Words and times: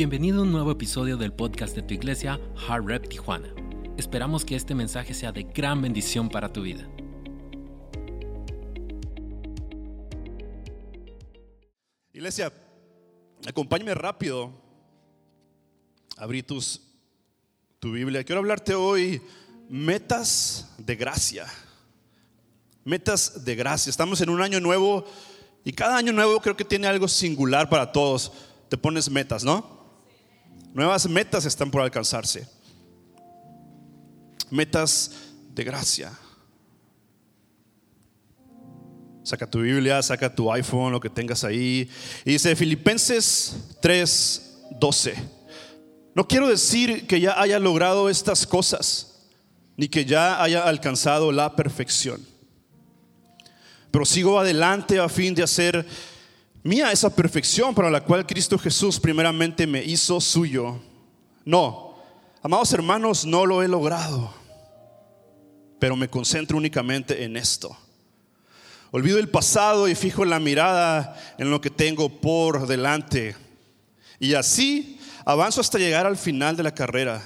Bienvenido 0.00 0.38
a 0.38 0.42
un 0.44 0.50
nuevo 0.50 0.70
episodio 0.70 1.18
del 1.18 1.30
podcast 1.30 1.76
de 1.76 1.82
tu 1.82 1.92
iglesia, 1.92 2.40
Hard 2.66 2.86
Rep 2.86 3.06
Tijuana. 3.06 3.52
Esperamos 3.98 4.46
que 4.46 4.56
este 4.56 4.74
mensaje 4.74 5.12
sea 5.12 5.30
de 5.30 5.42
gran 5.42 5.82
bendición 5.82 6.30
para 6.30 6.50
tu 6.50 6.62
vida. 6.62 6.88
Iglesia, 12.14 12.50
acompáñame 13.46 13.92
rápido. 13.94 14.50
Abrí 16.16 16.42
tus, 16.42 16.80
tu 17.78 17.92
Biblia. 17.92 18.24
Quiero 18.24 18.38
hablarte 18.38 18.74
hoy 18.74 19.20
metas 19.68 20.72
de 20.78 20.96
gracia. 20.96 21.44
Metas 22.84 23.44
de 23.44 23.54
gracia. 23.54 23.90
Estamos 23.90 24.22
en 24.22 24.30
un 24.30 24.40
año 24.40 24.60
nuevo 24.60 25.04
y 25.62 25.74
cada 25.74 25.98
año 25.98 26.14
nuevo 26.14 26.40
creo 26.40 26.56
que 26.56 26.64
tiene 26.64 26.86
algo 26.86 27.06
singular 27.06 27.68
para 27.68 27.92
todos. 27.92 28.32
Te 28.70 28.78
pones 28.78 29.10
metas, 29.10 29.44
¿no? 29.44 29.79
Nuevas 30.72 31.08
metas 31.08 31.44
están 31.44 31.70
por 31.70 31.82
alcanzarse. 31.82 32.46
Metas 34.50 35.12
de 35.52 35.64
gracia. 35.64 36.12
Saca 39.22 39.48
tu 39.48 39.60
Biblia, 39.60 40.02
saca 40.02 40.34
tu 40.34 40.50
iPhone, 40.52 40.92
lo 40.92 41.00
que 41.00 41.10
tengas 41.10 41.44
ahí. 41.44 41.88
Y 42.24 42.32
dice 42.32 42.56
Filipenses 42.56 43.54
3:12. 43.80 45.14
No 46.14 46.26
quiero 46.26 46.48
decir 46.48 47.06
que 47.06 47.20
ya 47.20 47.40
haya 47.40 47.58
logrado 47.58 48.08
estas 48.08 48.46
cosas, 48.46 49.28
ni 49.76 49.88
que 49.88 50.04
ya 50.04 50.42
haya 50.42 50.62
alcanzado 50.62 51.32
la 51.32 51.54
perfección. 51.54 52.24
Pero 53.90 54.04
sigo 54.04 54.38
adelante 54.38 54.98
a 54.98 55.08
fin 55.08 55.34
de 55.34 55.42
hacer 55.42 55.86
mía 56.62 56.92
esa 56.92 57.14
perfección 57.14 57.74
para 57.74 57.90
la 57.90 58.02
cual 58.02 58.26
Cristo 58.26 58.58
Jesús 58.58 58.98
primeramente 58.98 59.66
me 59.66 59.82
hizo 59.82 60.20
suyo. 60.20 60.80
No, 61.44 61.96
amados 62.42 62.72
hermanos, 62.72 63.24
no 63.24 63.46
lo 63.46 63.62
he 63.62 63.68
logrado, 63.68 64.32
pero 65.78 65.96
me 65.96 66.08
concentro 66.08 66.56
únicamente 66.56 67.24
en 67.24 67.36
esto. 67.36 67.76
Olvido 68.92 69.18
el 69.18 69.28
pasado 69.28 69.88
y 69.88 69.94
fijo 69.94 70.24
la 70.24 70.40
mirada 70.40 71.16
en 71.38 71.50
lo 71.50 71.60
que 71.60 71.70
tengo 71.70 72.08
por 72.20 72.66
delante. 72.66 73.36
Y 74.18 74.34
así 74.34 74.98
avanzo 75.24 75.60
hasta 75.60 75.78
llegar 75.78 76.06
al 76.06 76.16
final 76.16 76.56
de 76.56 76.64
la 76.64 76.74
carrera 76.74 77.22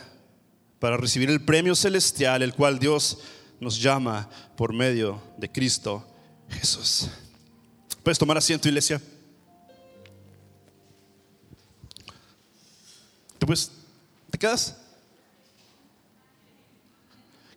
para 0.79 0.99
recibir 0.99 1.31
el 1.31 1.43
premio 1.43 1.75
celestial, 1.75 2.43
el 2.43 2.53
cual 2.53 2.79
Dios 2.79 3.19
nos 3.61 3.81
llama 3.81 4.29
por 4.57 4.75
medio 4.75 5.23
de 5.39 5.51
Cristo 5.51 6.07
Jesús. 6.51 7.09
¿Puedes 8.03 8.19
tomar 8.19 8.37
asiento, 8.37 8.69
iglesia? 8.69 9.01
Pues, 13.47 13.71
¿te 14.31 14.39
quedas? 14.39 14.77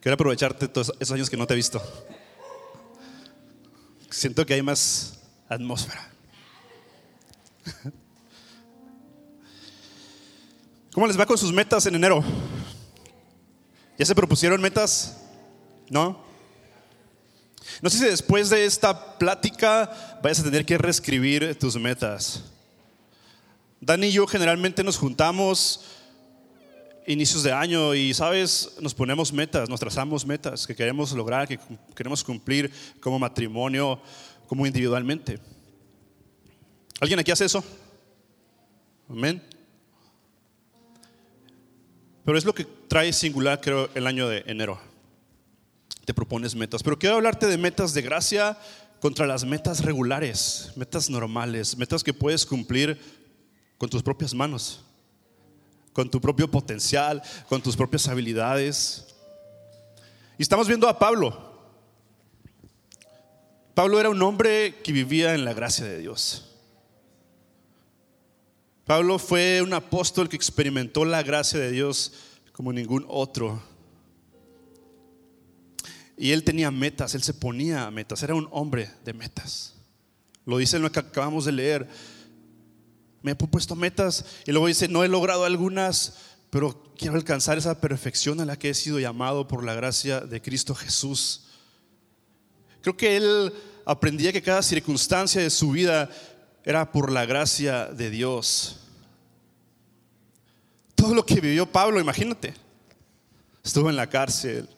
Quiero 0.01 0.13
aprovecharte 0.13 0.67
todos 0.67 0.93
esos 0.99 1.13
años 1.13 1.29
que 1.29 1.37
no 1.37 1.45
te 1.45 1.53
he 1.53 1.57
visto. 1.57 1.81
Siento 4.09 4.45
que 4.45 4.53
hay 4.53 4.61
más 4.61 5.19
atmósfera. 5.49 6.11
¿Cómo 10.93 11.07
les 11.07 11.19
va 11.19 11.25
con 11.25 11.37
sus 11.37 11.51
metas 11.53 11.85
en 11.85 11.95
enero? 11.95 12.23
¿Ya 13.97 14.05
se 14.05 14.15
propusieron 14.15 14.61
metas? 14.61 15.17
¿No? 15.89 16.25
No 17.81 17.89
sé 17.89 17.97
si 17.99 18.05
después 18.05 18.49
de 18.49 18.65
esta 18.65 19.17
plática 19.17 20.19
vayas 20.23 20.39
a 20.39 20.43
tener 20.43 20.65
que 20.65 20.77
reescribir 20.77 21.57
tus 21.59 21.75
metas. 21.75 22.43
Dani 23.79 24.07
y 24.07 24.11
yo 24.11 24.25
generalmente 24.25 24.83
nos 24.83 24.97
juntamos 24.97 25.81
inicios 27.05 27.43
de 27.43 27.51
año 27.51 27.93
y, 27.95 28.13
sabes, 28.13 28.73
nos 28.81 28.93
ponemos 28.93 29.31
metas, 29.31 29.69
nos 29.69 29.79
trazamos 29.79 30.25
metas 30.25 30.67
que 30.67 30.75
queremos 30.75 31.11
lograr, 31.13 31.47
que 31.47 31.59
queremos 31.95 32.23
cumplir 32.23 32.71
como 32.99 33.19
matrimonio, 33.19 34.01
como 34.47 34.65
individualmente. 34.65 35.39
¿Alguien 36.99 37.19
aquí 37.19 37.31
hace 37.31 37.45
eso? 37.45 37.63
Amén. 39.09 39.41
Pero 42.25 42.37
es 42.37 42.43
lo 42.43 42.53
que 42.53 42.65
trae 42.65 43.13
singular, 43.13 43.61
creo, 43.61 43.89
el 43.95 44.05
año 44.05 44.27
de 44.27 44.43
enero. 44.47 44.79
Te 46.03 46.13
propones 46.13 46.55
metas. 46.55 46.83
Pero 46.83 46.99
quiero 46.99 47.15
hablarte 47.15 47.47
de 47.47 47.57
metas 47.57 47.93
de 47.93 48.01
gracia 48.01 48.57
contra 48.99 49.27
las 49.27 49.45
metas 49.45 49.85
regulares, 49.85 50.73
metas 50.75 51.09
normales, 51.09 51.77
metas 51.77 52.03
que 52.03 52.13
puedes 52.13 52.45
cumplir 52.45 52.99
con 53.77 53.89
tus 53.89 54.03
propias 54.03 54.33
manos, 54.33 54.81
con 55.93 56.09
tu 56.09 56.19
propio 56.19 56.49
potencial, 56.49 57.21
con 57.47 57.61
tus 57.61 57.75
propias 57.75 58.07
habilidades. 58.07 59.15
Y 60.37 60.43
estamos 60.43 60.67
viendo 60.67 60.87
a 60.87 60.97
Pablo. 60.97 61.45
Pablo 63.73 63.99
era 63.99 64.09
un 64.09 64.21
hombre 64.21 64.75
que 64.83 64.91
vivía 64.91 65.35
en 65.35 65.45
la 65.45 65.53
gracia 65.53 65.85
de 65.85 65.99
Dios. 65.99 66.45
Pablo 68.85 69.19
fue 69.19 69.61
un 69.61 69.73
apóstol 69.73 70.29
que 70.29 70.35
experimentó 70.35 71.03
la 71.03 71.21
gracia 71.21 71.59
de 71.59 71.71
Dios 71.71 72.13
como 72.53 72.73
ningún 72.73 73.05
otro. 73.07 73.61
Y 76.17 76.31
él 76.31 76.43
tenía 76.43 76.71
metas, 76.71 77.13
él 77.13 77.21
se 77.21 77.33
ponía 77.33 77.91
metas, 77.91 78.23
era 78.23 78.33
un 78.33 78.47
hombre 78.49 78.89
de 79.05 79.13
metas. 79.13 79.75
Lo 80.45 80.57
dice 80.57 80.79
lo 80.79 80.91
que 80.91 80.99
acabamos 80.99 81.45
de 81.45 81.51
leer 81.51 81.87
me 83.21 83.31
he 83.31 83.35
puesto 83.35 83.75
metas 83.75 84.25
y 84.45 84.51
luego 84.51 84.67
dice, 84.67 84.87
no 84.87 85.03
he 85.03 85.07
logrado 85.07 85.45
algunas, 85.45 86.15
pero 86.49 86.91
quiero 86.97 87.15
alcanzar 87.15 87.57
esa 87.57 87.81
perfección 87.81 88.39
a 88.39 88.45
la 88.45 88.57
que 88.57 88.69
he 88.69 88.73
sido 88.73 88.99
llamado 88.99 89.47
por 89.47 89.63
la 89.63 89.73
gracia 89.73 90.21
de 90.21 90.41
Cristo 90.41 90.75
Jesús. 90.75 91.45
Creo 92.81 92.95
que 92.95 93.17
él 93.17 93.53
aprendía 93.85 94.31
que 94.31 94.41
cada 94.41 94.61
circunstancia 94.61 95.41
de 95.41 95.49
su 95.49 95.71
vida 95.71 96.09
era 96.63 96.91
por 96.91 97.11
la 97.11 97.25
gracia 97.25 97.85
de 97.85 98.09
Dios. 98.09 98.79
Todo 100.95 101.13
lo 101.13 101.25
que 101.25 101.39
vivió 101.39 101.65
Pablo, 101.65 101.99
imagínate. 101.99 102.53
Estuvo 103.63 103.89
en 103.89 103.95
la 103.95 104.09
cárcel, 104.09 104.69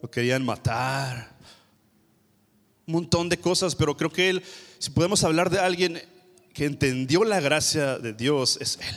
lo 0.00 0.10
querían 0.10 0.44
matar, 0.44 1.36
un 2.86 2.94
montón 2.94 3.28
de 3.28 3.38
cosas, 3.38 3.74
pero 3.74 3.96
creo 3.96 4.10
que 4.10 4.30
él, 4.30 4.44
si 4.78 4.90
podemos 4.90 5.24
hablar 5.24 5.50
de 5.50 5.58
alguien 5.58 6.00
que 6.56 6.64
entendió 6.64 7.22
la 7.22 7.38
gracia 7.38 7.98
de 7.98 8.14
Dios 8.14 8.56
es 8.62 8.78
Él. 8.80 8.96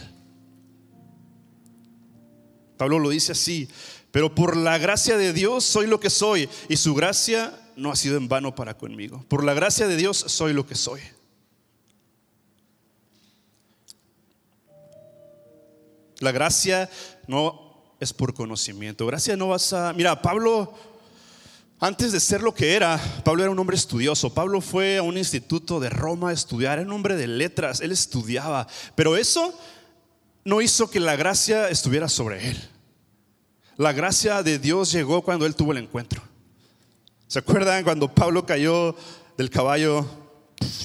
Pablo 2.77 2.99
lo 2.99 3.09
dice 3.09 3.33
así, 3.33 3.67
pero 4.11 4.33
por 4.33 4.55
la 4.55 4.77
gracia 4.77 5.17
de 5.17 5.33
Dios 5.33 5.65
soy 5.65 5.85
lo 5.85 5.99
que 5.99 6.09
soy 6.09 6.47
y 6.69 6.77
su 6.77 6.95
gracia 6.95 7.59
no 7.75 7.91
ha 7.91 7.97
sido 7.97 8.15
en 8.15 8.29
vano 8.29 8.55
para 8.55 8.77
conmigo. 8.77 9.25
Por 9.27 9.43
la 9.43 9.53
gracia 9.53 9.89
de 9.89 9.97
Dios 9.97 10.23
soy 10.27 10.53
lo 10.53 10.65
que 10.65 10.75
soy. 10.75 11.01
La 16.19 16.31
gracia 16.31 16.89
no 17.27 17.93
es 17.99 18.13
por 18.13 18.33
conocimiento. 18.33 19.05
Gracia 19.05 19.35
no 19.35 19.49
vas 19.49 19.73
a... 19.73 19.91
Mira, 19.91 20.21
Pablo 20.21 20.75
antes 21.79 22.12
de 22.12 22.19
ser 22.19 22.41
lo 22.41 22.53
que 22.53 22.75
era, 22.75 23.00
Pablo 23.23 23.44
era 23.44 23.51
un 23.51 23.59
hombre 23.59 23.78
estudioso. 23.78 24.34
Pablo 24.34 24.59
fue 24.59 24.97
a 24.97 25.03
un 25.03 25.17
instituto 25.17 25.79
de 25.79 25.90
Roma 25.90 26.29
a 26.29 26.34
estudiar, 26.34 26.78
era 26.78 26.88
un 26.88 26.94
hombre 26.94 27.16
de 27.16 27.28
letras, 27.28 27.79
él 27.79 27.91
estudiaba. 27.94 28.67
Pero 28.95 29.16
eso 29.16 29.57
no 30.44 30.62
hizo 30.62 30.89
que 30.89 31.00
la 31.00 31.16
gracia 31.16 31.69
estuviera 31.69 32.09
sobre 32.09 32.50
él. 32.50 32.69
La 33.78 33.94
gracia 33.94 34.44
de 34.44 34.59
Dios 34.59 34.91
llegó 34.91 35.22
cuando 35.22 35.45
él 35.45 35.56
tuvo 35.56 35.72
el 35.72 35.78
encuentro. 35.78 36.22
¿Se 37.28 37.39
acuerdan 37.39 37.85
cuando 37.85 38.13
Pablo 38.13 38.45
cayó 38.45 38.94
del 39.38 39.50
caballo? 39.50 40.06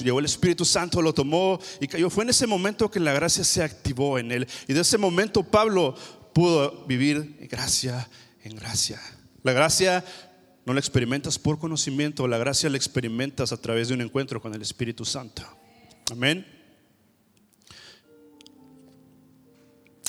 Llegó 0.01 0.19
el 0.19 0.25
Espíritu 0.25 0.63
Santo, 0.63 1.01
lo 1.01 1.13
tomó 1.13 1.59
y 1.81 1.87
cayó. 1.87 2.09
Fue 2.09 2.23
en 2.23 2.29
ese 2.29 2.47
momento 2.47 2.89
que 2.89 3.01
la 3.01 3.11
gracia 3.11 3.43
se 3.43 3.61
activó 3.61 4.17
en 4.17 4.31
él. 4.31 4.47
Y 4.65 4.73
de 4.73 4.79
ese 4.79 4.97
momento 4.97 5.43
Pablo 5.43 5.93
pudo 6.33 6.85
vivir 6.85 7.49
gracia 7.51 8.07
en 8.43 8.55
gracia. 8.55 9.01
La 9.43 9.51
gracia 9.53 10.05
no 10.65 10.73
la 10.73 10.79
experimentas 10.79 11.37
por 11.37 11.59
conocimiento, 11.59 12.27
la 12.27 12.39
gracia 12.39 12.69
la 12.69 12.77
experimentas 12.77 13.51
a 13.51 13.57
través 13.57 13.87
de 13.87 13.93
un 13.93 14.01
encuentro 14.01 14.41
con 14.41 14.53
el 14.53 14.61
Espíritu 14.61 15.05
Santo. 15.05 15.43
Amén. 16.11 16.45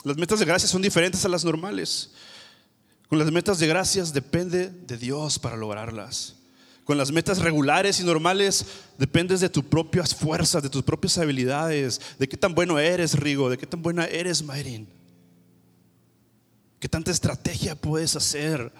Las 0.02 0.16
metas 0.16 0.38
de 0.38 0.46
gracia 0.46 0.68
son 0.68 0.82
diferentes 0.82 1.24
a 1.24 1.28
las 1.28 1.44
normales. 1.44 2.12
Con 3.08 3.18
las 3.18 3.30
metas 3.30 3.58
de 3.58 3.66
gracias 3.66 4.12
depende 4.12 4.68
de 4.70 4.96
Dios 4.96 5.38
para 5.38 5.56
lograrlas. 5.56 6.36
Con 6.84 6.96
las 6.96 7.10
metas 7.10 7.38
regulares 7.38 8.00
y 8.00 8.04
normales 8.04 8.64
dependes 8.96 9.40
de 9.40 9.48
tus 9.48 9.64
propias 9.64 10.14
fuerzas, 10.14 10.62
de 10.62 10.70
tus 10.70 10.84
propias 10.84 11.18
habilidades, 11.18 12.00
de 12.18 12.28
qué 12.28 12.36
tan 12.36 12.54
bueno 12.54 12.78
eres, 12.78 13.18
Rigo, 13.18 13.50
de 13.50 13.58
qué 13.58 13.66
tan 13.66 13.82
buena 13.82 14.06
eres, 14.06 14.42
Mayrin. 14.42 14.88
Qué 16.78 16.88
tanta 16.88 17.10
estrategia 17.10 17.74
puedes 17.74 18.14
hacer 18.14 18.72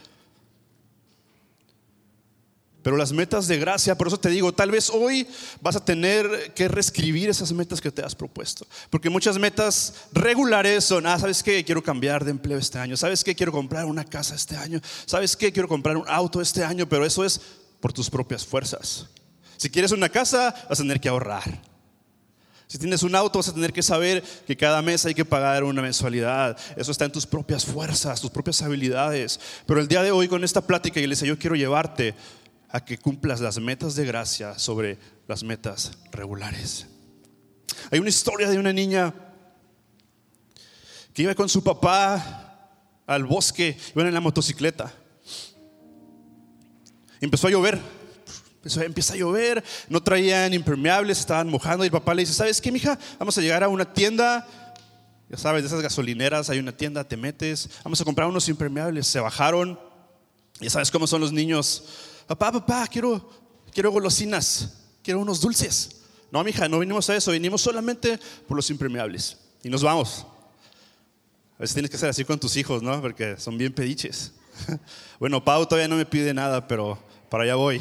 Pero 2.87 2.97
las 2.97 3.11
metas 3.11 3.49
de 3.49 3.59
gracia, 3.59 3.99
por 3.99 4.07
eso 4.07 4.17
te 4.17 4.29
digo, 4.29 4.55
tal 4.55 4.71
vez 4.71 4.91
hoy 4.91 5.27
vas 5.61 5.75
a 5.75 5.85
tener 5.85 6.53
que 6.55 6.69
reescribir 6.69 7.29
esas 7.29 7.53
metas 7.53 7.81
que 7.81 7.91
te 7.91 8.01
has 8.01 8.15
propuesto. 8.15 8.65
Porque 8.91 9.11
muchas 9.11 9.41
metas 9.41 10.05
regulares 10.13 10.85
son, 10.85 11.05
ah, 11.05 11.19
¿sabes 11.19 11.43
qué? 11.43 11.65
Quiero 11.65 11.83
cambiar 11.83 12.25
de 12.25 12.31
empleo 12.31 12.59
este 12.59 12.79
año. 12.79 12.97
¿Sabes 12.97 13.25
qué? 13.25 13.35
Quiero 13.35 13.51
comprar 13.51 13.87
una 13.87 14.05
casa 14.05 14.37
este 14.37 14.57
año. 14.57 14.81
¿Sabes 15.05 15.35
qué? 15.35 15.51
Quiero 15.51 15.67
comprar 15.67 15.97
un 15.97 16.05
auto 16.07 16.41
este 16.41 16.63
año. 16.63 16.89
Pero 16.89 17.05
eso 17.05 17.25
es 17.25 17.41
por 17.81 17.93
tus 17.93 18.09
propias 18.09 18.47
fuerzas. 18.47 19.07
Si 19.57 19.69
quieres 19.69 19.91
una 19.91 20.09
casa, 20.09 20.55
vas 20.69 20.79
a 20.79 20.83
tener 20.85 21.01
que 21.01 21.09
ahorrar. 21.09 21.61
Si 22.69 22.79
tienes 22.79 23.03
un 23.03 23.17
auto, 23.17 23.41
vas 23.41 23.49
a 23.49 23.55
tener 23.55 23.73
que 23.73 23.83
saber 23.83 24.23
que 24.47 24.57
cada 24.57 24.81
mes 24.81 25.05
hay 25.07 25.15
que 25.15 25.25
pagar 25.25 25.65
una 25.65 25.83
mensualidad. 25.83 26.57
Eso 26.77 26.93
está 26.93 27.05
en 27.05 27.11
tus 27.11 27.27
propias 27.27 27.65
fuerzas, 27.65 28.21
tus 28.21 28.31
propias 28.31 28.63
habilidades. 28.63 29.41
Pero 29.67 29.81
el 29.81 29.89
día 29.89 30.05
de 30.05 30.13
hoy, 30.13 30.29
con 30.29 30.45
esta 30.45 30.61
plática, 30.61 31.01
iglesia, 31.01 31.27
yo 31.27 31.37
quiero 31.37 31.57
llevarte 31.57 32.15
a 32.71 32.85
que 32.85 32.99
cumplas 32.99 33.41
las 33.41 33.59
metas 33.59 33.95
de 33.95 34.05
gracia 34.05 34.59
sobre 34.59 34.99
las 35.29 35.43
metas 35.43 35.99
regulares. 36.11 36.87
Hay 37.91 37.99
una 37.99 38.09
historia 38.09 38.49
de 38.49 38.59
una 38.59 38.73
niña 38.73 39.15
que 41.13 41.23
iba 41.23 41.35
con 41.35 41.49
su 41.49 41.63
papá 41.63 43.03
al 43.07 43.25
bosque, 43.25 43.79
iban 43.95 44.09
en 44.09 44.15
la 44.15 44.21
motocicleta. 44.21 44.93
Empezó 47.21 47.49
a 47.49 47.51
llover 47.51 47.81
empieza 48.85 49.15
a 49.15 49.17
llover, 49.17 49.63
no 49.89 50.03
traían 50.03 50.53
impermeables, 50.55 51.21
estaban 51.21 51.49
mojando 51.49 51.85
y 51.85 51.87
el 51.87 51.93
papá 51.93 52.15
le 52.15 52.23
dice, 52.23 52.35
¿sabes 52.35 52.61
qué, 52.61 52.73
mija? 52.73 52.99
Vamos 53.19 53.37
a 53.39 53.41
llegar 53.41 53.63
a 53.63 53.69
una 53.69 53.93
tienda, 53.93 54.47
ya 55.29 55.37
sabes, 55.37 55.63
de 55.63 55.69
esas 55.69 55.81
gasolineras, 55.81 56.51
hay 56.51 56.59
una 56.59 56.77
tienda, 56.77 57.05
te 57.05 57.17
metes, 57.17 57.69
vamos 57.85 58.01
a 58.01 58.05
comprar 58.05 58.29
unos 58.29 58.49
impermeables. 58.49 59.07
Se 59.07 59.21
bajaron, 59.21 59.79
ya 60.61 60.71
sabes 60.71 60.91
cómo 60.91 61.07
son 61.07 61.21
los 61.21 61.33
niños. 61.33 61.85
Papá, 62.27 62.53
papá, 62.53 62.87
quiero, 62.89 63.31
quiero 63.73 63.91
golosinas, 63.91 64.75
quiero 65.03 65.21
unos 65.21 65.41
dulces. 65.41 66.03
No, 66.31 66.43
mija, 66.43 66.69
no 66.69 66.81
vinimos 66.81 67.09
a 67.09 67.17
eso, 67.17 67.31
vinimos 67.31 67.63
solamente 67.63 68.19
por 68.49 68.57
los 68.57 68.69
impermeables. 68.71 69.37
Y 69.63 69.69
nos 69.69 69.83
vamos. 69.83 70.27
A 71.57 71.61
veces 71.61 71.75
tienes 71.75 71.91
que 71.91 71.99
ser 71.99 72.11
así 72.11 72.25
con 72.25 72.39
tus 72.39 72.57
hijos, 72.57 72.83
¿no? 72.83 73.01
Porque 73.01 73.37
son 73.39 73.57
bien 73.57 73.73
pediches. 73.73 74.33
Bueno, 75.19 75.43
Pau 75.43 75.65
todavía 75.67 75.89
no 75.89 75.97
me 75.97 76.05
pide 76.05 76.35
nada, 76.35 76.69
pero 76.69 76.99
para 77.31 77.45
allá 77.45 77.55
voy. 77.55 77.81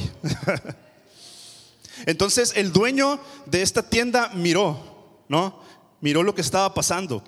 Entonces 2.06 2.54
el 2.56 2.72
dueño 2.72 3.20
de 3.46 3.62
esta 3.62 3.84
tienda 3.90 4.30
miró, 4.34 5.24
¿no? 5.28 5.62
Miró 6.00 6.24
lo 6.24 6.34
que 6.34 6.42
estaba 6.42 6.74
pasando. 6.74 7.24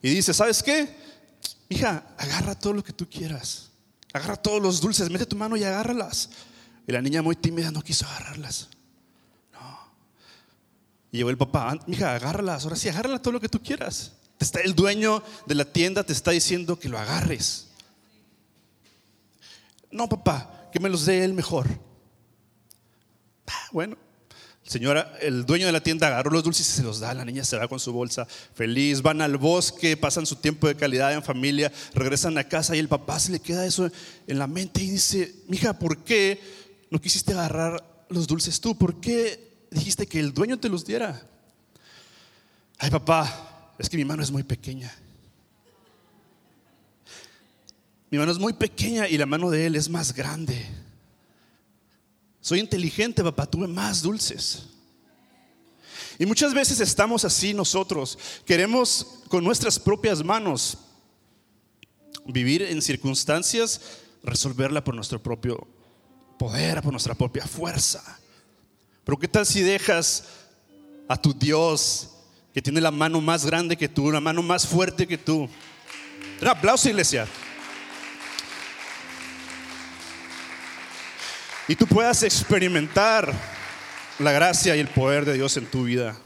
Y 0.00 0.10
dice, 0.10 0.32
¿sabes 0.32 0.62
qué? 0.62 0.94
Hija, 1.68 2.14
agarra 2.18 2.54
todo 2.54 2.72
lo 2.72 2.84
que 2.84 2.92
tú 2.92 3.08
quieras. 3.08 3.70
Agarra 4.14 4.36
todos 4.36 4.62
los 4.62 4.80
dulces, 4.80 5.10
mete 5.10 5.26
tu 5.26 5.34
mano 5.34 5.56
y 5.56 5.64
agárralas. 5.64 6.30
Y 6.86 6.92
la 6.92 7.02
niña 7.02 7.20
muy 7.20 7.34
tímida 7.34 7.72
no 7.72 7.82
quiso 7.82 8.06
agarrarlas. 8.06 8.68
No. 9.52 9.78
Y 11.10 11.16
llegó 11.18 11.30
el 11.30 11.36
papá, 11.36 11.76
hija, 11.88 12.14
agárralas, 12.14 12.62
ahora 12.62 12.76
sí, 12.76 12.88
agárrala 12.88 13.20
todo 13.20 13.32
lo 13.32 13.40
que 13.40 13.48
tú 13.48 13.60
quieras. 13.60 14.12
Está 14.38 14.60
el 14.60 14.74
dueño 14.74 15.20
de 15.46 15.56
la 15.56 15.64
tienda 15.64 16.04
te 16.04 16.12
está 16.12 16.30
diciendo 16.30 16.78
que 16.78 16.88
lo 16.88 16.96
agarres. 16.96 17.68
No, 19.90 20.08
papá, 20.08 20.68
que 20.72 20.78
me 20.78 20.88
los 20.88 21.06
dé 21.06 21.24
él 21.24 21.34
mejor. 21.34 21.66
Ah, 23.48 23.68
bueno, 23.72 23.96
el 24.64 24.70
señor, 24.70 25.06
el 25.20 25.44
dueño 25.44 25.66
de 25.66 25.72
la 25.72 25.82
tienda 25.82 26.06
agarró 26.06 26.30
los 26.30 26.42
dulces 26.42 26.66
y 26.66 26.72
se 26.72 26.82
los 26.82 26.98
da. 26.98 27.12
La 27.12 27.24
niña 27.24 27.44
se 27.44 27.56
va 27.58 27.68
con 27.68 27.78
su 27.78 27.92
bolsa 27.92 28.26
feliz. 28.54 29.02
Van 29.02 29.20
al 29.20 29.36
bosque, 29.36 29.96
pasan 29.96 30.24
su 30.24 30.36
tiempo 30.36 30.66
de 30.66 30.74
calidad 30.74 31.12
en 31.12 31.22
familia, 31.22 31.70
regresan 31.92 32.38
a 32.38 32.44
casa 32.44 32.74
y 32.74 32.78
el 32.78 32.88
papá 32.88 33.18
se 33.20 33.30
le 33.32 33.40
queda 33.40 33.66
eso 33.66 33.90
en 34.26 34.38
la 34.38 34.46
mente 34.46 34.82
y 34.82 34.90
dice: 34.90 35.34
Mija, 35.48 35.78
¿por 35.78 35.98
qué 35.98 36.40
no 36.90 36.98
quisiste 36.98 37.32
agarrar 37.32 37.84
los 38.08 38.26
dulces 38.26 38.58
tú? 38.58 38.76
¿Por 38.76 39.00
qué 39.00 39.66
dijiste 39.70 40.06
que 40.06 40.18
el 40.18 40.32
dueño 40.32 40.58
te 40.58 40.70
los 40.70 40.86
diera? 40.86 41.28
Ay, 42.78 42.90
papá, 42.90 43.74
es 43.78 43.90
que 43.90 43.98
mi 43.98 44.04
mano 44.04 44.22
es 44.22 44.30
muy 44.30 44.44
pequeña. 44.44 44.94
Mi 48.10 48.16
mano 48.16 48.32
es 48.32 48.38
muy 48.38 48.54
pequeña 48.54 49.08
y 49.08 49.18
la 49.18 49.26
mano 49.26 49.50
de 49.50 49.66
él 49.66 49.76
es 49.76 49.90
más 49.90 50.14
grande. 50.14 50.83
Soy 52.44 52.60
inteligente, 52.60 53.24
papá, 53.24 53.46
tuve 53.46 53.66
más 53.66 54.02
dulces. 54.02 54.64
Y 56.18 56.26
muchas 56.26 56.52
veces 56.52 56.78
estamos 56.78 57.24
así 57.24 57.54
nosotros. 57.54 58.18
Queremos 58.44 59.22
con 59.28 59.42
nuestras 59.42 59.78
propias 59.78 60.22
manos 60.22 60.76
vivir 62.26 62.60
en 62.60 62.82
circunstancias, 62.82 63.80
resolverla 64.22 64.84
por 64.84 64.94
nuestro 64.94 65.22
propio 65.22 65.66
poder, 66.38 66.82
por 66.82 66.92
nuestra 66.92 67.14
propia 67.14 67.46
fuerza. 67.46 68.20
Pero 69.04 69.18
¿qué 69.18 69.26
tal 69.26 69.46
si 69.46 69.62
dejas 69.62 70.24
a 71.08 71.16
tu 71.16 71.32
Dios 71.32 72.10
que 72.52 72.60
tiene 72.60 72.82
la 72.82 72.90
mano 72.90 73.22
más 73.22 73.46
grande 73.46 73.74
que 73.74 73.88
tú, 73.88 74.12
la 74.12 74.20
mano 74.20 74.42
más 74.42 74.66
fuerte 74.66 75.06
que 75.06 75.16
tú? 75.16 75.48
Un 76.42 76.48
aplauso, 76.48 76.90
iglesia. 76.90 77.26
Y 81.66 81.76
tú 81.76 81.86
puedas 81.86 82.22
experimentar 82.22 83.32
la 84.18 84.32
gracia 84.32 84.76
y 84.76 84.80
el 84.80 84.88
poder 84.88 85.24
de 85.24 85.34
Dios 85.34 85.56
en 85.56 85.66
tu 85.66 85.84
vida. 85.84 86.16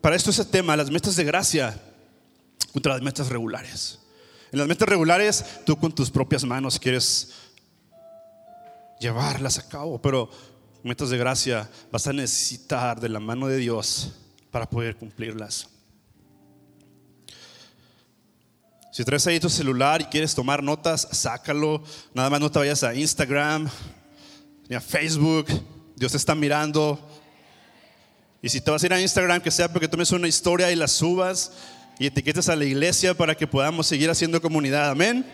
Para 0.00 0.16
esto 0.16 0.30
es 0.30 0.38
el 0.38 0.46
tema, 0.46 0.76
las 0.76 0.90
metas 0.90 1.16
de 1.16 1.24
gracia 1.24 1.80
contra 2.72 2.92
las 2.92 3.02
metas 3.02 3.28
regulares. 3.28 3.98
En 4.52 4.58
las 4.58 4.68
metas 4.68 4.88
regulares 4.88 5.44
tú 5.64 5.76
con 5.76 5.92
tus 5.92 6.10
propias 6.10 6.44
manos 6.44 6.78
quieres 6.78 7.32
llevarlas 9.00 9.58
a 9.58 9.68
cabo, 9.68 10.00
pero 10.00 10.30
metas 10.82 11.10
de 11.10 11.18
gracia 11.18 11.68
vas 11.90 12.06
a 12.06 12.12
necesitar 12.12 13.00
de 13.00 13.08
la 13.08 13.20
mano 13.20 13.48
de 13.48 13.56
Dios 13.56 14.12
para 14.50 14.68
poder 14.68 14.96
cumplirlas. 14.96 15.68
Si 18.92 19.04
traes 19.04 19.26
ahí 19.26 19.40
tu 19.40 19.50
celular 19.50 20.02
y 20.02 20.04
quieres 20.04 20.36
tomar 20.36 20.62
notas, 20.62 21.08
sácalo. 21.10 21.82
Nada 22.14 22.30
más 22.30 22.38
no 22.40 22.48
te 22.48 22.60
vayas 22.60 22.84
a 22.84 22.94
Instagram, 22.94 23.68
ni 24.68 24.78
Facebook. 24.80 25.46
Dios 25.96 26.12
te 26.12 26.18
está 26.18 26.34
mirando. 26.34 26.98
Y 28.42 28.48
si 28.48 28.60
te 28.60 28.70
vas 28.70 28.82
a 28.82 28.86
ir 28.86 28.92
a 28.92 29.00
Instagram, 29.00 29.40
que 29.40 29.50
sea 29.50 29.72
porque 29.72 29.88
tomes 29.88 30.10
una 30.12 30.28
historia 30.28 30.70
y 30.70 30.76
la 30.76 30.88
subas 30.88 31.52
y 31.98 32.06
etiquetes 32.06 32.48
a 32.48 32.56
la 32.56 32.64
iglesia 32.64 33.14
para 33.14 33.34
que 33.34 33.46
podamos 33.46 33.86
seguir 33.86 34.10
haciendo 34.10 34.40
comunidad. 34.40 34.90
Amén. 34.90 35.24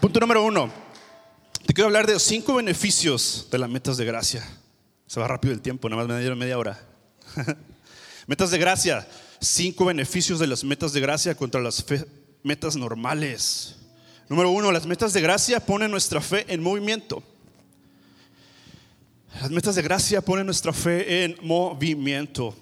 Punto 0.00 0.20
número 0.20 0.44
uno. 0.44 0.72
Te 1.66 1.72
quiero 1.72 1.86
hablar 1.86 2.06
de 2.06 2.18
cinco 2.18 2.54
beneficios 2.54 3.48
de 3.50 3.58
las 3.58 3.70
metas 3.70 3.96
de 3.96 4.04
gracia. 4.04 4.44
Se 5.06 5.20
va 5.20 5.28
rápido 5.28 5.54
el 5.54 5.60
tiempo, 5.60 5.88
nada 5.88 6.02
más 6.02 6.12
me 6.12 6.18
dieron 6.20 6.38
media 6.38 6.58
hora. 6.58 6.80
metas 8.26 8.50
de 8.50 8.58
gracia. 8.58 9.06
Cinco 9.40 9.84
beneficios 9.84 10.38
de 10.38 10.46
las 10.46 10.64
metas 10.64 10.92
de 10.92 11.00
gracia 11.00 11.34
contra 11.34 11.60
las 11.60 11.84
metas 12.42 12.76
normales. 12.76 13.76
Número 14.28 14.50
uno, 14.50 14.72
las 14.72 14.86
metas 14.86 15.12
de 15.12 15.20
gracia 15.20 15.60
ponen 15.60 15.90
nuestra 15.90 16.20
fe 16.20 16.46
en 16.48 16.62
movimiento. 16.62 17.22
Las 19.40 19.50
metas 19.50 19.74
de 19.74 19.82
gracia 19.82 20.20
ponen 20.20 20.46
nuestra 20.46 20.72
fe 20.72 21.24
en 21.24 21.36
movimiento. 21.42 22.54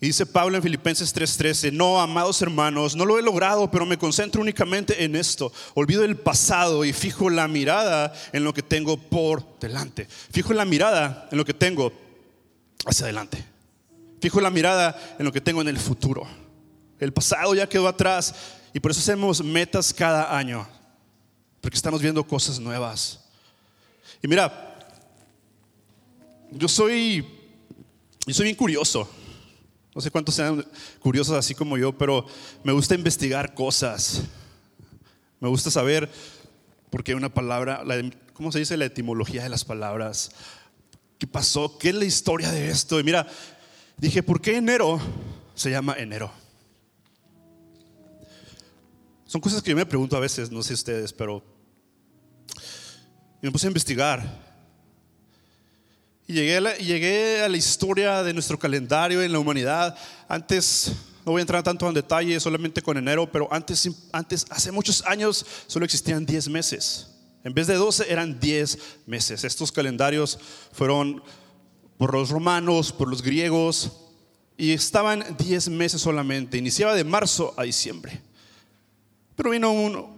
Y 0.00 0.06
dice 0.06 0.26
Pablo 0.26 0.56
en 0.56 0.62
Filipenses 0.62 1.14
3:13, 1.14 1.72
no, 1.72 2.00
amados 2.00 2.40
hermanos, 2.42 2.94
no 2.96 3.06
lo 3.06 3.18
he 3.18 3.22
logrado, 3.22 3.70
pero 3.70 3.86
me 3.86 3.98
concentro 3.98 4.42
únicamente 4.42 5.04
en 5.04 5.16
esto. 5.16 5.52
Olvido 5.74 6.04
el 6.04 6.16
pasado 6.16 6.84
y 6.84 6.92
fijo 6.92 7.30
la 7.30 7.48
mirada 7.48 8.12
en 8.32 8.44
lo 8.44 8.52
que 8.52 8.62
tengo 8.62 8.98
por 8.98 9.58
delante. 9.58 10.06
Fijo 10.06 10.52
la 10.52 10.64
mirada 10.64 11.28
en 11.32 11.38
lo 11.38 11.44
que 11.44 11.54
tengo 11.54 11.92
hacia 12.84 13.04
adelante. 13.04 13.42
Fijo 14.20 14.40
la 14.40 14.50
mirada 14.50 15.16
en 15.18 15.24
lo 15.24 15.32
que 15.32 15.40
tengo 15.40 15.62
en 15.62 15.68
el 15.68 15.78
futuro. 15.78 16.26
El 17.00 17.12
pasado 17.12 17.54
ya 17.54 17.68
quedó 17.68 17.88
atrás 17.88 18.34
y 18.76 18.80
por 18.80 18.90
eso 18.90 19.00
hacemos 19.00 19.42
metas 19.42 19.90
cada 19.90 20.36
año, 20.36 20.68
porque 21.62 21.78
estamos 21.78 22.02
viendo 22.02 22.22
cosas 22.22 22.60
nuevas. 22.60 23.24
Y 24.22 24.28
mira, 24.28 24.76
yo 26.50 26.68
soy, 26.68 27.26
yo 28.26 28.34
soy 28.34 28.44
bien 28.44 28.54
curioso. 28.54 29.08
No 29.94 30.02
sé 30.02 30.10
cuántos 30.10 30.34
sean 30.34 30.62
curiosos 31.00 31.38
así 31.38 31.54
como 31.54 31.78
yo, 31.78 31.90
pero 31.96 32.26
me 32.62 32.72
gusta 32.72 32.94
investigar 32.94 33.54
cosas. 33.54 34.24
Me 35.40 35.48
gusta 35.48 35.70
saber 35.70 36.10
por 36.90 37.02
qué 37.02 37.14
una 37.14 37.32
palabra, 37.32 37.82
¿cómo 38.34 38.52
se 38.52 38.58
dice 38.58 38.76
la 38.76 38.84
etimología 38.84 39.42
de 39.42 39.48
las 39.48 39.64
palabras? 39.64 40.32
¿Qué 41.16 41.26
pasó? 41.26 41.78
¿Qué 41.78 41.88
es 41.88 41.94
la 41.94 42.04
historia 42.04 42.52
de 42.52 42.68
esto? 42.68 43.00
Y 43.00 43.04
mira, 43.04 43.26
dije, 43.96 44.22
¿por 44.22 44.42
qué 44.42 44.58
enero 44.58 45.00
se 45.54 45.70
llama 45.70 45.94
enero? 45.96 46.30
Son 49.36 49.40
cosas 49.42 49.62
que 49.62 49.68
yo 49.68 49.76
me 49.76 49.84
pregunto 49.84 50.16
a 50.16 50.20
veces, 50.20 50.50
no 50.50 50.62
sé 50.62 50.72
ustedes, 50.72 51.12
pero 51.12 51.44
me 53.42 53.50
puse 53.50 53.66
a 53.66 53.68
investigar. 53.68 54.24
Y 56.26 56.32
llegué 56.32 56.56
a, 56.56 56.60
la, 56.62 56.74
llegué 56.78 57.42
a 57.42 57.48
la 57.50 57.58
historia 57.58 58.22
de 58.22 58.32
nuestro 58.32 58.58
calendario 58.58 59.22
en 59.22 59.30
la 59.30 59.38
humanidad. 59.38 59.94
Antes 60.26 60.90
No 61.26 61.32
voy 61.32 61.40
a 61.40 61.42
entrar 61.42 61.62
tanto 61.62 61.86
en 61.86 61.92
detalle, 61.92 62.40
solamente 62.40 62.80
con 62.80 62.96
enero, 62.96 63.30
pero 63.30 63.46
antes, 63.52 63.90
antes 64.10 64.46
hace 64.48 64.72
muchos 64.72 65.04
años, 65.04 65.44
solo 65.66 65.84
existían 65.84 66.24
10 66.24 66.48
meses. 66.48 67.10
En 67.44 67.52
vez 67.52 67.66
de 67.66 67.74
12 67.74 68.10
eran 68.10 68.40
10 68.40 68.78
meses. 69.04 69.44
Estos 69.44 69.70
calendarios 69.70 70.38
fueron 70.72 71.22
por 71.98 72.14
los 72.14 72.30
romanos, 72.30 72.90
por 72.90 73.06
los 73.06 73.20
griegos, 73.20 73.92
y 74.56 74.72
estaban 74.72 75.36
10 75.36 75.68
meses 75.68 76.00
solamente. 76.00 76.56
Iniciaba 76.56 76.94
de 76.94 77.04
marzo 77.04 77.52
a 77.58 77.64
diciembre. 77.64 78.22
Pero 79.36 79.50
vino 79.50 79.70
uno, 79.70 80.10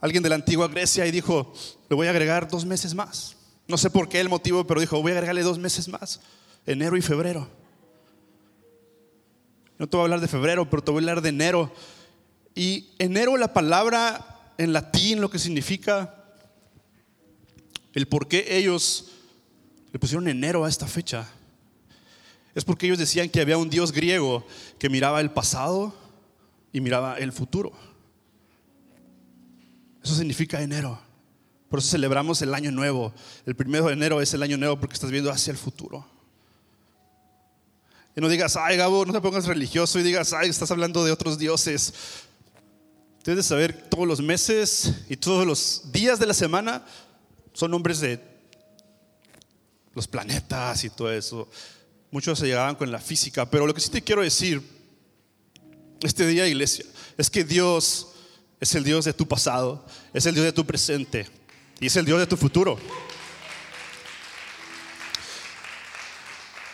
alguien 0.00 0.22
de 0.22 0.28
la 0.28 0.34
antigua 0.34 0.68
Grecia 0.68 1.06
y 1.06 1.10
dijo, 1.10 1.54
le 1.88 1.96
voy 1.96 2.08
a 2.08 2.10
agregar 2.10 2.48
dos 2.48 2.64
meses 2.64 2.94
más. 2.94 3.36
No 3.68 3.78
sé 3.78 3.88
por 3.88 4.08
qué 4.08 4.20
el 4.20 4.28
motivo, 4.28 4.66
pero 4.66 4.80
dijo, 4.80 5.00
voy 5.00 5.12
a 5.12 5.14
agregarle 5.14 5.42
dos 5.42 5.58
meses 5.58 5.88
más, 5.88 6.20
enero 6.66 6.96
y 6.96 7.02
febrero. 7.02 7.48
No 9.78 9.88
te 9.88 9.96
voy 9.96 10.02
a 10.02 10.06
hablar 10.06 10.20
de 10.20 10.28
febrero, 10.28 10.68
pero 10.68 10.82
te 10.82 10.90
voy 10.90 11.00
a 11.00 11.02
hablar 11.02 11.22
de 11.22 11.28
enero. 11.28 11.72
Y 12.54 12.88
enero, 12.98 13.36
la 13.36 13.52
palabra 13.52 14.52
en 14.58 14.72
latín, 14.72 15.20
lo 15.20 15.30
que 15.30 15.38
significa, 15.38 16.14
el 17.94 18.08
por 18.08 18.28
qué 18.28 18.56
ellos 18.56 19.12
le 19.92 19.98
pusieron 19.98 20.28
enero 20.28 20.64
a 20.64 20.68
esta 20.68 20.86
fecha, 20.86 21.28
es 22.54 22.64
porque 22.64 22.86
ellos 22.86 22.98
decían 22.98 23.28
que 23.28 23.40
había 23.40 23.58
un 23.58 23.68
dios 23.68 23.92
griego 23.92 24.46
que 24.78 24.88
miraba 24.88 25.20
el 25.20 25.30
pasado 25.30 25.94
y 26.72 26.80
miraba 26.80 27.18
el 27.18 27.32
futuro. 27.32 27.72
Eso 30.06 30.14
significa 30.14 30.62
enero. 30.62 30.96
Por 31.68 31.80
eso 31.80 31.88
celebramos 31.88 32.40
el 32.40 32.54
año 32.54 32.70
nuevo. 32.70 33.12
El 33.44 33.56
primero 33.56 33.86
de 33.86 33.94
enero 33.94 34.22
es 34.22 34.32
el 34.34 34.42
año 34.44 34.56
nuevo 34.56 34.78
porque 34.78 34.94
estás 34.94 35.10
viendo 35.10 35.32
hacia 35.32 35.50
el 35.50 35.56
futuro. 35.56 36.06
Y 38.14 38.20
no 38.20 38.28
digas, 38.28 38.56
ay 38.56 38.76
Gabo, 38.76 39.04
no 39.04 39.12
te 39.12 39.20
pongas 39.20 39.46
religioso 39.46 39.98
y 39.98 40.04
digas, 40.04 40.32
ay, 40.32 40.48
estás 40.48 40.70
hablando 40.70 41.04
de 41.04 41.10
otros 41.10 41.38
dioses. 41.38 41.92
Tienes 43.24 43.44
de 43.44 43.48
saber 43.48 43.88
todos 43.90 44.06
los 44.06 44.22
meses 44.22 44.92
y 45.08 45.16
todos 45.16 45.44
los 45.44 45.90
días 45.90 46.20
de 46.20 46.26
la 46.26 46.34
semana 46.34 46.86
son 47.52 47.72
nombres 47.72 47.98
de 47.98 48.20
los 49.92 50.06
planetas 50.06 50.84
y 50.84 50.90
todo 50.90 51.10
eso. 51.10 51.50
Muchos 52.12 52.38
se 52.38 52.46
llegaban 52.46 52.76
con 52.76 52.92
la 52.92 53.00
física, 53.00 53.50
pero 53.50 53.66
lo 53.66 53.74
que 53.74 53.80
sí 53.80 53.90
te 53.90 54.02
quiero 54.02 54.22
decir 54.22 54.62
este 56.00 56.28
día, 56.28 56.46
iglesia, 56.46 56.84
es 57.18 57.28
que 57.28 57.42
Dios 57.42 58.12
es 58.60 58.74
el 58.74 58.84
Dios 58.84 59.04
de 59.04 59.12
tu 59.12 59.26
pasado, 59.26 59.84
es 60.12 60.24
el 60.26 60.34
Dios 60.34 60.44
de 60.46 60.52
tu 60.52 60.64
presente 60.64 61.26
y 61.80 61.86
es 61.86 61.96
el 61.96 62.04
Dios 62.04 62.18
de 62.18 62.26
tu 62.26 62.36
futuro. 62.36 62.78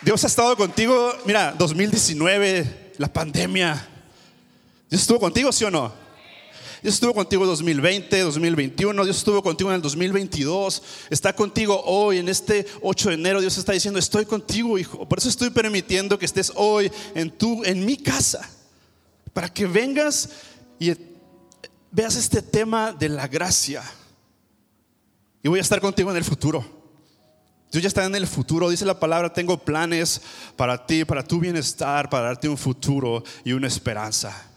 Dios 0.01 0.23
ha 0.23 0.27
estado 0.27 0.55
contigo, 0.57 1.13
mira, 1.25 1.53
2019, 1.57 2.93
la 2.97 3.11
pandemia. 3.11 3.87
Dios 4.89 5.01
estuvo 5.01 5.19
contigo, 5.19 5.51
¿sí 5.51 5.63
o 5.63 5.71
no? 5.71 5.93
Dios 6.81 6.95
estuvo 6.95 7.13
contigo 7.13 7.43
en 7.43 7.49
2020, 7.49 8.19
2021, 8.19 9.05
Dios 9.05 9.17
estuvo 9.17 9.41
contigo 9.41 9.69
en 9.69 9.77
el 9.77 9.81
2022, 9.81 10.83
está 11.09 11.33
contigo 11.33 11.81
hoy, 11.85 12.17
en 12.17 12.27
este 12.27 12.65
8 12.81 13.09
de 13.09 13.15
enero, 13.15 13.39
Dios 13.39 13.57
está 13.57 13.71
diciendo, 13.71 13.97
estoy 13.97 14.25
contigo, 14.25 14.77
hijo. 14.77 15.07
Por 15.07 15.17
eso 15.17 15.29
estoy 15.29 15.49
permitiendo 15.49 16.19
que 16.19 16.25
estés 16.25 16.51
hoy 16.55 16.91
en, 17.15 17.31
tu, 17.31 17.63
en 17.63 17.85
mi 17.85 17.95
casa, 17.95 18.49
para 19.31 19.47
que 19.47 19.65
vengas 19.65 20.29
y 20.77 20.93
veas 21.93 22.15
este 22.15 22.41
tema 22.41 22.91
de 22.91 23.07
la 23.07 23.27
gracia. 23.27 23.83
Y 25.41 25.47
voy 25.47 25.59
a 25.59 25.61
estar 25.61 25.79
contigo 25.79 26.11
en 26.11 26.17
el 26.17 26.23
futuro. 26.23 26.65
Dios 27.71 27.83
ya 27.83 27.87
está 27.87 28.03
en 28.05 28.15
el 28.15 28.27
futuro, 28.27 28.69
dice 28.69 28.85
la 28.85 28.99
palabra, 28.99 29.31
tengo 29.31 29.57
planes 29.57 30.21
para 30.55 30.85
ti, 30.85 31.05
para 31.05 31.23
tu 31.23 31.39
bienestar, 31.39 32.09
para 32.09 32.25
darte 32.25 32.49
un 32.49 32.57
futuro 32.57 33.23
y 33.43 33.53
una 33.53 33.67
esperanza. 33.67 34.49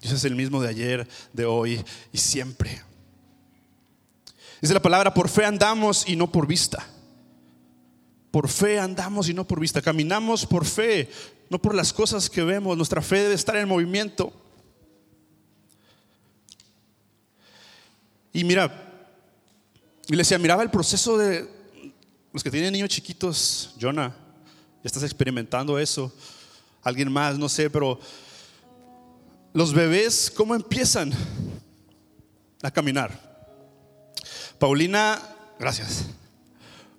Dios 0.00 0.14
es 0.14 0.24
el 0.24 0.36
mismo 0.36 0.62
de 0.62 0.68
ayer, 0.68 1.08
de 1.32 1.44
hoy 1.46 1.84
y 2.12 2.18
siempre. 2.18 2.80
Dice 4.60 4.74
la 4.74 4.82
palabra, 4.82 5.12
por 5.12 5.28
fe 5.28 5.44
andamos 5.44 6.08
y 6.08 6.16
no 6.16 6.30
por 6.30 6.46
vista. 6.46 6.86
Por 8.36 8.50
fe 8.50 8.78
andamos 8.78 9.30
y 9.30 9.32
no 9.32 9.48
por 9.48 9.58
vista. 9.58 9.80
Caminamos 9.80 10.44
por 10.44 10.66
fe, 10.66 11.08
no 11.48 11.58
por 11.58 11.74
las 11.74 11.90
cosas 11.90 12.28
que 12.28 12.42
vemos. 12.44 12.76
Nuestra 12.76 13.00
fe 13.00 13.20
debe 13.20 13.34
estar 13.34 13.56
en 13.56 13.66
movimiento. 13.66 14.30
Y 18.34 18.44
mira, 18.44 19.10
iglesia, 20.06 20.36
miraba 20.36 20.62
el 20.62 20.70
proceso 20.70 21.16
de 21.16 21.48
los 22.30 22.44
que 22.44 22.50
tienen 22.50 22.74
niños 22.74 22.90
chiquitos. 22.90 23.74
Jonah, 23.80 24.08
ya 24.10 24.84
estás 24.84 25.04
experimentando 25.04 25.78
eso. 25.78 26.12
Alguien 26.82 27.10
más, 27.10 27.38
no 27.38 27.48
sé, 27.48 27.70
pero 27.70 27.98
los 29.54 29.72
bebés, 29.72 30.30
¿cómo 30.30 30.54
empiezan 30.54 31.10
a 32.60 32.70
caminar? 32.70 33.18
Paulina, 34.58 35.22
gracias. 35.58 36.04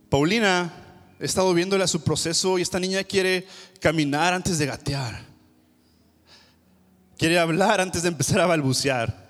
Paulina 0.10 0.86
He 1.20 1.26
estado 1.26 1.54
viéndole 1.54 1.84
a 1.84 1.88
su 1.88 2.04
proceso 2.04 2.60
y 2.60 2.62
esta 2.62 2.80
niña 2.80 3.04
quiere 3.04 3.48
caminar 3.80 4.34
antes 4.34 4.58
de 4.60 4.66
gatear. 4.68 5.26
Quiere 7.18 7.40
hablar 7.40 7.82
antes 7.82 8.04
de 8.04 8.10
empezar 8.10 8.40
a 8.40 8.46
balbucear. 8.46 9.28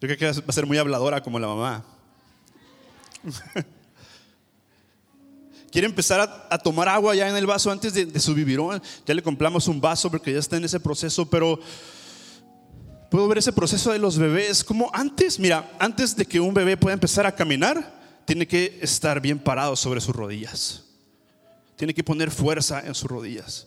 Yo 0.00 0.08
creo 0.08 0.18
que 0.18 0.40
va 0.40 0.44
a 0.48 0.52
ser 0.52 0.66
muy 0.66 0.78
habladora 0.78 1.22
como 1.22 1.38
la 1.38 1.46
mamá. 1.46 1.84
quiere 5.70 5.86
empezar 5.86 6.48
a, 6.50 6.58
tomar 6.58 6.88
agua 6.88 7.14
ya 7.14 7.28
en 7.28 7.36
el 7.36 7.46
vaso 7.46 7.70
antes 7.70 7.94
de, 7.94 8.18
su 8.18 8.34
biberón. 8.34 8.82
Ya 9.06 9.14
le 9.14 9.22
compramos 9.22 9.68
un 9.68 9.80
vaso 9.80 10.10
porque 10.10 10.32
ya 10.32 10.40
está 10.40 10.56
en 10.56 10.64
ese 10.64 10.80
proceso, 10.80 11.28
pero 11.30 11.60
puedo 13.10 13.28
ver 13.28 13.38
ese 13.38 13.52
proceso 13.52 13.92
de 13.92 13.98
los 13.98 14.18
bebés 14.18 14.64
como 14.64 14.90
antes, 14.92 15.38
mira, 15.38 15.70
antes 15.78 16.16
de 16.16 16.26
que 16.26 16.40
un 16.40 16.52
bebé 16.52 16.76
pueda 16.76 16.94
empezar 16.94 17.26
a 17.26 17.34
caminar, 17.34 17.99
tiene 18.30 18.46
que 18.46 18.78
estar 18.80 19.20
bien 19.20 19.40
parado 19.40 19.74
sobre 19.74 20.00
sus 20.00 20.14
rodillas. 20.14 20.84
Tiene 21.74 21.92
que 21.92 22.04
poner 22.04 22.30
fuerza 22.30 22.80
en 22.86 22.94
sus 22.94 23.10
rodillas. 23.10 23.66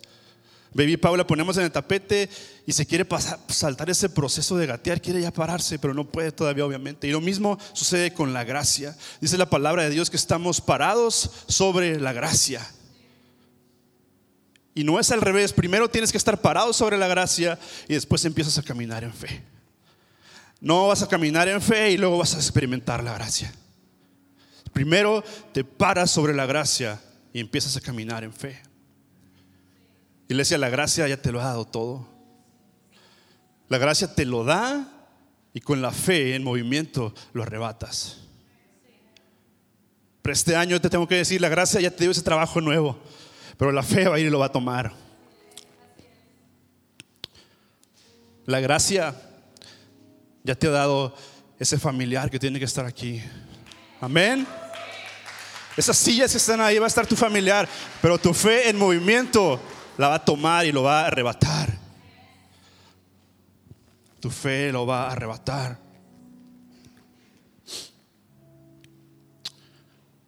Baby 0.74 0.96
Paula 0.96 1.28
ponemos 1.28 1.58
en 1.58 1.66
el 1.66 1.72
tapete 1.74 2.30
y 2.66 2.72
se 2.72 2.86
quiere 2.86 3.04
pasar, 3.04 3.40
saltar 3.50 3.90
ese 3.90 4.08
proceso 4.08 4.56
de 4.56 4.66
gatear, 4.66 5.02
quiere 5.02 5.20
ya 5.20 5.32
pararse, 5.32 5.78
pero 5.80 5.94
no 5.94 6.06
puede 6.06 6.32
todavía, 6.32 6.66
obviamente. 6.66 7.10
Y 7.10 7.12
lo 7.12 7.20
mismo 7.20 7.60
sucede 7.74 8.14
con 8.14 8.32
la 8.32 8.46
gracia. 8.46 8.96
Dice 9.20 9.38
la 9.38 9.50
palabra 9.50 9.84
de 9.84 9.90
Dios 9.90 10.10
que 10.10 10.16
estamos 10.16 10.62
parados 10.62 11.30
sobre 11.50 12.00
la 12.00 12.14
gracia. 12.14 12.66
Y 14.74 14.86
no 14.86 14.98
es 14.98 15.12
al 15.12 15.20
revés. 15.20 15.52
Primero 15.52 15.90
tienes 15.90 16.14
que 16.14 16.18
estar 16.18 16.40
parado 16.40 16.72
sobre 16.72 16.98
la 16.98 17.10
gracia 17.10 17.60
y 17.90 17.96
después 17.96 18.24
empiezas 18.24 18.58
a 18.58 18.64
caminar 18.64 19.04
en 19.04 19.12
fe. 19.12 19.44
No 20.62 20.88
vas 20.88 21.02
a 21.02 21.10
caminar 21.10 21.50
en 21.50 21.62
fe 21.62 21.92
y 21.92 21.98
luego 21.98 22.18
vas 22.18 22.34
a 22.34 22.38
experimentar 22.38 23.04
la 23.04 23.14
gracia. 23.14 23.54
Primero 24.74 25.24
te 25.54 25.64
paras 25.64 26.12
sobre 26.12 26.34
la 26.34 26.46
gracia 26.46 27.00
y 27.32 27.40
empiezas 27.40 27.78
a 27.78 27.82
caminar 27.82 28.24
en 28.24 28.34
fe. 28.34 28.60
Iglesia, 30.28 30.58
la 30.58 30.70
gracia 30.70 31.08
ya 31.08 31.22
te 31.22 31.32
lo 31.32 31.40
ha 31.40 31.46
dado 31.46 31.66
todo. 31.66 32.08
La 33.70 33.78
gracia 33.78 34.14
te 34.14 34.26
lo 34.26 34.44
da 34.44 34.90
y 35.54 35.62
con 35.62 35.82
la 35.82 35.92
fe 35.92 36.36
en 36.36 36.44
movimiento 36.44 37.14
lo 37.34 37.44
arrebatas. 37.44 38.18
Pero 40.24 40.34
este 40.34 40.56
año 40.56 40.82
te 40.82 40.90
tengo 40.90 41.08
que 41.08 41.16
decir, 41.16 41.40
la 41.42 41.50
gracia 41.50 41.82
ya 41.82 41.92
te 41.92 42.06
dio 42.06 42.12
ese 42.12 42.22
trabajo 42.22 42.62
nuevo, 42.62 42.98
pero 43.58 43.72
la 43.72 43.84
fe 43.84 44.08
va 44.08 44.16
a 44.16 44.20
ir 44.20 44.28
y 44.28 44.30
lo 44.30 44.40
va 44.40 44.48
a 44.48 44.52
tomar. 44.52 44.94
La 48.46 48.60
gracia 48.60 49.16
ya 50.44 50.56
te 50.56 50.68
ha 50.68 50.72
dado 50.72 51.16
ese 51.60 51.78
familiar 51.78 52.30
que 52.30 52.40
tiene 52.40 52.58
que 52.58 52.66
estar 52.66 52.86
aquí. 52.86 53.22
Amén. 54.02 54.48
Esas 55.76 55.98
sillas 55.98 56.34
están 56.36 56.62
ahí 56.62 56.78
va 56.78 56.86
a 56.86 56.88
estar 56.88 57.08
tu 57.08 57.16
familiar, 57.16 57.68
pero 58.02 58.20
tu 58.20 58.34
fe 58.34 58.70
en 58.70 58.78
movimiento 58.78 59.60
la 59.98 60.10
va 60.10 60.16
a 60.16 60.26
tomar 60.26 60.66
y 60.66 60.72
lo 60.72 60.84
va 60.84 61.02
a 61.02 61.08
arrebatar. 61.08 61.78
Tu 64.20 64.30
fe 64.30 64.72
lo 64.72 64.86
va 64.86 65.08
a 65.08 65.12
arrebatar. 65.12 65.80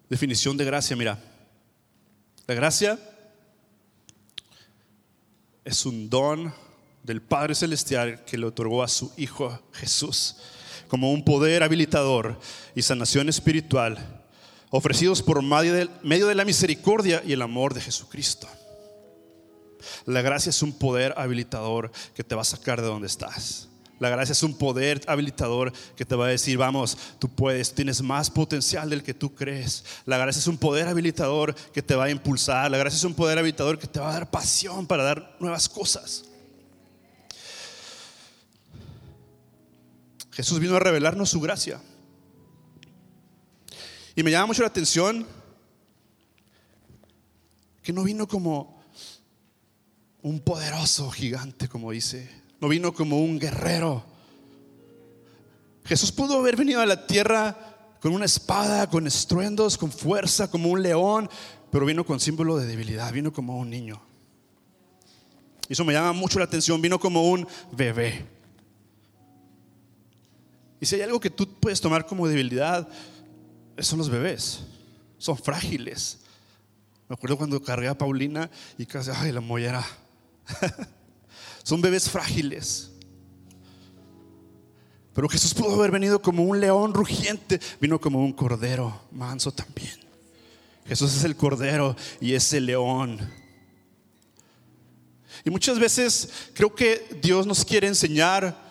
Definición 0.09 0.57
de 0.57 0.65
gracia, 0.65 0.95
mira. 0.95 1.19
La 2.47 2.55
gracia 2.55 2.99
es 5.63 5.85
un 5.85 6.09
don 6.09 6.53
del 7.03 7.21
Padre 7.21 7.55
Celestial 7.55 8.23
que 8.25 8.37
le 8.37 8.47
otorgó 8.47 8.83
a 8.83 8.87
su 8.87 9.13
Hijo 9.17 9.61
Jesús 9.73 10.37
como 10.87 11.11
un 11.11 11.23
poder 11.23 11.63
habilitador 11.63 12.39
y 12.75 12.81
sanación 12.81 13.29
espiritual 13.29 14.24
ofrecidos 14.75 15.21
por 15.21 15.41
medio 15.41 15.73
de, 16.27 16.35
la 16.35 16.43
misericordia 16.43 17.21
y 17.25 17.31
el 17.31 17.41
amor 17.41 17.73
de 17.73 17.79
Jesucristo. 17.79 18.47
La 20.05 20.21
gracia 20.21 20.49
es 20.49 20.61
un 20.61 20.73
poder 20.73 21.13
habilitador 21.17 21.91
que 22.13 22.25
te 22.25 22.35
va 22.35 22.41
a 22.41 22.45
sacar 22.45 22.81
de 22.81 22.87
donde 22.87 23.07
estás. 23.07 23.69
La 23.99 24.09
gracia 24.09 24.33
es 24.33 24.43
un 24.43 24.57
poder 24.57 25.01
habilitador 25.07 25.71
que 25.95 26.03
te 26.03 26.15
va 26.15 26.25
a 26.25 26.29
decir, 26.29 26.57
vamos, 26.57 26.97
tú 27.19 27.29
puedes, 27.29 27.73
tienes 27.73 28.01
más 28.01 28.29
potencial 28.29 28.89
del 28.89 29.01
que 29.01 29.13
tú 29.13 29.33
crees. 29.33 29.85
La 30.05 30.17
gracia 30.17 30.41
es 30.41 30.47
un 30.47 30.57
poder 30.57 30.89
habilitador 30.89 31.55
que 31.55 31.81
te 31.81 31.95
va 31.95 32.05
a 32.05 32.09
impulsar. 32.09 32.69
La 32.69 32.77
gracia 32.77 32.97
es 32.97 33.03
un 33.05 33.13
poder 33.13 33.39
habilitador 33.39 33.79
que 33.79 33.87
te 33.87 34.01
va 34.01 34.09
a 34.09 34.13
dar 34.13 34.29
pasión 34.29 34.85
para 34.85 35.03
dar 35.03 35.37
nuevas 35.39 35.69
cosas. 35.69 36.25
Jesús 40.31 40.59
vino 40.59 40.75
a 40.75 40.79
revelarnos 40.81 41.29
su 41.29 41.39
gracia. 41.39 41.79
Y 44.15 44.23
me 44.23 44.31
llama 44.31 44.47
mucho 44.47 44.61
la 44.61 44.69
atención 44.69 45.25
que 47.83 47.91
no 47.91 48.03
vino 48.03 48.27
como 48.27 48.81
un 50.21 50.39
poderoso 50.39 51.11
gigante, 51.11 51.67
como 51.67 51.91
dice. 51.91 52.29
No 52.61 52.69
vino 52.69 52.93
como 52.93 53.19
un 53.19 53.37
guerrero. 53.37 54.05
Jesús 55.83 56.11
pudo 56.11 56.39
haber 56.39 56.55
venido 56.55 56.81
a 56.81 56.85
la 56.85 57.05
tierra 57.05 57.75
con 57.99 58.13
una 58.13 58.25
espada, 58.25 58.89
con 58.89 59.05
estruendos, 59.05 59.77
con 59.77 59.91
fuerza, 59.91 60.49
como 60.49 60.69
un 60.69 60.81
león, 60.81 61.29
pero 61.69 61.85
vino 61.85 62.05
con 62.05 62.19
símbolo 62.19 62.57
de 62.57 62.65
debilidad, 62.65 63.11
vino 63.11 63.33
como 63.33 63.57
un 63.57 63.69
niño. 63.69 64.01
Eso 65.67 65.83
me 65.83 65.93
llama 65.93 66.13
mucho 66.13 66.39
la 66.39 66.45
atención, 66.45 66.81
vino 66.81 66.99
como 66.99 67.29
un 67.29 67.45
bebé. 67.71 68.25
Y 70.79 70.85
si 70.85 70.95
hay 70.95 71.01
algo 71.01 71.19
que 71.19 71.29
tú 71.29 71.47
puedes 71.59 71.81
tomar 71.81 72.05
como 72.05 72.27
debilidad, 72.27 72.87
son 73.79 73.99
los 73.99 74.09
bebés. 74.09 74.61
Son 75.17 75.37
frágiles. 75.37 76.19
Me 77.07 77.13
acuerdo 77.13 77.37
cuando 77.37 77.61
cargué 77.61 77.87
a 77.87 77.97
Paulina 77.97 78.49
y 78.77 78.85
casi, 78.85 79.11
ay, 79.13 79.31
la 79.31 79.41
mollera. 79.41 79.85
son 81.63 81.81
bebés 81.81 82.09
frágiles. 82.09 82.91
Pero 85.13 85.29
Jesús 85.29 85.53
pudo 85.53 85.75
haber 85.75 85.91
venido 85.91 86.21
como 86.21 86.43
un 86.43 86.59
león 86.59 86.93
rugiente, 86.93 87.59
vino 87.79 88.01
como 88.01 88.19
un 88.19 88.33
cordero 88.33 89.01
manso 89.11 89.51
también. 89.51 89.97
Jesús 90.85 91.15
es 91.15 91.23
el 91.23 91.35
cordero 91.35 91.95
y 92.19 92.33
es 92.33 92.51
el 92.53 92.65
león. 92.65 93.19
Y 95.45 95.49
muchas 95.49 95.79
veces 95.79 96.29
creo 96.53 96.73
que 96.73 97.19
Dios 97.21 97.47
nos 97.47 97.63
quiere 97.63 97.87
enseñar 97.87 98.64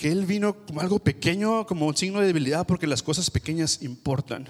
que 0.00 0.10
Él 0.10 0.24
vino 0.24 0.56
como 0.64 0.80
algo 0.80 0.98
pequeño, 0.98 1.66
como 1.66 1.86
un 1.86 1.94
signo 1.94 2.20
de 2.20 2.28
debilidad, 2.28 2.66
porque 2.66 2.86
las 2.86 3.02
cosas 3.02 3.30
pequeñas 3.30 3.82
importan. 3.82 4.48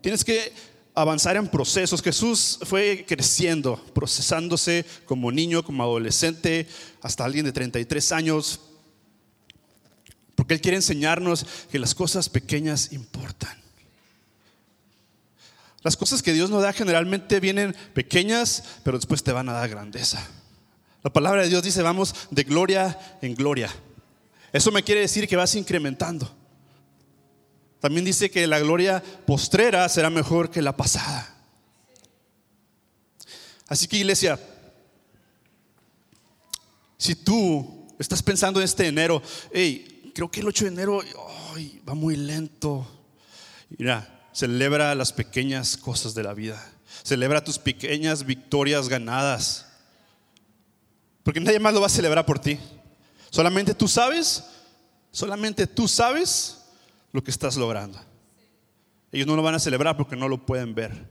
Tienes 0.00 0.24
que 0.24 0.52
avanzar 0.92 1.36
en 1.36 1.46
procesos. 1.46 2.02
Jesús 2.02 2.58
fue 2.64 3.04
creciendo, 3.06 3.76
procesándose 3.94 4.84
como 5.06 5.30
niño, 5.30 5.62
como 5.62 5.84
adolescente, 5.84 6.66
hasta 7.00 7.24
alguien 7.24 7.44
de 7.44 7.52
33 7.52 8.10
años, 8.10 8.60
porque 10.34 10.54
Él 10.54 10.60
quiere 10.60 10.78
enseñarnos 10.78 11.46
que 11.70 11.78
las 11.78 11.94
cosas 11.94 12.28
pequeñas 12.28 12.90
importan. 12.90 13.56
Las 15.82 15.96
cosas 15.96 16.24
que 16.24 16.32
Dios 16.32 16.50
nos 16.50 16.64
da 16.64 16.72
generalmente 16.72 17.38
vienen 17.38 17.76
pequeñas, 17.94 18.64
pero 18.82 18.98
después 18.98 19.22
te 19.22 19.30
van 19.30 19.48
a 19.48 19.52
dar 19.52 19.68
grandeza. 19.70 20.28
La 21.04 21.12
palabra 21.12 21.42
de 21.42 21.50
Dios 21.50 21.62
dice, 21.62 21.82
vamos 21.82 22.16
de 22.32 22.42
gloria 22.42 22.98
en 23.22 23.36
gloria. 23.36 23.70
Eso 24.52 24.70
me 24.70 24.82
quiere 24.82 25.00
decir 25.00 25.26
que 25.26 25.36
vas 25.36 25.54
incrementando. 25.54 26.30
También 27.80 28.04
dice 28.04 28.30
que 28.30 28.46
la 28.46 28.60
gloria 28.60 29.02
postrera 29.26 29.88
será 29.88 30.10
mejor 30.10 30.50
que 30.50 30.62
la 30.62 30.76
pasada. 30.76 31.34
Así 33.66 33.88
que 33.88 33.96
iglesia, 33.96 34.38
si 36.98 37.14
tú 37.14 37.88
estás 37.98 38.22
pensando 38.22 38.60
en 38.60 38.64
este 38.64 38.86
enero, 38.86 39.22
hey, 39.52 40.12
creo 40.14 40.30
que 40.30 40.40
el 40.40 40.48
8 40.48 40.66
de 40.66 40.70
enero 40.70 41.00
va 41.88 41.94
muy 41.94 42.16
lento. 42.16 42.86
Mira, 43.70 44.28
celebra 44.32 44.94
las 44.94 45.12
pequeñas 45.12 45.76
cosas 45.76 46.14
de 46.14 46.22
la 46.22 46.34
vida. 46.34 46.62
Celebra 47.02 47.42
tus 47.42 47.58
pequeñas 47.58 48.24
victorias 48.24 48.88
ganadas. 48.88 49.66
Porque 51.22 51.40
nadie 51.40 51.58
más 51.58 51.74
lo 51.74 51.80
va 51.80 51.86
a 51.86 51.90
celebrar 51.90 52.26
por 52.26 52.38
ti. 52.38 52.58
Solamente 53.32 53.72
tú 53.72 53.88
sabes, 53.88 54.44
solamente 55.10 55.66
tú 55.66 55.88
sabes 55.88 56.66
lo 57.12 57.24
que 57.24 57.30
estás 57.30 57.56
logrando. 57.56 57.98
Ellos 59.10 59.26
no 59.26 59.34
lo 59.36 59.42
van 59.42 59.54
a 59.54 59.58
celebrar 59.58 59.96
porque 59.96 60.16
no 60.16 60.28
lo 60.28 60.44
pueden 60.44 60.74
ver. 60.74 61.10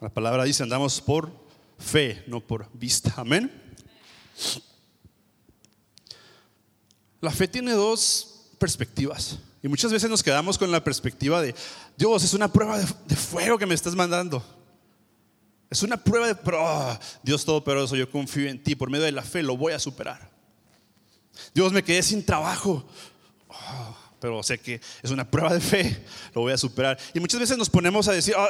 La 0.00 0.08
palabra 0.08 0.42
dice, 0.42 0.64
andamos 0.64 1.00
por 1.00 1.30
fe, 1.78 2.24
no 2.26 2.40
por 2.40 2.68
vista. 2.72 3.14
Amén. 3.16 3.48
La 7.20 7.30
fe 7.30 7.46
tiene 7.46 7.74
dos 7.74 8.48
perspectivas. 8.58 9.38
Y 9.62 9.68
muchas 9.68 9.92
veces 9.92 10.10
nos 10.10 10.24
quedamos 10.24 10.58
con 10.58 10.72
la 10.72 10.82
perspectiva 10.82 11.40
de, 11.40 11.54
Dios, 11.96 12.24
es 12.24 12.34
una 12.34 12.52
prueba 12.52 12.80
de, 12.80 13.14
fuego 13.14 13.56
que 13.56 13.66
me 13.66 13.74
estás 13.76 13.94
mandando. 13.94 14.44
Es 15.70 15.84
una 15.84 15.96
prueba 15.96 16.26
de, 16.26 16.36
oh, 16.52 16.98
Dios 17.22 17.44
Todopoderoso, 17.44 17.94
yo 17.94 18.10
confío 18.10 18.48
en 18.48 18.60
ti, 18.60 18.74
por 18.74 18.90
medio 18.90 19.04
de 19.04 19.12
la 19.12 19.22
fe 19.22 19.44
lo 19.44 19.56
voy 19.56 19.74
a 19.74 19.78
superar. 19.78 20.31
Dios, 21.54 21.72
me 21.72 21.82
quedé 21.82 22.02
sin 22.02 22.24
trabajo. 22.24 22.84
Oh, 23.48 23.96
pero 24.20 24.42
sé 24.42 24.58
que 24.58 24.80
es 25.02 25.10
una 25.10 25.28
prueba 25.28 25.52
de 25.52 25.60
fe, 25.60 26.04
lo 26.34 26.42
voy 26.42 26.52
a 26.52 26.58
superar. 26.58 26.98
Y 27.12 27.20
muchas 27.20 27.40
veces 27.40 27.58
nos 27.58 27.68
ponemos 27.68 28.06
a 28.08 28.12
decir, 28.12 28.34
oh, 28.36 28.48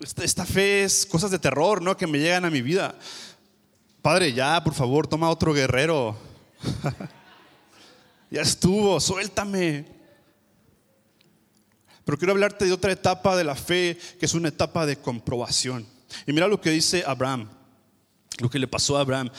esta, 0.00 0.44
fe 0.44 0.84
es 0.84 1.06
cosas 1.06 1.30
de 1.30 1.38
terror, 1.38 1.80
¿no? 1.80 1.96
Que 1.96 2.06
me 2.06 2.18
llegan 2.18 2.44
a 2.44 2.50
mi 2.50 2.60
vida. 2.60 2.94
Padre, 4.02 4.32
ya, 4.32 4.62
por 4.62 4.74
favor, 4.74 5.06
toma 5.06 5.30
otro 5.30 5.54
guerrero. 5.54 6.16
ya 8.30 8.42
estuvo, 8.42 9.00
suéltame. 9.00 9.86
Pero 12.04 12.18
quiero 12.18 12.32
hablarte 12.32 12.64
de 12.64 12.72
otra 12.72 12.92
etapa 12.92 13.36
de 13.36 13.44
la 13.44 13.54
fe, 13.54 13.98
que 14.18 14.26
es 14.26 14.34
una 14.34 14.48
etapa 14.48 14.86
de 14.86 14.96
comprobación. 14.96 15.86
Y 16.26 16.32
mira 16.32 16.48
lo 16.48 16.60
que 16.60 16.70
dice 16.70 17.04
Abraham, 17.06 17.48
lo 18.38 18.50
que 18.50 18.58
le 18.58 18.66
pasó 18.66 18.96
a 18.98 19.00
Abraham. 19.00 19.30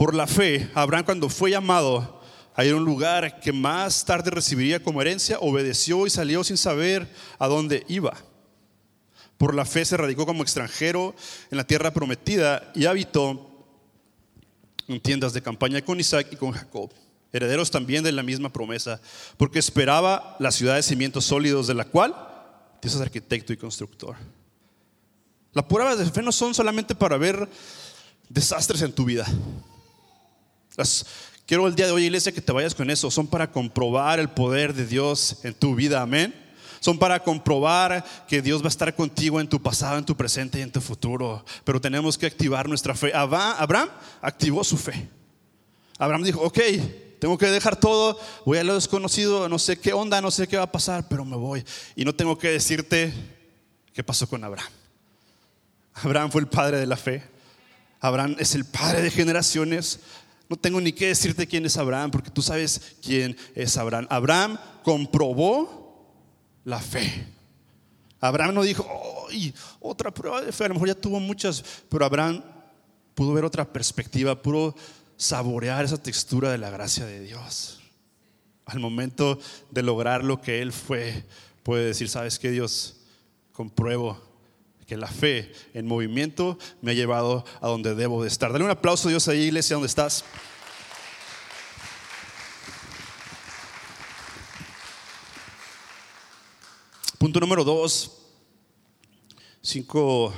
Por 0.00 0.14
la 0.14 0.26
fe, 0.26 0.70
Abraham 0.72 1.04
cuando 1.04 1.28
fue 1.28 1.50
llamado 1.50 2.22
a 2.54 2.64
ir 2.64 2.72
a 2.72 2.76
un 2.76 2.86
lugar 2.86 3.38
que 3.38 3.52
más 3.52 4.02
tarde 4.02 4.30
recibiría 4.30 4.82
como 4.82 5.02
herencia, 5.02 5.38
obedeció 5.40 6.06
y 6.06 6.10
salió 6.10 6.42
sin 6.42 6.56
saber 6.56 7.06
a 7.38 7.46
dónde 7.48 7.84
iba. 7.86 8.16
Por 9.36 9.54
la 9.54 9.66
fe 9.66 9.84
se 9.84 9.98
radicó 9.98 10.24
como 10.24 10.42
extranjero 10.42 11.14
en 11.50 11.58
la 11.58 11.66
tierra 11.66 11.90
prometida 11.90 12.72
y 12.74 12.86
habitó 12.86 13.66
en 14.88 15.02
tiendas 15.02 15.34
de 15.34 15.42
campaña 15.42 15.82
con 15.82 16.00
Isaac 16.00 16.28
y 16.30 16.36
con 16.36 16.52
Jacob, 16.52 16.90
herederos 17.30 17.70
también 17.70 18.02
de 18.02 18.12
la 18.12 18.22
misma 18.22 18.50
promesa, 18.50 19.02
porque 19.36 19.58
esperaba 19.58 20.34
la 20.38 20.50
ciudad 20.50 20.76
de 20.76 20.82
cimientos 20.82 21.26
sólidos 21.26 21.66
de 21.66 21.74
la 21.74 21.84
cual 21.84 22.16
Dios 22.80 22.94
es 22.94 23.00
arquitecto 23.02 23.52
y 23.52 23.58
constructor. 23.58 24.16
Las 25.52 25.66
pruebas 25.66 25.98
de 25.98 26.06
fe 26.06 26.22
no 26.22 26.32
son 26.32 26.54
solamente 26.54 26.94
para 26.94 27.18
ver 27.18 27.46
desastres 28.30 28.80
en 28.80 28.94
tu 28.94 29.04
vida 29.04 29.26
quiero 31.46 31.66
el 31.66 31.74
día 31.74 31.86
de 31.86 31.92
hoy, 31.92 32.04
iglesia, 32.04 32.32
que 32.32 32.40
te 32.40 32.52
vayas 32.52 32.74
con 32.74 32.90
eso. 32.90 33.10
Son 33.10 33.26
para 33.26 33.50
comprobar 33.50 34.20
el 34.20 34.28
poder 34.28 34.74
de 34.74 34.86
Dios 34.86 35.38
en 35.42 35.54
tu 35.54 35.74
vida. 35.74 36.02
Amén. 36.02 36.34
Son 36.80 36.98
para 36.98 37.22
comprobar 37.22 38.04
que 38.26 38.40
Dios 38.40 38.62
va 38.62 38.66
a 38.66 38.68
estar 38.68 38.94
contigo 38.94 39.40
en 39.40 39.48
tu 39.48 39.60
pasado, 39.60 39.98
en 39.98 40.04
tu 40.04 40.16
presente 40.16 40.58
y 40.58 40.62
en 40.62 40.72
tu 40.72 40.80
futuro. 40.80 41.44
Pero 41.64 41.80
tenemos 41.80 42.16
que 42.16 42.26
activar 42.26 42.68
nuestra 42.68 42.94
fe. 42.94 43.12
Abraham 43.14 43.90
activó 44.22 44.64
su 44.64 44.78
fe. 44.78 45.08
Abraham 45.98 46.22
dijo, 46.22 46.40
ok, 46.40 46.58
tengo 47.20 47.36
que 47.36 47.46
dejar 47.46 47.76
todo, 47.76 48.18
voy 48.46 48.56
a 48.56 48.64
lo 48.64 48.74
desconocido, 48.74 49.46
no 49.50 49.58
sé 49.58 49.78
qué 49.78 49.92
onda, 49.92 50.22
no 50.22 50.30
sé 50.30 50.48
qué 50.48 50.56
va 50.56 50.62
a 50.62 50.72
pasar, 50.72 51.06
pero 51.06 51.22
me 51.26 51.36
voy. 51.36 51.62
Y 51.94 52.06
no 52.06 52.14
tengo 52.14 52.38
que 52.38 52.48
decirte 52.48 53.12
qué 53.92 54.02
pasó 54.02 54.26
con 54.26 54.42
Abraham. 54.42 54.72
Abraham 55.92 56.30
fue 56.30 56.40
el 56.40 56.48
padre 56.48 56.78
de 56.78 56.86
la 56.86 56.96
fe. 56.96 57.22
Abraham 58.00 58.36
es 58.38 58.54
el 58.54 58.64
padre 58.64 59.02
de 59.02 59.10
generaciones. 59.10 60.00
No 60.50 60.56
tengo 60.56 60.80
ni 60.80 60.92
que 60.92 61.06
decirte 61.06 61.46
quién 61.46 61.64
es 61.64 61.76
Abraham, 61.76 62.10
porque 62.10 62.28
tú 62.28 62.42
sabes 62.42 62.96
quién 63.00 63.36
es 63.54 63.76
Abraham. 63.76 64.08
Abraham 64.10 64.58
comprobó 64.82 66.12
la 66.64 66.80
fe. 66.80 67.28
Abraham 68.18 68.56
no 68.56 68.62
dijo, 68.64 68.84
otra 69.78 70.12
prueba 70.12 70.42
de 70.42 70.50
fe, 70.50 70.64
a 70.64 70.68
lo 70.68 70.74
mejor 70.74 70.88
ya 70.88 70.96
tuvo 70.96 71.20
muchas, 71.20 71.62
pero 71.88 72.04
Abraham 72.04 72.42
pudo 73.14 73.32
ver 73.32 73.44
otra 73.44 73.64
perspectiva, 73.64 74.42
pudo 74.42 74.74
saborear 75.16 75.84
esa 75.84 76.02
textura 76.02 76.50
de 76.50 76.58
la 76.58 76.70
gracia 76.70 77.06
de 77.06 77.20
Dios. 77.20 77.78
Al 78.66 78.80
momento 78.80 79.38
de 79.70 79.84
lograr 79.84 80.24
lo 80.24 80.40
que 80.40 80.62
él 80.62 80.72
fue, 80.72 81.24
puede 81.62 81.86
decir, 81.86 82.08
¿sabes 82.08 82.40
qué 82.40 82.50
Dios? 82.50 82.96
Compruebo 83.52 84.20
que 84.90 84.96
la 84.96 85.06
fe 85.06 85.52
en 85.72 85.86
movimiento 85.86 86.58
me 86.82 86.90
ha 86.90 86.94
llevado 86.94 87.44
a 87.60 87.68
donde 87.68 87.94
debo 87.94 88.22
de 88.22 88.28
estar. 88.28 88.52
Dale 88.52 88.64
un 88.64 88.72
aplauso 88.72 89.06
a 89.06 89.12
Dios 89.12 89.28
ahí, 89.28 89.42
iglesia, 89.42 89.74
donde 89.74 89.86
estás. 89.86 90.24
Punto 97.18 97.38
número 97.38 97.62
dos, 97.62 98.18
cinco 99.62 100.34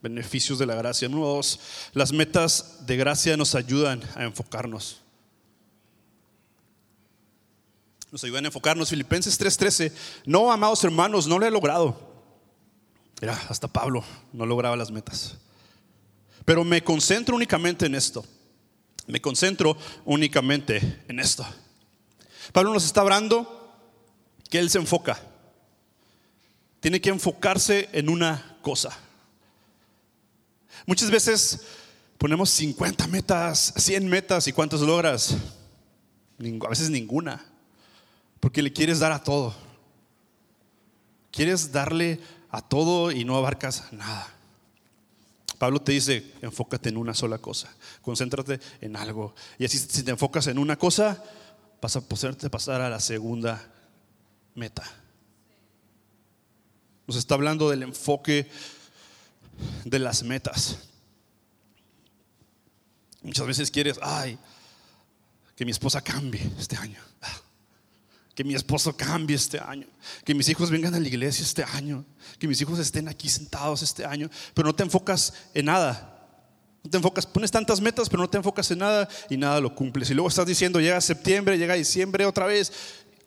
beneficios 0.00 0.60
de 0.60 0.66
la 0.66 0.76
gracia. 0.76 1.08
Número 1.08 1.26
dos, 1.32 1.58
las 1.92 2.12
metas 2.12 2.86
de 2.86 2.96
gracia 2.96 3.36
nos 3.36 3.56
ayudan 3.56 4.04
a 4.14 4.22
enfocarnos. 4.22 5.00
Nos 8.12 8.22
ayudan 8.22 8.44
a 8.44 8.48
enfocarnos. 8.50 8.88
Filipenses 8.88 9.36
3:13. 9.36 9.92
No, 10.26 10.52
amados 10.52 10.84
hermanos, 10.84 11.26
no 11.26 11.40
lo 11.40 11.46
he 11.46 11.50
logrado. 11.50 12.09
Mira, 13.20 13.38
hasta 13.48 13.68
Pablo 13.68 14.02
no 14.32 14.46
lograba 14.46 14.76
las 14.76 14.90
metas. 14.90 15.36
Pero 16.44 16.64
me 16.64 16.82
concentro 16.82 17.36
únicamente 17.36 17.86
en 17.86 17.94
esto. 17.94 18.24
Me 19.06 19.20
concentro 19.20 19.76
únicamente 20.04 21.02
en 21.06 21.20
esto. 21.20 21.46
Pablo 22.52 22.72
nos 22.72 22.84
está 22.84 23.02
hablando 23.02 23.74
que 24.48 24.58
él 24.58 24.70
se 24.70 24.78
enfoca. 24.78 25.20
Tiene 26.80 27.00
que 27.00 27.10
enfocarse 27.10 27.88
en 27.92 28.08
una 28.08 28.56
cosa. 28.62 28.96
Muchas 30.86 31.10
veces 31.10 31.60
ponemos 32.16 32.48
50 32.50 33.06
metas, 33.08 33.74
100 33.76 34.08
metas 34.08 34.48
y 34.48 34.52
¿cuántas 34.52 34.80
logras? 34.80 35.36
A 36.64 36.68
veces 36.68 36.88
ninguna. 36.88 37.44
Porque 38.40 38.62
le 38.62 38.72
quieres 38.72 38.98
dar 38.98 39.12
a 39.12 39.22
todo. 39.22 39.54
Quieres 41.30 41.70
darle 41.70 42.18
a 42.50 42.62
todo 42.62 43.10
y 43.12 43.24
no 43.24 43.36
abarcas 43.36 43.92
nada. 43.92 44.28
Pablo 45.58 45.82
te 45.82 45.92
dice, 45.92 46.32
enfócate 46.40 46.88
en 46.88 46.96
una 46.96 47.12
sola 47.12 47.38
cosa, 47.38 47.70
concéntrate 48.00 48.60
en 48.80 48.96
algo. 48.96 49.34
Y 49.58 49.66
así 49.66 49.78
si 49.78 50.02
te 50.02 50.10
enfocas 50.10 50.46
en 50.46 50.58
una 50.58 50.76
cosa, 50.76 51.22
vas 51.82 51.96
a 51.96 52.00
poderte 52.00 52.48
pasar 52.48 52.80
a 52.80 52.88
la 52.88 52.98
segunda 52.98 53.62
meta. 54.54 54.82
Nos 57.06 57.16
está 57.16 57.34
hablando 57.34 57.68
del 57.68 57.82
enfoque 57.82 58.48
de 59.84 59.98
las 59.98 60.22
metas. 60.22 60.78
Muchas 63.22 63.46
veces 63.46 63.70
quieres, 63.70 63.98
ay, 64.00 64.38
que 65.56 65.64
mi 65.66 65.72
esposa 65.72 66.00
cambie 66.00 66.50
este 66.58 66.76
año. 66.76 67.09
Que 68.40 68.44
mi 68.44 68.54
esposo 68.54 68.96
cambie 68.96 69.36
este 69.36 69.58
año. 69.60 69.86
Que 70.24 70.34
mis 70.34 70.48
hijos 70.48 70.70
vengan 70.70 70.94
a 70.94 70.98
la 70.98 71.06
iglesia 71.06 71.42
este 71.42 71.62
año. 71.62 72.06
Que 72.38 72.48
mis 72.48 72.58
hijos 72.62 72.78
estén 72.78 73.06
aquí 73.06 73.28
sentados 73.28 73.82
este 73.82 74.06
año. 74.06 74.30
Pero 74.54 74.68
no 74.68 74.74
te 74.74 74.82
enfocas 74.82 75.34
en 75.52 75.66
nada. 75.66 76.26
No 76.82 76.88
te 76.88 76.96
enfocas, 76.96 77.26
pones 77.26 77.50
tantas 77.50 77.82
metas, 77.82 78.08
pero 78.08 78.22
no 78.22 78.30
te 78.30 78.38
enfocas 78.38 78.70
en 78.70 78.78
nada 78.78 79.06
y 79.28 79.36
nada 79.36 79.60
lo 79.60 79.74
cumples. 79.74 80.08
Y 80.08 80.14
luego 80.14 80.30
estás 80.30 80.46
diciendo, 80.46 80.80
llega 80.80 80.98
septiembre, 81.02 81.58
llega 81.58 81.74
diciembre 81.74 82.24
otra 82.24 82.46
vez. 82.46 82.72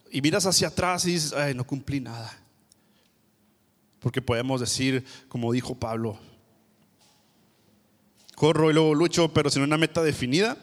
Y 0.10 0.20
miras 0.20 0.48
hacia 0.48 0.70
atrás 0.70 1.06
y 1.06 1.12
dices, 1.12 1.34
ay, 1.34 1.54
no 1.54 1.64
cumplí 1.64 2.00
nada. 2.00 2.36
Porque 4.00 4.20
podemos 4.20 4.62
decir, 4.62 5.06
como 5.28 5.54
dijo 5.54 5.76
Pablo, 5.76 6.18
corro 8.34 8.72
y 8.72 8.74
luego 8.74 8.96
lucho, 8.96 9.32
pero 9.32 9.52
sin 9.52 9.62
una 9.62 9.78
meta 9.78 10.02
definida, 10.02 10.58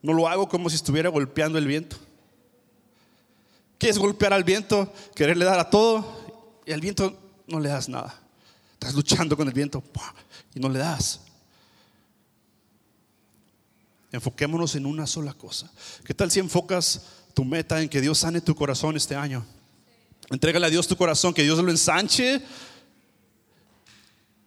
no 0.00 0.14
lo 0.14 0.26
hago 0.26 0.48
como 0.48 0.70
si 0.70 0.76
estuviera 0.76 1.10
golpeando 1.10 1.58
el 1.58 1.66
viento. 1.66 2.07
¿Qué 3.78 3.88
es 3.88 3.98
golpear 3.98 4.32
al 4.32 4.44
viento? 4.44 4.92
Quererle 5.14 5.44
dar 5.44 5.60
a 5.60 5.70
todo 5.70 6.60
y 6.66 6.72
al 6.72 6.80
viento 6.80 7.16
no 7.46 7.60
le 7.60 7.68
das 7.68 7.88
nada. 7.88 8.20
Estás 8.72 8.94
luchando 8.94 9.36
con 9.36 9.46
el 9.46 9.54
viento 9.54 9.82
y 10.54 10.60
no 10.60 10.68
le 10.68 10.80
das. 10.80 11.20
Enfoquémonos 14.10 14.74
en 14.74 14.86
una 14.86 15.06
sola 15.06 15.32
cosa. 15.32 15.70
¿Qué 16.04 16.14
tal 16.14 16.30
si 16.30 16.40
enfocas 16.40 17.02
tu 17.34 17.44
meta 17.44 17.80
en 17.80 17.88
que 17.88 18.00
Dios 18.00 18.18
sane 18.18 18.40
tu 18.40 18.54
corazón 18.54 18.96
este 18.96 19.14
año? 19.14 19.44
Entrégale 20.30 20.66
a 20.66 20.70
Dios 20.70 20.86
tu 20.86 20.96
corazón, 20.96 21.32
que 21.32 21.42
Dios 21.42 21.58
lo 21.58 21.70
ensanche, 21.70 22.42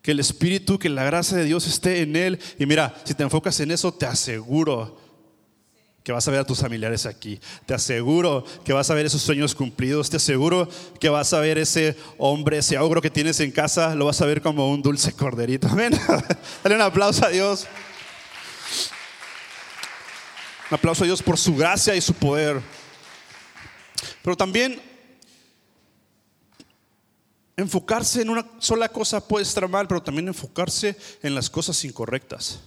que 0.01 0.11
el 0.11 0.19
Espíritu, 0.19 0.77
que 0.77 0.89
la 0.89 1.03
gracia 1.03 1.37
de 1.37 1.45
Dios 1.45 1.67
esté 1.67 2.01
en 2.01 2.15
él. 2.15 2.39
Y 2.59 2.65
mira, 2.65 3.01
si 3.03 3.13
te 3.13 3.23
enfocas 3.23 3.59
en 3.59 3.71
eso, 3.71 3.93
te 3.93 4.05
aseguro 4.05 5.00
que 6.03 6.11
vas 6.11 6.27
a 6.27 6.31
ver 6.31 6.39
a 6.39 6.45
tus 6.45 6.59
familiares 6.59 7.05
aquí. 7.05 7.39
Te 7.65 7.73
aseguro 7.73 8.43
que 8.65 8.73
vas 8.73 8.89
a 8.89 8.95
ver 8.95 9.05
esos 9.05 9.21
sueños 9.21 9.53
cumplidos. 9.53 10.09
Te 10.09 10.17
aseguro 10.17 10.67
que 10.99 11.09
vas 11.09 11.31
a 11.33 11.39
ver 11.39 11.57
ese 11.57 11.95
hombre, 12.17 12.57
ese 12.57 12.77
ogro 12.79 13.01
que 13.01 13.09
tienes 13.09 13.39
en 13.39 13.51
casa, 13.51 13.93
lo 13.93 14.05
vas 14.05 14.21
a 14.21 14.25
ver 14.25 14.41
como 14.41 14.71
un 14.71 14.81
dulce 14.81 15.13
corderito. 15.13 15.67
Amén. 15.67 15.91
Dale 16.63 16.75
un 16.75 16.81
aplauso 16.81 17.25
a 17.25 17.29
Dios. 17.29 17.67
Un 20.71 20.75
aplauso 20.75 21.03
a 21.03 21.07
Dios 21.07 21.21
por 21.21 21.37
su 21.37 21.55
gracia 21.55 21.95
y 21.95 22.01
su 22.01 22.13
poder. 22.13 22.61
Pero 24.23 24.35
también 24.35 24.81
enfocarse 27.57 28.23
en 28.23 28.29
una 28.31 28.47
sola 28.57 28.89
cosa 28.89 29.27
puede 29.27 29.43
estar 29.43 29.67
mal, 29.67 29.87
pero 29.87 30.01
también 30.01 30.27
enfocarse 30.27 30.97
en 31.21 31.35
las 31.35 31.49
cosas 31.49 31.83
incorrectas 31.85 32.59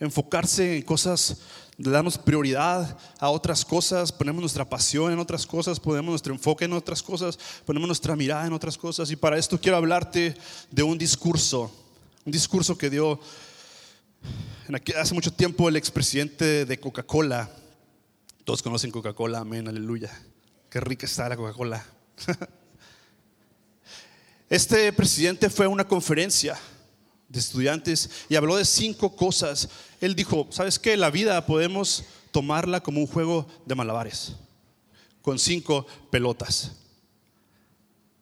enfocarse 0.00 0.78
en 0.78 0.82
cosas, 0.82 1.36
damos 1.76 2.18
prioridad 2.18 2.98
a 3.18 3.28
otras 3.28 3.64
cosas, 3.64 4.10
ponemos 4.10 4.40
nuestra 4.40 4.68
pasión 4.68 5.12
en 5.12 5.18
otras 5.18 5.46
cosas, 5.46 5.78
ponemos 5.78 6.10
nuestro 6.10 6.32
enfoque 6.34 6.64
en 6.64 6.72
otras 6.72 7.02
cosas, 7.02 7.38
ponemos 7.64 7.86
nuestra 7.86 8.16
mirada 8.16 8.46
en 8.46 8.52
otras 8.52 8.76
cosas. 8.76 9.10
Y 9.10 9.16
para 9.16 9.38
esto 9.38 9.60
quiero 9.60 9.76
hablarte 9.76 10.34
de 10.70 10.82
un 10.82 10.96
discurso, 10.96 11.70
un 12.24 12.32
discurso 12.32 12.76
que 12.76 12.90
dio 12.90 13.20
hace 14.96 15.14
mucho 15.14 15.32
tiempo 15.32 15.68
el 15.68 15.76
expresidente 15.76 16.64
de 16.64 16.80
Coca-Cola. 16.80 17.50
Todos 18.44 18.62
conocen 18.62 18.90
Coca-Cola, 18.90 19.40
amén, 19.40 19.68
aleluya. 19.68 20.10
Qué 20.70 20.80
rica 20.80 21.06
está 21.06 21.28
la 21.28 21.36
Coca-Cola. 21.36 21.84
Este 24.48 24.92
presidente 24.92 25.48
fue 25.48 25.66
a 25.66 25.68
una 25.68 25.86
conferencia 25.86 26.58
de 27.30 27.38
estudiantes 27.38 28.10
y 28.28 28.34
habló 28.34 28.56
de 28.56 28.64
cinco 28.64 29.16
cosas. 29.16 29.70
Él 30.00 30.14
dijo, 30.14 30.46
¿sabes 30.50 30.78
qué? 30.78 30.96
La 30.96 31.10
vida 31.10 31.46
podemos 31.46 32.04
tomarla 32.32 32.82
como 32.82 33.00
un 33.00 33.06
juego 33.06 33.48
de 33.64 33.74
malabares, 33.74 34.34
con 35.22 35.38
cinco 35.38 35.86
pelotas. 36.10 36.72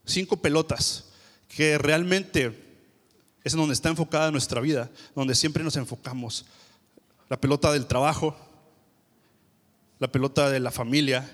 Cinco 0.04 0.36
pelotas 0.36 1.06
que 1.48 1.76
realmente 1.78 2.68
es 3.42 3.52
donde 3.54 3.74
está 3.74 3.88
enfocada 3.88 4.30
nuestra 4.30 4.60
vida, 4.60 4.90
donde 5.14 5.34
siempre 5.34 5.64
nos 5.64 5.76
enfocamos. 5.76 6.44
La 7.28 7.40
pelota 7.40 7.72
del 7.72 7.86
trabajo, 7.86 8.36
la 9.98 10.10
pelota 10.12 10.50
de 10.50 10.60
la 10.60 10.70
familia, 10.70 11.30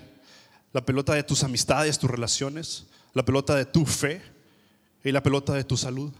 la 0.71 0.85
pelota 0.85 1.13
de 1.13 1.23
tus 1.23 1.43
amistades, 1.43 1.99
tus 1.99 2.09
relaciones, 2.09 2.85
la 3.13 3.23
pelota 3.23 3.55
de 3.55 3.65
tu 3.65 3.85
fe 3.85 4.21
y 5.03 5.11
la 5.11 5.23
pelota 5.23 5.53
de 5.53 5.63
tu 5.63 5.77
salud. 5.77 6.11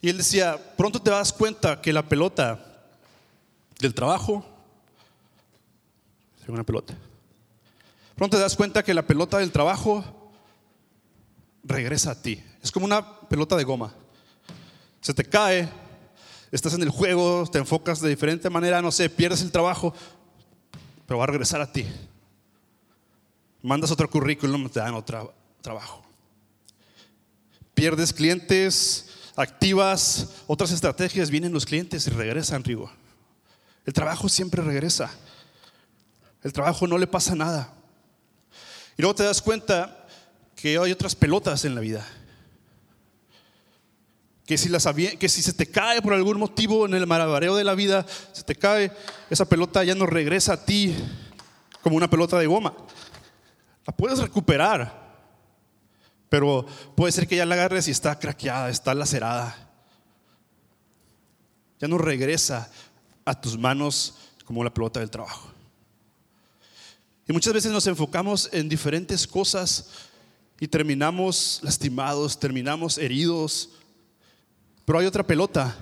Y 0.00 0.08
él 0.08 0.16
decía, 0.18 0.58
pronto 0.76 1.00
te 1.00 1.10
das 1.10 1.32
cuenta 1.32 1.80
que 1.80 1.92
la 1.92 2.08
pelota 2.08 2.84
del 3.80 3.94
trabajo, 3.94 4.44
una 6.46 6.64
pelota, 6.64 6.94
pronto 8.14 8.36
te 8.36 8.42
das 8.42 8.56
cuenta 8.56 8.82
que 8.82 8.94
la 8.94 9.06
pelota 9.06 9.38
del 9.38 9.52
trabajo 9.52 10.02
regresa 11.62 12.12
a 12.12 12.22
ti. 12.22 12.42
Es 12.62 12.72
como 12.72 12.86
una 12.86 13.20
pelota 13.28 13.54
de 13.56 13.64
goma. 13.64 13.92
Se 15.00 15.12
te 15.12 15.24
cae, 15.24 15.68
estás 16.50 16.74
en 16.74 16.82
el 16.82 16.90
juego, 16.90 17.46
te 17.46 17.58
enfocas 17.58 18.00
de 18.00 18.08
diferente 18.08 18.48
manera, 18.48 18.80
no 18.80 18.90
sé, 18.90 19.10
pierdes 19.10 19.42
el 19.42 19.52
trabajo, 19.52 19.92
pero 21.06 21.18
va 21.18 21.24
a 21.24 21.28
regresar 21.28 21.60
a 21.60 21.70
ti. 21.70 21.84
Mandas 23.62 23.90
otro 23.90 24.08
currículum, 24.08 24.68
te 24.70 24.80
dan 24.80 24.94
otro 24.94 25.34
trabajo. 25.60 26.02
Pierdes 27.74 28.12
clientes, 28.12 29.07
activas 29.38 30.30
otras 30.48 30.72
estrategias, 30.72 31.30
vienen 31.30 31.52
los 31.52 31.64
clientes 31.64 32.06
y 32.06 32.10
regresan, 32.10 32.64
Rigo. 32.64 32.90
El 33.86 33.92
trabajo 33.92 34.28
siempre 34.28 34.62
regresa. 34.62 35.10
El 36.42 36.52
trabajo 36.52 36.86
no 36.86 36.98
le 36.98 37.06
pasa 37.06 37.34
nada. 37.34 37.72
Y 38.96 39.02
luego 39.02 39.14
te 39.14 39.22
das 39.22 39.40
cuenta 39.40 40.06
que 40.56 40.76
hay 40.76 40.90
otras 40.90 41.14
pelotas 41.14 41.64
en 41.64 41.76
la 41.76 41.80
vida. 41.80 42.04
Que 44.44 44.58
si, 44.58 44.68
las, 44.68 44.88
que 45.18 45.28
si 45.28 45.40
se 45.40 45.52
te 45.52 45.70
cae 45.70 46.02
por 46.02 46.14
algún 46.14 46.38
motivo 46.38 46.84
en 46.84 46.94
el 46.94 47.06
marabareo 47.06 47.54
de 47.54 47.64
la 47.64 47.74
vida, 47.74 48.04
se 48.32 48.42
te 48.42 48.56
cae, 48.56 48.90
esa 49.30 49.44
pelota 49.44 49.84
ya 49.84 49.94
no 49.94 50.06
regresa 50.06 50.54
a 50.54 50.64
ti 50.64 50.96
como 51.80 51.96
una 51.96 52.10
pelota 52.10 52.38
de 52.38 52.46
goma. 52.46 52.74
La 53.86 53.94
puedes 53.94 54.18
recuperar, 54.18 55.07
pero 56.28 56.66
puede 56.94 57.12
ser 57.12 57.26
que 57.26 57.36
ya 57.36 57.46
la 57.46 57.54
agarres 57.54 57.88
y 57.88 57.90
está 57.90 58.18
craqueada, 58.18 58.70
está 58.70 58.94
lacerada. 58.94 59.56
Ya 61.80 61.88
no 61.88 61.98
regresa 61.98 62.70
a 63.24 63.40
tus 63.40 63.58
manos 63.58 64.14
como 64.44 64.64
la 64.64 64.72
pelota 64.72 65.00
del 65.00 65.10
trabajo. 65.10 65.52
Y 67.26 67.32
muchas 67.32 67.52
veces 67.52 67.70
nos 67.70 67.86
enfocamos 67.86 68.48
en 68.52 68.68
diferentes 68.68 69.26
cosas 69.26 69.90
y 70.58 70.66
terminamos 70.66 71.60
lastimados, 71.62 72.38
terminamos 72.38 72.98
heridos. 72.98 73.70
Pero 74.84 74.98
hay 74.98 75.06
otra 75.06 75.26
pelota, 75.26 75.76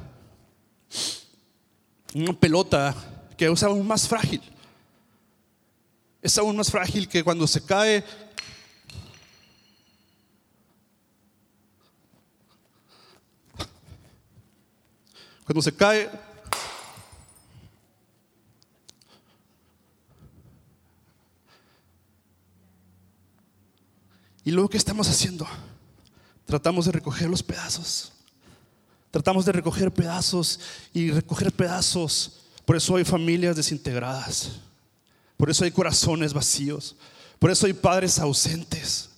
una 2.15 2.33
pelota 2.33 2.95
que 3.37 3.47
es 3.47 3.63
aún 3.63 3.87
más 3.87 4.09
frágil. 4.09 4.43
Es 6.21 6.37
aún 6.37 6.57
más 6.57 6.71
frágil 6.71 7.09
que 7.09 7.23
cuando 7.23 7.47
se 7.47 7.65
cae 7.65 8.05
Cuando 15.47 15.63
se 15.63 15.73
cae, 15.73 16.11
Y 24.45 24.53
luego, 24.53 24.69
¿qué 24.69 24.77
estamos 24.77 25.09
haciendo? 25.09 25.45
Tratamos 26.45 26.87
de 26.87 26.93
recoger 26.93 27.29
los 27.29 27.43
pedazos. 27.43 28.13
Tratamos 29.11 29.45
de 29.45 29.51
recoger 29.51 29.93
pedazos 29.93 30.61
y 30.95 31.11
recoger 31.11 31.51
pedazos. 31.51 32.43
Por 32.65 32.77
eso 32.77 32.95
hay 32.95 33.05
familias 33.05 33.57
desintegradas. 33.57 34.53
Por 35.37 35.51
eso 35.51 35.65
hay 35.65 35.73
corazones 35.73 36.33
vacíos. 36.33 36.95
Por 37.41 37.51
eso 37.51 37.67
hay 37.67 37.73
padres 37.73 38.21
ausentes. 38.21 39.11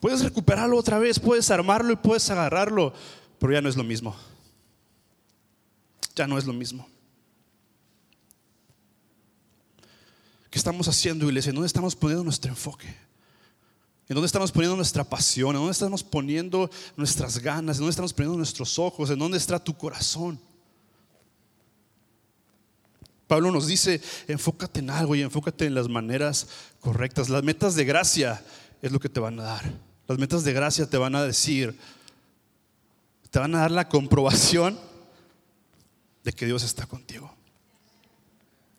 Puedes 0.00 0.20
recuperarlo 0.24 0.76
otra 0.76 0.98
vez, 0.98 1.20
puedes 1.20 1.48
armarlo 1.52 1.92
y 1.92 1.96
puedes 1.96 2.28
agarrarlo, 2.28 2.92
pero 3.38 3.52
ya 3.52 3.62
no 3.62 3.68
es 3.68 3.76
lo 3.76 3.84
mismo. 3.84 4.16
Ya 6.16 6.26
no 6.26 6.38
es 6.38 6.46
lo 6.46 6.54
mismo. 6.54 6.88
¿Qué 10.50 10.58
estamos 10.58 10.88
haciendo, 10.88 11.26
iglesia? 11.26 11.52
¿Dónde 11.52 11.66
estamos 11.66 11.94
poniendo 11.94 12.24
nuestro 12.24 12.50
enfoque? 12.50 12.88
¿En 14.08 14.14
dónde 14.14 14.26
estamos 14.26 14.50
poniendo 14.50 14.76
nuestra 14.76 15.04
pasión? 15.04 15.50
¿En 15.50 15.56
dónde 15.56 15.72
estamos 15.72 16.02
poniendo 16.02 16.70
nuestras 16.96 17.38
ganas? 17.38 17.76
¿En 17.76 17.80
dónde 17.80 17.90
estamos 17.90 18.14
poniendo 18.14 18.38
nuestros 18.38 18.78
ojos? 18.78 19.10
¿En 19.10 19.18
dónde 19.18 19.36
está 19.36 19.62
tu 19.62 19.76
corazón? 19.76 20.40
Pablo 23.26 23.50
nos 23.50 23.66
dice, 23.66 24.00
enfócate 24.28 24.80
en 24.80 24.88
algo 24.88 25.14
y 25.14 25.22
enfócate 25.22 25.66
en 25.66 25.74
las 25.74 25.88
maneras 25.88 26.46
correctas. 26.80 27.28
Las 27.28 27.42
metas 27.42 27.74
de 27.74 27.84
gracia 27.84 28.42
es 28.80 28.90
lo 28.90 29.00
que 29.00 29.10
te 29.10 29.20
van 29.20 29.38
a 29.40 29.42
dar. 29.42 29.70
Las 30.08 30.16
metas 30.16 30.44
de 30.44 30.54
gracia 30.54 30.88
te 30.88 30.96
van 30.96 31.14
a 31.14 31.24
decir, 31.24 31.76
te 33.30 33.38
van 33.38 33.54
a 33.56 33.58
dar 33.58 33.72
la 33.72 33.88
comprobación 33.88 34.78
de 36.26 36.32
que 36.32 36.44
Dios 36.44 36.64
está 36.64 36.86
contigo. 36.86 37.32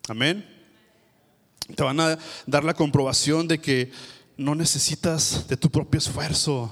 Amén. 0.06 0.46
Te 1.74 1.82
van 1.82 1.98
a 1.98 2.18
dar 2.46 2.62
la 2.62 2.74
comprobación 2.74 3.48
de 3.48 3.58
que 3.58 3.90
no 4.36 4.54
necesitas 4.54 5.48
de 5.48 5.56
tu 5.56 5.70
propio 5.70 5.96
esfuerzo. 5.96 6.70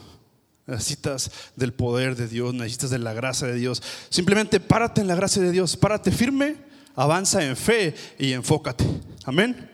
Necesitas 0.67 1.31
del 1.55 1.73
poder 1.73 2.15
de 2.15 2.29
Dios, 2.29 2.53
necesitas 2.53 2.91
de 2.91 2.99
la 2.99 3.15
gracia 3.15 3.47
de 3.47 3.55
Dios. 3.55 3.83
Simplemente 4.11 4.61
párate 4.61 5.01
en 5.01 5.07
la 5.07 5.15
gracia 5.15 5.41
de 5.41 5.51
Dios, 5.51 5.79
párate 5.79 6.11
firme, 6.11 6.57
avanza 6.95 7.43
en 7.43 7.57
fe 7.57 7.95
y 8.19 8.33
enfócate. 8.33 8.85
Amén. 9.25 9.71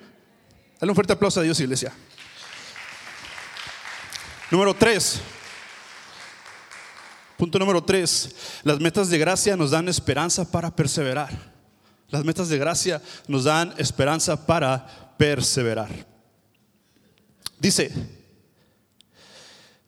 Dale 0.78 0.92
un 0.92 0.94
fuerte 0.94 1.14
aplauso 1.14 1.40
a 1.40 1.42
Dios, 1.42 1.58
iglesia. 1.58 1.92
Número 4.52 4.72
tres. 4.72 5.20
Punto 7.42 7.58
número 7.58 7.82
tres. 7.82 8.36
Las 8.62 8.78
metas 8.78 9.10
de 9.10 9.18
gracia 9.18 9.56
nos 9.56 9.72
dan 9.72 9.88
esperanza 9.88 10.48
para 10.48 10.70
perseverar. 10.76 11.52
Las 12.08 12.24
metas 12.24 12.48
de 12.48 12.56
gracia 12.56 13.02
nos 13.26 13.42
dan 13.42 13.74
esperanza 13.78 14.46
para 14.46 15.16
perseverar. 15.18 15.90
Dice, 17.58 17.90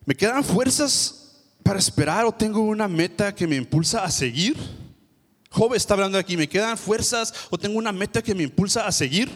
¿me 0.03 0.15
quedan 0.15 0.43
fuerzas 0.43 1.45
para 1.63 1.79
esperar 1.79 2.25
o 2.25 2.33
tengo 2.33 2.59
una 2.59 2.89
meta 2.89 3.33
que 3.33 3.47
me 3.47 3.55
impulsa 3.55 4.03
a 4.03 4.11
seguir? 4.11 4.57
Job 5.49 5.75
está 5.75 5.93
hablando 5.93 6.17
aquí, 6.17 6.35
¿me 6.35 6.49
quedan 6.49 6.77
fuerzas 6.77 7.33
o 7.49 7.57
tengo 7.57 7.77
una 7.77 7.93
meta 7.93 8.21
que 8.21 8.35
me 8.35 8.43
impulsa 8.43 8.85
a 8.85 8.91
seguir? 8.91 9.31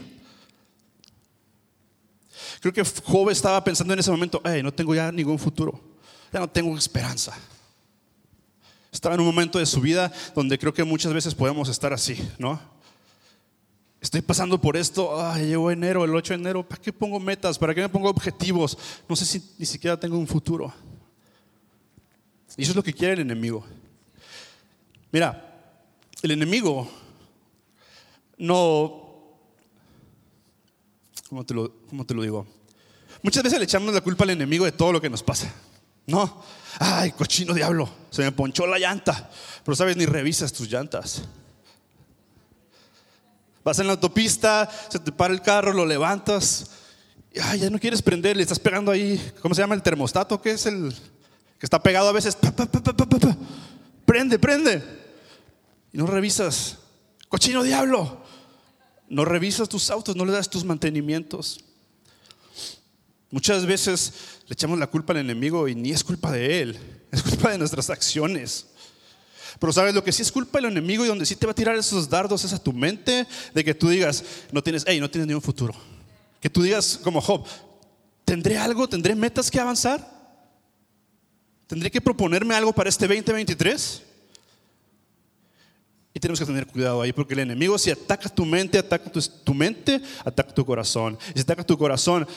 Creo 2.59 2.73
que 2.73 2.83
Job 2.83 3.29
estaba 3.29 3.63
pensando 3.63 3.93
en 3.93 3.99
ese 4.01 4.11
momento, 4.11 4.41
no 4.61 4.73
tengo 4.73 4.93
ya 4.93 5.09
ningún 5.09 5.39
futuro, 5.39 5.79
ya 6.33 6.41
no 6.41 6.49
tengo 6.49 6.77
esperanza. 6.77 7.33
Estaba 8.91 9.15
en 9.15 9.21
un 9.21 9.27
momento 9.27 9.59
de 9.59 9.65
su 9.65 9.81
vida 9.81 10.11
donde 10.35 10.57
creo 10.57 10.73
que 10.73 10.83
muchas 10.83 11.13
veces 11.13 11.35
podemos 11.35 11.69
estar 11.69 11.93
así, 11.93 12.17
¿no? 12.37 12.59
Estoy 14.01 14.21
pasando 14.21 14.59
por 14.61 14.77
esto, 14.77 15.19
ah, 15.19 15.37
llegó 15.37 15.71
enero, 15.71 16.05
el 16.05 16.15
8 16.15 16.33
de 16.33 16.39
enero, 16.39 16.67
¿para 16.67 16.81
qué 16.81 16.93
pongo 16.93 17.19
metas? 17.19 17.59
¿Para 17.59 17.75
qué 17.75 17.81
me 17.81 17.89
pongo 17.89 18.09
objetivos? 18.09 18.77
No 19.07 19.15
sé 19.15 19.25
si 19.25 19.43
ni 19.57 19.65
siquiera 19.65 19.99
tengo 19.99 20.17
un 20.17 20.25
futuro. 20.25 20.73
Y 22.55 22.63
eso 22.63 22.71
es 22.71 22.75
lo 22.75 22.83
que 22.83 22.93
quiere 22.93 23.13
el 23.13 23.19
enemigo. 23.19 23.65
Mira, 25.11 25.75
el 26.21 26.31
enemigo 26.31 26.89
no... 28.37 29.05
¿Cómo 31.27 31.45
te 31.45 31.53
lo, 31.53 31.71
cómo 31.89 32.05
te 32.05 32.13
lo 32.13 32.23
digo? 32.23 32.47
Muchas 33.21 33.43
veces 33.43 33.59
le 33.59 33.65
echamos 33.65 33.93
la 33.93 34.01
culpa 34.01 34.23
al 34.23 34.31
enemigo 34.31 34.65
de 34.65 34.71
todo 34.71 34.93
lo 34.93 35.01
que 35.01 35.09
nos 35.09 35.21
pasa. 35.21 35.53
No, 36.07 36.41
ay, 36.79 37.11
cochino 37.11 37.53
diablo, 37.53 37.89
se 38.09 38.23
me 38.23 38.31
ponchó 38.31 38.65
la 38.65 38.79
llanta, 38.79 39.29
pero 39.63 39.75
sabes, 39.75 39.97
ni 39.97 40.05
revisas 40.05 40.53
tus 40.53 40.69
llantas. 40.69 41.23
Vas 43.63 43.77
en 43.79 43.87
la 43.87 43.93
autopista, 43.93 44.69
se 44.89 44.97
te 44.99 45.11
para 45.11 45.33
el 45.33 45.41
carro, 45.41 45.73
lo 45.73 45.85
levantas. 45.85 46.71
Y, 47.31 47.59
ya 47.59 47.69
no 47.69 47.77
quieres 47.77 48.01
prender, 48.01 48.37
le 48.37 48.43
estás 48.43 48.59
pegando 48.59 48.91
ahí, 48.91 49.33
¿cómo 49.41 49.53
se 49.53 49.61
llama 49.61 49.75
el 49.75 49.83
termostato? 49.83 50.41
que 50.41 50.51
es 50.51 50.65
el 50.65 50.93
que 51.59 51.65
está 51.65 51.83
pegado 51.83 52.07
a 52.07 52.13
veces? 52.13 52.37
prende, 54.05 54.39
prende. 54.39 54.81
Y 55.91 55.97
no 55.97 56.07
revisas. 56.07 56.77
Cochino 57.27 57.61
diablo. 57.61 58.23
No 59.09 59.25
revisas 59.25 59.67
tus 59.67 59.89
autos, 59.89 60.15
no 60.15 60.23
le 60.23 60.31
das 60.31 60.49
tus 60.49 60.63
mantenimientos. 60.63 61.65
Muchas 63.31 63.65
veces 63.65 64.13
le 64.47 64.53
echamos 64.53 64.79
la 64.79 64.87
culpa 64.87 65.13
al 65.13 65.19
enemigo 65.19 65.67
y 65.67 65.75
ni 65.75 65.91
es 65.91 66.03
culpa 66.03 66.31
de 66.31 66.61
él, 66.61 66.79
es 67.11 67.21
culpa 67.21 67.51
de 67.51 67.57
nuestras 67.57 67.89
acciones. 67.89 68.65
Pero 69.59 69.73
sabes 69.73 69.93
lo 69.93 70.03
que 70.03 70.11
sí 70.11 70.21
es 70.21 70.31
culpa 70.31 70.59
del 70.59 70.71
enemigo 70.71 71.03
y 71.05 71.07
donde 71.07 71.25
sí 71.25 71.35
te 71.35 71.45
va 71.45 71.51
a 71.51 71.55
tirar 71.55 71.75
esos 71.75 72.09
dardos 72.09 72.43
es 72.43 72.53
a 72.53 72.63
tu 72.63 72.71
mente 72.71 73.27
de 73.53 73.63
que 73.63 73.73
tú 73.73 73.89
digas, 73.89 74.23
no 74.51 74.63
tienes, 74.63 74.83
hey, 74.87 74.99
no 74.99 75.09
tienes 75.09 75.27
ni 75.27 75.33
un 75.33 75.41
futuro. 75.41 75.73
Que 76.39 76.49
tú 76.49 76.61
digas 76.61 76.99
como 77.03 77.19
Job, 77.19 77.45
¿tendré 78.23 78.57
algo? 78.57 78.87
¿Tendré 78.87 79.15
metas 79.15 79.51
que 79.51 79.59
avanzar? 79.59 80.19
¿Tendré 81.67 81.91
que 81.91 81.99
proponerme 81.99 82.55
algo 82.55 82.73
para 82.73 82.89
este 82.89 83.07
2023? 83.07 84.03
Y 86.13 86.19
tenemos 86.19 86.39
que 86.39 86.45
tener 86.45 86.65
cuidado 86.65 87.01
ahí, 87.01 87.13
porque 87.13 87.33
el 87.33 87.41
enemigo 87.41 87.77
si 87.77 87.91
ataca 87.91 88.29
tu 88.29 88.45
mente, 88.45 88.79
ataca 88.79 89.11
tu, 89.11 89.21
tu 89.21 89.53
mente, 89.53 90.01
ataca 90.25 90.53
tu 90.53 90.65
corazón. 90.65 91.17
Y 91.31 91.33
si 91.33 91.41
ataca 91.41 91.63
tu 91.63 91.77
corazón, 91.77 92.27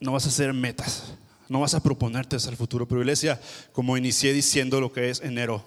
no 0.00 0.12
vas 0.12 0.26
a 0.26 0.28
hacer 0.28 0.52
metas, 0.52 1.04
no 1.48 1.60
vas 1.60 1.74
a 1.74 1.82
proponerte 1.82 2.36
el 2.36 2.56
futuro. 2.56 2.86
Pero 2.86 3.00
iglesia, 3.00 3.40
como 3.72 3.96
inicié 3.96 4.32
diciendo 4.32 4.80
lo 4.80 4.92
que 4.92 5.10
es 5.10 5.20
enero, 5.20 5.64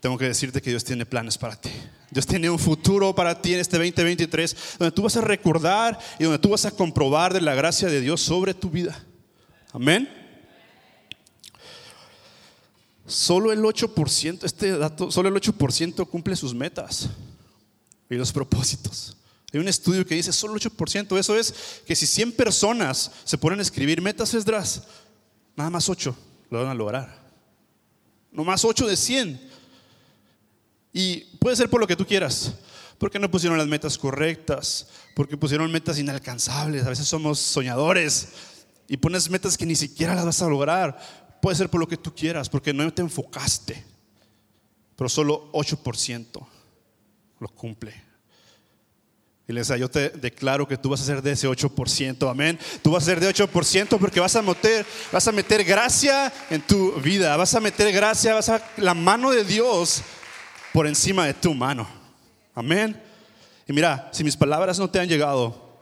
tengo 0.00 0.18
que 0.18 0.24
decirte 0.24 0.60
que 0.60 0.70
Dios 0.70 0.84
tiene 0.84 1.06
planes 1.06 1.38
para 1.38 1.54
ti. 1.54 1.70
Dios 2.10 2.26
tiene 2.26 2.50
un 2.50 2.58
futuro 2.58 3.14
para 3.14 3.40
ti 3.40 3.54
en 3.54 3.60
este 3.60 3.78
2023, 3.78 4.56
donde 4.78 4.92
tú 4.92 5.02
vas 5.02 5.16
a 5.16 5.20
recordar 5.20 5.98
y 6.18 6.24
donde 6.24 6.40
tú 6.40 6.50
vas 6.50 6.64
a 6.64 6.72
comprobar 6.72 7.32
de 7.32 7.40
la 7.40 7.54
gracia 7.54 7.88
de 7.88 8.00
Dios 8.00 8.20
sobre 8.20 8.52
tu 8.52 8.68
vida. 8.68 9.00
Amén. 9.72 10.08
Solo 13.06 13.52
el 13.52 13.60
8%, 13.60 14.44
este 14.44 14.76
dato, 14.76 15.10
solo 15.10 15.28
el 15.28 15.34
8% 15.34 16.08
cumple 16.08 16.34
sus 16.34 16.54
metas 16.54 17.08
y 18.10 18.14
los 18.16 18.32
propósitos. 18.32 19.16
Hay 19.52 19.60
un 19.60 19.68
estudio 19.68 20.06
que 20.06 20.14
dice 20.14 20.32
solo 20.32 20.54
el 20.54 20.60
8%. 20.60 21.18
Eso 21.18 21.36
es 21.36 21.82
que 21.86 21.94
si 21.94 22.06
100 22.06 22.32
personas 22.32 23.10
se 23.24 23.36
ponen 23.36 23.58
a 23.58 23.62
escribir 23.62 24.00
metas 24.00 24.32
esdras, 24.34 24.84
nada 25.56 25.70
más 25.70 25.88
8 25.88 26.16
lo 26.50 26.58
van 26.60 26.68
a 26.68 26.74
lograr. 26.74 27.22
No 28.30 28.44
más 28.44 28.64
8 28.64 28.86
de 28.86 28.96
100 28.96 29.52
y 30.92 31.20
puede 31.38 31.56
ser 31.56 31.70
por 31.70 31.80
lo 31.80 31.86
que 31.86 31.96
tú 31.96 32.06
quieras, 32.06 32.54
porque 32.98 33.18
no 33.18 33.30
pusieron 33.30 33.58
las 33.58 33.66
metas 33.66 33.96
correctas, 33.96 34.88
porque 35.16 35.36
pusieron 35.36 35.72
metas 35.72 35.98
inalcanzables, 35.98 36.84
a 36.84 36.90
veces 36.90 37.08
somos 37.08 37.38
soñadores 37.38 38.28
y 38.88 38.98
pones 38.98 39.30
metas 39.30 39.56
que 39.56 39.66
ni 39.66 39.74
siquiera 39.74 40.14
las 40.14 40.24
vas 40.24 40.42
a 40.42 40.48
lograr. 40.48 41.38
Puede 41.40 41.56
ser 41.56 41.70
por 41.70 41.80
lo 41.80 41.88
que 41.88 41.96
tú 41.96 42.14
quieras, 42.14 42.48
porque 42.48 42.72
no 42.72 42.92
te 42.92 43.02
enfocaste, 43.02 43.84
pero 44.96 45.08
solo 45.08 45.50
8% 45.52 46.46
lo 47.40 47.48
cumple. 47.48 48.11
Les 49.48 49.68
yo 49.68 49.90
te 49.90 50.08
declaro 50.10 50.66
que 50.66 50.78
tú 50.78 50.88
vas 50.88 51.00
a 51.02 51.04
ser 51.04 51.20
de 51.20 51.32
ese 51.32 51.46
8%, 51.46 52.30
amén. 52.30 52.58
Tú 52.80 52.92
vas 52.92 53.02
a 53.02 53.06
ser 53.06 53.20
de 53.20 53.28
8% 53.28 53.98
porque 53.98 54.18
vas 54.18 54.34
a 54.34 54.40
meter, 54.40 54.86
vas 55.12 55.28
a 55.28 55.32
meter 55.32 55.62
gracia 55.64 56.32
en 56.48 56.62
tu 56.62 56.92
vida, 56.92 57.36
vas 57.36 57.54
a 57.54 57.60
meter 57.60 57.92
gracia, 57.92 58.34
vas 58.34 58.48
a 58.48 58.64
la 58.78 58.94
mano 58.94 59.30
de 59.30 59.44
Dios 59.44 60.02
por 60.72 60.86
encima 60.86 61.26
de 61.26 61.34
tu 61.34 61.52
mano. 61.52 61.86
Amén. 62.54 62.98
Y 63.68 63.72
mira, 63.74 64.08
si 64.12 64.24
mis 64.24 64.36
palabras 64.36 64.78
no 64.78 64.88
te 64.88 65.00
han 65.00 65.08
llegado, 65.08 65.78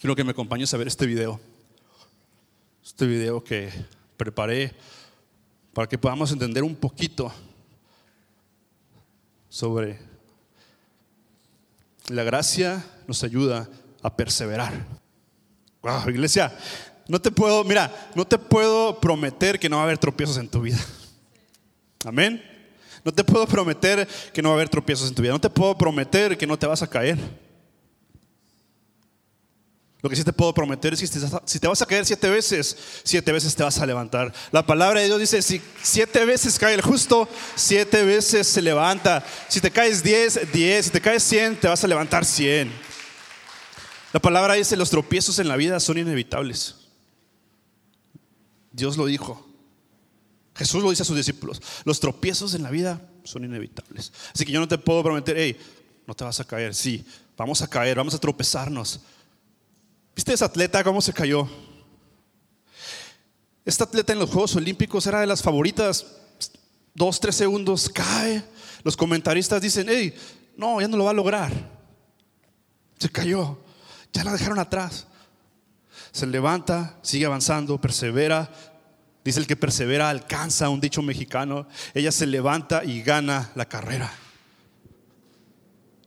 quiero 0.00 0.14
que 0.14 0.24
me 0.24 0.32
acompañes 0.32 0.74
a 0.74 0.76
ver 0.76 0.88
este 0.88 1.06
video. 1.06 1.40
Este 2.84 3.06
video 3.06 3.42
que 3.42 3.70
preparé 4.18 4.74
para 5.72 5.88
que 5.88 5.96
podamos 5.96 6.30
entender 6.32 6.62
un 6.62 6.76
poquito 6.76 7.32
sobre 9.48 10.13
la 12.08 12.22
gracia 12.22 12.84
nos 13.06 13.22
ayuda 13.22 13.68
a 14.02 14.16
perseverar. 14.16 14.72
Iglesia, 16.08 16.56
no 17.08 17.20
te 17.20 17.30
puedo, 17.30 17.62
mira, 17.64 17.92
no 18.14 18.24
te 18.26 18.38
puedo 18.38 18.98
prometer 19.00 19.58
que 19.58 19.68
no 19.68 19.76
va 19.76 19.82
a 19.82 19.84
haber 19.84 19.98
tropiezos 19.98 20.38
en 20.38 20.48
tu 20.48 20.62
vida. 20.62 20.78
Amén. 22.04 22.42
No 23.04 23.12
te 23.12 23.22
puedo 23.22 23.46
prometer 23.46 24.08
que 24.32 24.40
no 24.40 24.48
va 24.48 24.54
a 24.54 24.56
haber 24.56 24.70
tropiezos 24.70 25.08
en 25.08 25.14
tu 25.14 25.22
vida. 25.22 25.32
No 25.32 25.40
te 25.40 25.50
puedo 25.50 25.76
prometer 25.76 26.38
que 26.38 26.46
no 26.46 26.58
te 26.58 26.66
vas 26.66 26.82
a 26.82 26.86
caer. 26.86 27.18
Lo 30.04 30.10
que 30.10 30.16
sí 30.16 30.22
te 30.22 30.34
puedo 30.34 30.52
prometer 30.52 30.92
es 30.92 31.00
que 31.00 31.06
si 31.46 31.58
te 31.58 31.66
vas 31.66 31.80
a 31.80 31.86
caer 31.86 32.04
siete 32.04 32.28
veces, 32.28 32.76
siete 33.04 33.32
veces 33.32 33.56
te 33.56 33.62
vas 33.62 33.78
a 33.78 33.86
levantar. 33.86 34.34
La 34.52 34.66
palabra 34.66 35.00
de 35.00 35.06
Dios 35.06 35.18
dice, 35.18 35.40
si 35.40 35.62
siete 35.82 36.26
veces 36.26 36.58
cae 36.58 36.74
el 36.74 36.82
justo, 36.82 37.26
siete 37.54 38.04
veces 38.04 38.46
se 38.46 38.60
levanta. 38.60 39.24
Si 39.48 39.62
te 39.62 39.70
caes 39.70 40.02
diez, 40.02 40.38
diez. 40.52 40.84
Si 40.84 40.90
te 40.90 41.00
caes 41.00 41.22
cien, 41.22 41.58
te 41.58 41.68
vas 41.68 41.82
a 41.82 41.86
levantar 41.86 42.26
cien. 42.26 42.70
La 44.12 44.20
palabra 44.20 44.52
dice, 44.52 44.76
los 44.76 44.90
tropiezos 44.90 45.38
en 45.38 45.48
la 45.48 45.56
vida 45.56 45.80
son 45.80 45.96
inevitables. 45.96 46.74
Dios 48.72 48.98
lo 48.98 49.06
dijo. 49.06 49.48
Jesús 50.54 50.82
lo 50.82 50.90
dice 50.90 51.00
a 51.00 51.06
sus 51.06 51.16
discípulos. 51.16 51.62
Los 51.86 51.98
tropiezos 51.98 52.52
en 52.52 52.62
la 52.62 52.70
vida 52.70 53.00
son 53.24 53.42
inevitables. 53.42 54.12
Así 54.34 54.44
que 54.44 54.52
yo 54.52 54.60
no 54.60 54.68
te 54.68 54.76
puedo 54.76 55.02
prometer, 55.02 55.34
hey, 55.38 55.56
no 56.06 56.12
te 56.12 56.24
vas 56.24 56.38
a 56.40 56.44
caer. 56.44 56.74
Sí, 56.74 57.06
vamos 57.38 57.62
a 57.62 57.68
caer, 57.68 57.96
vamos 57.96 58.12
a 58.12 58.18
tropezarnos. 58.18 59.00
¿Viste 60.14 60.32
esa 60.32 60.46
atleta 60.46 60.84
cómo 60.84 61.00
se 61.00 61.12
cayó? 61.12 61.48
Esta 63.64 63.84
atleta 63.84 64.12
en 64.12 64.18
los 64.18 64.30
Juegos 64.30 64.56
Olímpicos 64.56 65.06
era 65.06 65.20
de 65.20 65.26
las 65.26 65.42
favoritas. 65.42 66.06
Dos, 66.94 67.18
tres 67.18 67.36
segundos, 67.36 67.88
cae. 67.88 68.44
Los 68.82 68.96
comentaristas 68.96 69.60
dicen, 69.60 69.86
hey, 69.88 70.14
no, 70.56 70.80
ya 70.80 70.88
no 70.88 70.96
lo 70.96 71.04
va 71.04 71.10
a 71.10 71.14
lograr. 71.14 71.52
Se 72.98 73.08
cayó, 73.08 73.58
ya 74.12 74.22
la 74.24 74.32
dejaron 74.32 74.58
atrás. 74.58 75.06
Se 76.12 76.26
levanta, 76.26 76.98
sigue 77.02 77.26
avanzando, 77.26 77.80
persevera, 77.80 78.50
Dice 79.24 79.40
el 79.40 79.46
que 79.46 79.56
persevera 79.56 80.10
alcanza, 80.10 80.68
un 80.68 80.82
dicho 80.82 81.00
mexicano. 81.00 81.66
Ella 81.94 82.12
se 82.12 82.26
levanta 82.26 82.84
y 82.84 83.00
gana 83.02 83.50
la 83.54 83.64
carrera. 83.64 84.12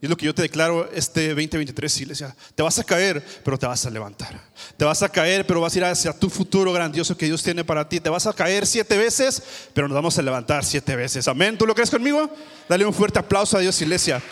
Y 0.00 0.06
es 0.06 0.10
lo 0.10 0.16
que 0.16 0.26
yo 0.26 0.34
te 0.34 0.42
declaro 0.42 0.88
este 0.92 1.28
2023, 1.28 2.00
iglesia. 2.00 2.36
Te 2.54 2.62
vas 2.62 2.78
a 2.78 2.84
caer, 2.84 3.24
pero 3.44 3.58
te 3.58 3.66
vas 3.66 3.84
a 3.84 3.90
levantar. 3.90 4.40
Te 4.76 4.84
vas 4.84 5.02
a 5.02 5.08
caer, 5.08 5.46
pero 5.46 5.60
vas 5.60 5.74
a 5.74 5.78
ir 5.78 5.84
hacia 5.84 6.12
tu 6.12 6.30
futuro 6.30 6.72
grandioso 6.72 7.16
que 7.16 7.26
Dios 7.26 7.42
tiene 7.42 7.64
para 7.64 7.88
ti. 7.88 7.98
Te 7.98 8.08
vas 8.08 8.26
a 8.26 8.32
caer 8.32 8.66
siete 8.66 8.96
veces, 8.96 9.42
pero 9.74 9.88
nos 9.88 9.94
vamos 9.94 10.18
a 10.18 10.22
levantar 10.22 10.64
siete 10.64 10.94
veces. 10.94 11.26
Amén. 11.26 11.58
¿Tú 11.58 11.66
lo 11.66 11.74
crees 11.74 11.90
conmigo? 11.90 12.30
Dale 12.68 12.86
un 12.86 12.94
fuerte 12.94 13.18
aplauso 13.18 13.56
a 13.56 13.60
Dios, 13.60 13.80
iglesia. 13.82 14.22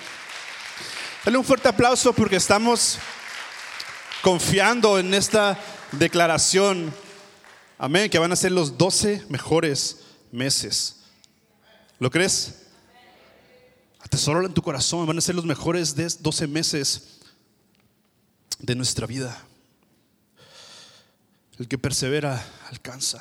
Dale 1.25 1.37
un 1.37 1.45
fuerte 1.45 1.69
aplauso 1.69 2.13
porque 2.13 2.37
estamos 2.37 2.99
confiando 4.23 4.99
en 4.99 5.15
esta 5.15 5.59
declaración 5.93 6.93
Amén, 7.79 8.09
que 8.09 8.19
van 8.19 8.33
a 8.33 8.37
ser 8.37 8.53
los 8.53 8.79
12 8.79 9.27
mejores 9.29 9.99
meses. 10.33 10.97
¿Lo 11.99 12.11
crees? 12.11 12.66
Atesóralo 14.07 14.47
en 14.47 14.55
tu 14.55 14.63
corazón, 14.63 15.05
van 15.05 15.19
a 15.19 15.21
ser 15.21 15.35
los 15.35 15.45
mejores 15.45 15.97
12 16.23 16.47
meses 16.47 17.19
de 18.61 18.77
nuestra 18.77 19.05
vida. 19.05 19.37
El 21.59 21.67
que 21.67 21.77
persevera 21.77 22.41
alcanza. 22.71 23.21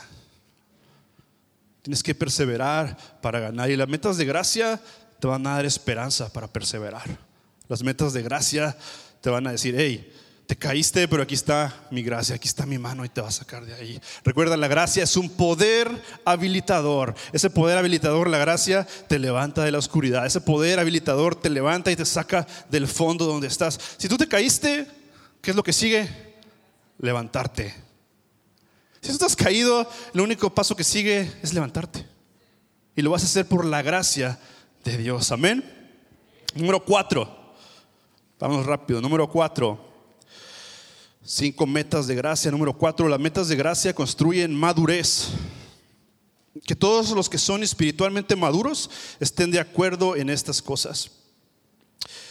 Tienes 1.81 2.03
que 2.03 2.13
perseverar 2.13 3.19
para 3.19 3.39
ganar. 3.39 3.71
Y 3.71 3.75
las 3.75 3.87
metas 3.87 4.17
de 4.17 4.25
gracia 4.25 4.79
te 5.19 5.25
van 5.25 5.47
a 5.47 5.55
dar 5.55 5.65
esperanza 5.65 6.31
para 6.31 6.47
perseverar. 6.47 7.17
Las 7.67 7.81
metas 7.81 8.13
de 8.13 8.21
gracia 8.21 8.77
te 9.21 9.31
van 9.31 9.47
a 9.47 9.53
decir, 9.53 9.73
hey, 9.75 10.13
te 10.45 10.55
caíste, 10.55 11.07
pero 11.07 11.23
aquí 11.23 11.33
está 11.33 11.87
mi 11.89 12.03
gracia, 12.03 12.35
aquí 12.35 12.47
está 12.47 12.65
mi 12.65 12.77
mano 12.77 13.03
y 13.03 13.09
te 13.09 13.19
va 13.19 13.29
a 13.29 13.31
sacar 13.31 13.65
de 13.65 13.73
ahí. 13.73 13.99
Recuerda, 14.23 14.55
la 14.55 14.67
gracia 14.67 15.03
es 15.03 15.17
un 15.17 15.29
poder 15.29 15.89
habilitador. 16.23 17.15
Ese 17.33 17.49
poder 17.49 17.77
habilitador, 17.79 18.29
la 18.29 18.37
gracia, 18.37 18.85
te 19.07 19.17
levanta 19.17 19.63
de 19.63 19.71
la 19.71 19.79
oscuridad. 19.79 20.25
Ese 20.25 20.41
poder 20.41 20.79
habilitador 20.79 21.35
te 21.35 21.49
levanta 21.49 21.91
y 21.91 21.95
te 21.95 22.05
saca 22.05 22.45
del 22.69 22.87
fondo 22.87 23.25
donde 23.25 23.47
estás. 23.47 23.79
Si 23.97 24.07
tú 24.07 24.17
te 24.17 24.27
caíste, 24.27 24.87
¿qué 25.41 25.49
es 25.49 25.55
lo 25.55 25.63
que 25.63 25.73
sigue? 25.73 26.07
Levantarte. 26.99 27.73
Si 29.01 29.09
tú 29.09 29.13
estás 29.13 29.35
caído, 29.35 29.89
el 30.13 30.21
único 30.21 30.53
paso 30.53 30.75
que 30.75 30.83
sigue 30.83 31.31
es 31.41 31.53
levantarte. 31.53 32.05
Y 32.95 33.01
lo 33.01 33.09
vas 33.09 33.23
a 33.23 33.25
hacer 33.25 33.47
por 33.47 33.65
la 33.65 33.81
gracia 33.81 34.39
de 34.83 34.97
Dios. 34.97 35.31
Amén. 35.31 35.63
Número 36.53 36.85
cuatro. 36.85 37.55
Vamos 38.39 38.65
rápido. 38.65 39.01
Número 39.01 39.27
cuatro. 39.27 39.94
Cinco 41.27 41.65
metas 41.65 42.05
de 42.05 42.13
gracia. 42.13 42.51
Número 42.51 42.77
cuatro, 42.77 43.09
las 43.09 43.19
metas 43.19 43.47
de 43.47 43.55
gracia 43.55 43.95
construyen 43.95 44.53
madurez. 44.53 45.29
Que 46.65 46.75
todos 46.75 47.09
los 47.09 47.27
que 47.27 47.39
son 47.39 47.63
espiritualmente 47.63 48.35
maduros 48.35 48.91
estén 49.19 49.49
de 49.49 49.59
acuerdo 49.59 50.15
en 50.15 50.29
estas 50.29 50.61
cosas. 50.61 51.09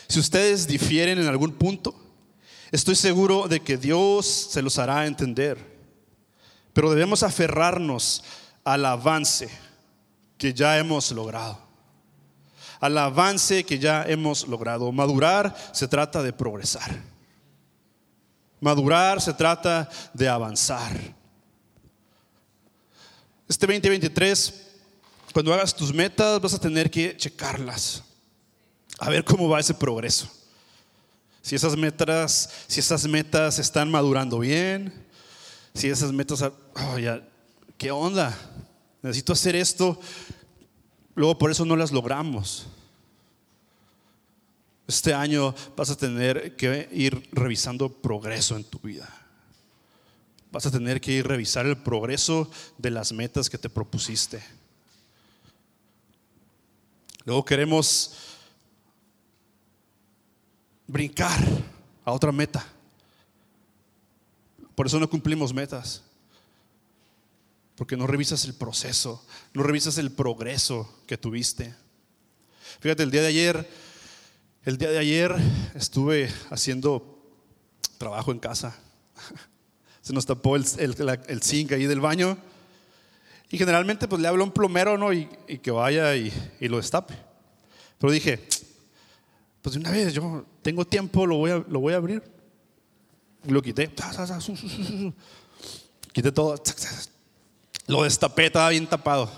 Si 0.07 0.21
ustedes 0.21 0.69
difieren 0.69 1.19
en 1.19 1.27
algún 1.27 1.53
punto, 1.53 1.93
estoy 2.71 2.95
seguro 2.95 3.49
de 3.49 3.61
que 3.61 3.77
Dios 3.77 4.27
se 4.27 4.63
los 4.63 4.79
hará 4.79 5.07
entender. 5.07 5.59
Pero 6.73 6.91
debemos 6.91 7.25
aferrarnos 7.25 8.23
al 8.63 8.87
avance 8.87 9.51
que 10.39 10.55
ya 10.55 10.79
hemos 10.79 11.11
logrado. 11.11 11.59
Al 12.79 12.97
avance 12.97 13.65
que 13.65 13.81
ya 13.81 14.05
hemos 14.05 14.47
logrado. 14.47 14.93
Madurar 14.93 15.57
se 15.73 15.89
trata 15.89 16.23
de 16.23 16.33
progresar. 16.33 17.14
Madurar 18.65 19.21
se 19.21 19.35
trata 19.35 19.91
de 20.15 20.27
avanzar. 20.27 20.99
Este 23.47 23.67
2023, 23.67 24.55
cuando 25.35 25.53
hagas 25.53 25.77
tus 25.77 25.93
metas, 25.93 26.41
vas 26.41 26.55
a 26.55 26.59
tener 26.59 26.91
que 26.91 27.15
checarlas. 27.15 28.03
A 28.99 29.11
ver 29.11 29.23
cómo 29.23 29.51
va 29.51 29.61
ese 29.61 29.75
progreso. 29.75 30.31
Si 31.43 31.55
esas 31.55 31.77
metas, 31.77 32.49
si 32.67 32.81
esas 32.81 33.07
metas 33.07 33.59
están 33.59 33.91
madurando 33.91 34.39
bien, 34.39 34.95
si 35.75 35.91
esas 35.91 36.11
metas, 36.11 36.41
oh, 36.41 36.99
ya, 36.99 37.23
¿qué 37.77 37.91
onda? 37.91 38.35
Necesito 39.03 39.35
hacer 39.35 39.57
esto. 39.57 40.01
Luego 41.15 41.37
por 41.37 41.51
eso 41.51 41.67
no 41.67 41.77
las 41.77 41.93
logramos. 41.93 42.67
Este 44.87 45.15
año 45.15 45.55
vas 45.77 45.91
a 45.91 45.97
tener 45.97 46.57
que 46.57 46.89
ir 46.93 47.29
revisando 47.33 47.89
progreso 47.89 48.57
en 48.57 48.65
tu 48.65 48.79
vida. 48.79 49.09
Vas 50.53 50.67
a 50.67 50.71
tener 50.71 51.01
que 51.01 51.13
ir 51.13 51.27
revisar 51.27 51.67
el 51.67 51.77
progreso 51.77 52.51
de 52.79 52.91
las 52.91 53.13
metas 53.13 53.49
que 53.49 53.59
te 53.59 53.71
propusiste. 53.71 54.43
Luego 57.25 57.45
queremos 57.45 58.15
brincar 60.87 61.41
a 62.05 62.13
otra 62.13 62.31
meta. 62.31 62.65
Por 64.75 64.87
eso 64.87 65.01
no 65.01 65.09
cumplimos 65.09 65.55
metas. 65.55 66.03
Porque 67.77 67.97
no 67.97 68.07
revisas 68.07 68.45
el 68.45 68.55
proceso, 68.55 69.25
no 69.53 69.63
revisas 69.63 69.99
el 69.99 70.13
progreso 70.13 71.03
que 71.07 71.19
tuviste. 71.19 71.75
Fíjate, 72.81 73.03
el 73.03 73.11
día 73.11 73.23
de 73.23 73.29
ayer 73.29 73.71
el 74.65 74.79
día 74.79 74.91
de 74.91 74.99
ayer 74.99 75.35
estuve 75.75 76.33
haciendo 76.51 77.23
trabajo 77.99 78.33
en 78.33 78.39
casa. 78.39 78.75
Se 80.01 80.13
nos 80.13 80.25
tapó 80.25 80.57
el, 80.57 80.65
el, 80.79 81.43
zinc 81.43 81.73
ahí 81.73 81.85
del 81.87 82.01
baño. 82.01 82.39
Y 83.51 83.59
generalmente 83.59 84.09
pues 84.09 84.21
le 84.23 84.29
hablo 84.29 84.43
a 84.43 84.47
un 84.47 84.53
plomero, 84.53 84.97
¿no? 84.97 85.13
Y, 85.13 85.27
que 85.63 85.71
vaya 85.71 86.17
y, 86.17 86.33
lo 86.61 86.79
destape. 86.79 87.15
Pero 87.99 88.13
dije, 88.13 88.47
pues 89.61 89.77
una 89.77 89.91
vez, 89.91 90.15
yo 90.15 90.47
tengo 90.63 90.87
tiempo, 90.87 91.27
lo 91.27 91.37
voy 91.37 91.51
a, 91.51 91.65
lo 91.69 91.81
voy 91.81 91.93
a 91.93 91.97
abrir. 91.97 92.23
Y 93.47 93.51
lo 93.51 93.61
quité. 93.61 93.91
Quité 96.13 96.33
todo. 96.33 96.55
Lo 97.87 98.03
destapé, 98.03 98.47
estaba 98.47 98.71
bien 98.71 98.87
tapado. 98.87 99.31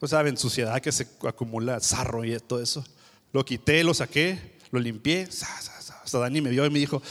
Pues 0.00 0.10
saben, 0.10 0.36
suciedad 0.36 0.80
que 0.80 0.90
se 0.90 1.06
acumula, 1.26 1.78
sarro 1.78 2.24
y 2.24 2.36
todo 2.40 2.60
eso. 2.60 2.84
Lo 3.32 3.44
quité, 3.44 3.82
lo 3.82 3.94
saqué, 3.94 4.58
lo 4.70 4.78
limpié. 4.78 5.28
Hasta 6.04 6.18
Dani 6.18 6.40
me 6.40 6.50
vio 6.50 6.66
y 6.66 6.70
me 6.70 6.78
dijo, 6.78 7.02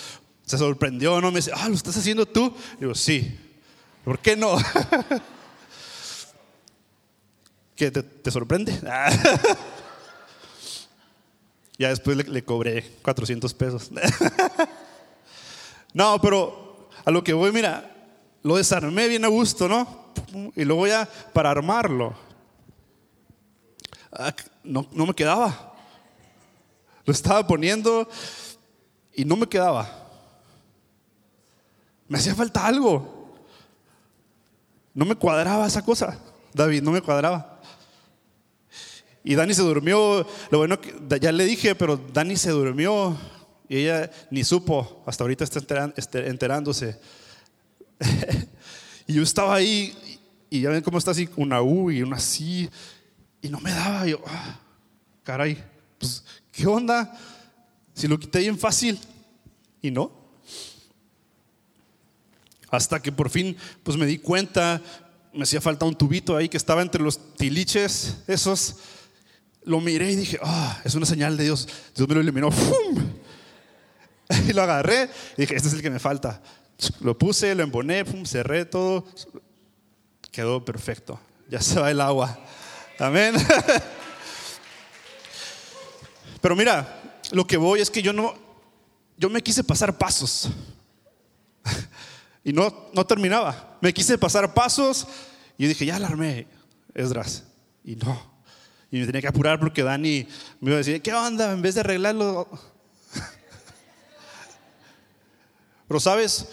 se 0.45 0.57
sorprendió, 0.57 1.19
¿no? 1.21 1.31
Me 1.31 1.37
dice, 1.37 1.51
ah, 1.53 1.67
¿lo 1.67 1.75
estás 1.75 1.97
haciendo 1.97 2.25
tú? 2.25 2.53
digo, 2.79 2.93
sí. 2.93 3.39
¿Por 4.03 4.19
qué 4.19 4.35
no? 4.35 4.57
¿Qué 7.75 7.89
te, 7.89 8.31
sorprende? 8.31 8.73
ya 11.79 11.89
después 11.89 12.27
le, 12.27 12.43
cobré 12.43 12.97
400 13.01 13.53
pesos. 13.55 13.89
no, 15.93 16.21
pero 16.21 16.89
a 17.05 17.11
lo 17.11 17.23
que 17.23 17.33
voy, 17.33 17.51
mira, 17.51 17.91
lo 18.43 18.57
desarmé 18.57 19.07
bien 19.07 19.25
a 19.25 19.29
gusto, 19.29 19.67
¿no? 19.67 20.11
Y 20.55 20.63
luego 20.63 20.85
ya 20.85 21.09
para 21.33 21.49
armarlo, 21.49 22.13
no, 24.63 24.87
no 24.91 25.05
me 25.07 25.13
quedaba. 25.13 25.70
Lo 27.05 27.13
estaba 27.13 27.45
poniendo 27.45 28.07
y 29.13 29.25
no 29.25 29.35
me 29.35 29.47
quedaba. 29.47 29.89
Me 32.07 32.17
hacía 32.17 32.35
falta 32.35 32.65
algo. 32.65 33.21
No 34.93 35.05
me 35.05 35.15
cuadraba 35.15 35.67
esa 35.67 35.83
cosa, 35.83 36.19
David, 36.53 36.83
no 36.83 36.91
me 36.91 37.01
cuadraba. 37.01 37.61
Y 39.23 39.35
Dani 39.35 39.53
se 39.53 39.61
durmió, 39.61 40.27
lo 40.49 40.57
bueno 40.57 40.81
que 40.81 40.93
ya 41.19 41.31
le 41.31 41.45
dije, 41.45 41.75
pero 41.75 41.95
Dani 41.95 42.35
se 42.35 42.49
durmió 42.49 43.15
y 43.69 43.77
ella 43.77 44.11
ni 44.31 44.43
supo, 44.43 45.01
hasta 45.05 45.23
ahorita 45.23 45.45
está 45.45 45.93
este, 45.95 46.27
enterándose. 46.27 46.99
y 49.07 49.13
yo 49.13 49.23
estaba 49.23 49.55
ahí 49.55 49.95
y 50.49 50.59
ya 50.59 50.69
ven 50.69 50.83
cómo 50.83 50.97
está 50.97 51.11
así, 51.11 51.29
una 51.37 51.61
U 51.61 51.89
y 51.89 52.01
una 52.01 52.19
C, 52.19 52.69
y 53.41 53.49
no 53.49 53.61
me 53.61 53.71
daba, 53.71 54.05
yo, 54.05 54.19
ah, 54.27 54.59
caray, 55.23 55.63
pues, 55.97 56.25
¿qué 56.51 56.67
onda? 56.67 57.17
Si 57.93 58.07
lo 58.07 58.19
quité 58.19 58.39
bien 58.39 58.57
fácil, 58.57 58.99
y 59.81 59.91
no. 59.91 60.11
Hasta 62.69 63.01
que 63.01 63.11
por 63.11 63.29
fin, 63.29 63.57
pues 63.83 63.97
me 63.97 64.05
di 64.05 64.17
cuenta, 64.17 64.81
me 65.33 65.43
hacía 65.43 65.59
falta 65.59 65.85
un 65.85 65.95
tubito 65.95 66.37
ahí 66.37 66.47
que 66.47 66.57
estaba 66.57 66.81
entre 66.81 67.03
los 67.03 67.35
tiliches, 67.35 68.17
esos. 68.27 68.77
Lo 69.63 69.79
miré 69.81 70.11
y 70.11 70.15
dije, 70.15 70.39
ah, 70.41 70.79
es 70.83 70.95
una 70.95 71.05
señal 71.05 71.37
de 71.37 71.43
Dios. 71.43 71.67
Dios 71.95 72.07
me 72.07 72.15
lo 72.15 72.21
iluminó, 72.21 72.51
¡fum! 72.51 72.97
Y 74.47 74.53
lo 74.53 74.61
agarré 74.61 75.09
y 75.35 75.41
dije, 75.41 75.57
este 75.57 75.67
es 75.67 75.73
el 75.73 75.81
que 75.81 75.89
me 75.89 75.99
falta. 75.99 76.41
Lo 77.01 77.17
puse, 77.17 77.53
lo 77.53 77.63
emboné, 77.63 78.05
¡pum! 78.05 78.25
cerré 78.25 78.65
todo. 78.65 79.05
Quedó 80.31 80.63
perfecto. 80.63 81.19
Ya 81.49 81.59
se 81.59 81.79
va 81.79 81.91
el 81.91 81.99
agua. 81.99 82.39
Amén. 82.97 83.35
Pero 86.41 86.55
mira, 86.55 87.19
lo 87.31 87.45
que 87.45 87.57
voy 87.57 87.81
es 87.81 87.89
que 87.89 88.01
yo 88.01 88.11
no, 88.11 88.33
yo 89.17 89.29
me 89.29 89.41
quise 89.41 89.63
pasar 89.63 89.97
pasos. 89.97 90.49
Y 92.43 92.53
no, 92.53 92.89
no 92.93 93.05
terminaba. 93.05 93.77
Me 93.81 93.93
quise 93.93 94.17
pasar 94.17 94.51
pasos 94.51 95.05
y 95.59 95.67
dije, 95.67 95.85
ya 95.85 95.97
alarmé, 95.97 96.47
Esdras. 96.95 97.43
Y 97.83 97.95
no. 97.95 98.19
Y 98.89 98.97
me 98.97 99.05
tenía 99.05 99.21
que 99.21 99.27
apurar 99.27 99.59
porque 99.59 99.83
Dani 99.83 100.27
me 100.59 100.71
iba 100.71 100.75
a 100.75 100.77
decir, 100.79 100.99
¿qué 101.03 101.13
onda? 101.13 101.51
En 101.51 101.61
vez 101.61 101.75
de 101.75 101.81
arreglarlo. 101.81 102.49
Pero 105.87 105.99
sabes, 105.99 106.47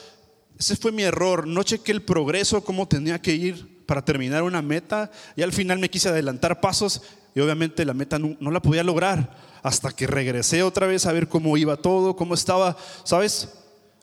ese 0.59 0.77
fue 0.77 0.93
mi 0.93 1.05
error. 1.05 1.47
No 1.47 1.63
chequé 1.63 1.93
el 1.93 2.03
progreso, 2.03 2.63
cómo 2.63 2.87
tenía 2.87 3.23
que 3.23 3.35
ir 3.35 3.87
para 3.87 4.05
terminar 4.05 4.43
una 4.43 4.61
meta. 4.61 5.11
Y 5.37 5.43
al 5.43 5.55
final 5.55 5.79
me 5.79 5.89
quise 5.89 6.11
adelantar 6.11 6.61
pasos 6.61 7.01
y 7.39 7.41
obviamente 7.41 7.85
la 7.85 7.95
meta 7.95 8.19
no, 8.19 8.51
la 8.51 8.61
podía 8.61 8.83
lograr 8.83 9.33
hasta 9.63 9.93
que 9.93 10.09
regresé 10.09 10.65
otra 10.65 10.89
vez 10.89 11.07
a 11.07 11.13
ver 11.13 11.29
cómo 11.29 11.57
iba 11.57 11.77
todo, 11.77 12.17
cómo 12.17 12.35
estaba. 12.35 12.77
¿Sabes? 13.05 13.49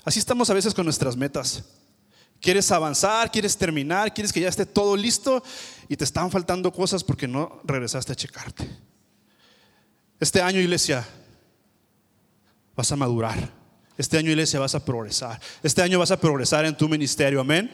Así 0.05 0.19
estamos 0.19 0.49
a 0.49 0.53
veces 0.53 0.73
con 0.73 0.85
nuestras 0.85 1.17
metas. 1.17 1.65
Quieres 2.39 2.71
avanzar, 2.71 3.29
quieres 3.29 3.57
terminar, 3.57 4.13
quieres 4.13 4.31
que 4.31 4.39
ya 4.39 4.47
esté 4.47 4.65
todo 4.65 4.95
listo 4.95 5.43
y 5.89 5.97
te 5.97 6.05
están 6.05 6.31
faltando 6.31 6.71
cosas 6.71 7.03
porque 7.03 7.27
no 7.27 7.59
regresaste 7.65 8.13
a 8.13 8.15
checarte. 8.15 8.69
Este 10.17 10.41
año, 10.41 10.61
iglesia, 10.61 11.05
vas 12.73 12.89
a 12.89 12.95
madurar. 12.95 13.51
Este 13.97 14.17
año, 14.17 14.29
iglesia, 14.29 14.61
vas 14.61 14.75
a 14.75 14.85
progresar. 14.85 15.41
Este 15.61 15.81
año 15.81 15.99
vas 15.99 16.11
a 16.11 16.21
progresar 16.21 16.63
en 16.63 16.77
tu 16.77 16.87
ministerio, 16.87 17.41
amén. 17.41 17.69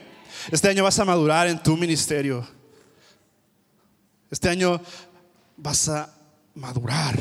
Este 0.50 0.68
año 0.68 0.82
vas 0.82 0.98
a 0.98 1.04
madurar 1.04 1.46
en 1.46 1.62
tu 1.62 1.76
ministerio. 1.76 2.44
Este 4.28 4.48
año 4.48 4.80
vas 5.56 5.88
a 5.88 6.12
madurar 6.54 7.18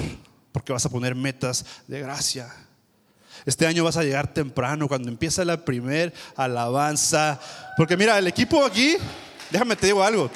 porque 0.52 0.74
vas 0.74 0.86
a 0.86 0.90
poner 0.90 1.16
metas 1.16 1.66
de 1.88 2.02
gracia. 2.02 2.54
Este 3.46 3.66
año 3.66 3.84
vas 3.84 3.98
a 3.98 4.04
llegar 4.04 4.34
temprano 4.34 4.88
cuando 4.88 5.10
empieza 5.10 5.46
la 5.46 5.64
primer 5.64 6.14
alabanza. 6.36 7.40
Porque 7.78 7.98
mira, 7.98 8.18
el 8.18 8.28
equipo 8.28 8.64
aquí, 8.66 8.98
déjame 9.50 9.76
te 9.76 9.88
digo 9.88 10.04
algo. 10.04 10.30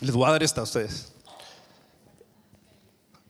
Les 0.00 0.12
voy 0.14 0.28
a 0.28 0.32
dar 0.32 0.42
esta 0.42 0.60
a 0.60 0.64
ustedes. 0.64 1.12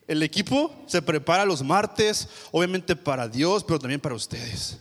El 0.07 0.23
equipo 0.23 0.75
se 0.87 1.01
prepara 1.01 1.45
los 1.45 1.63
martes, 1.63 2.29
obviamente 2.51 2.97
para 2.97 3.29
Dios, 3.29 3.65
pero 3.65 3.79
también 3.79 4.01
para 4.01 4.15
ustedes. 4.15 4.79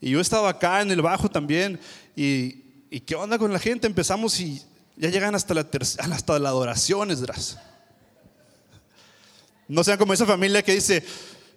Y 0.00 0.10
yo 0.10 0.20
estaba 0.20 0.50
acá 0.50 0.82
en 0.82 0.90
el 0.90 1.02
bajo 1.02 1.28
también. 1.28 1.80
Y, 2.14 2.64
qué 3.00 3.14
onda 3.14 3.38
con 3.38 3.52
la 3.52 3.58
gente? 3.58 3.86
Empezamos 3.86 4.38
y 4.40 4.62
ya 4.96 5.10
llegan 5.10 5.34
hasta 5.34 5.54
la, 5.54 5.66
hasta 6.12 6.38
la 6.38 6.48
adoración, 6.48 7.10
Esdras. 7.10 7.58
No 9.68 9.82
sean 9.82 9.98
como 9.98 10.12
esa 10.12 10.26
familia 10.26 10.62
que 10.62 10.72
dice, 10.72 11.04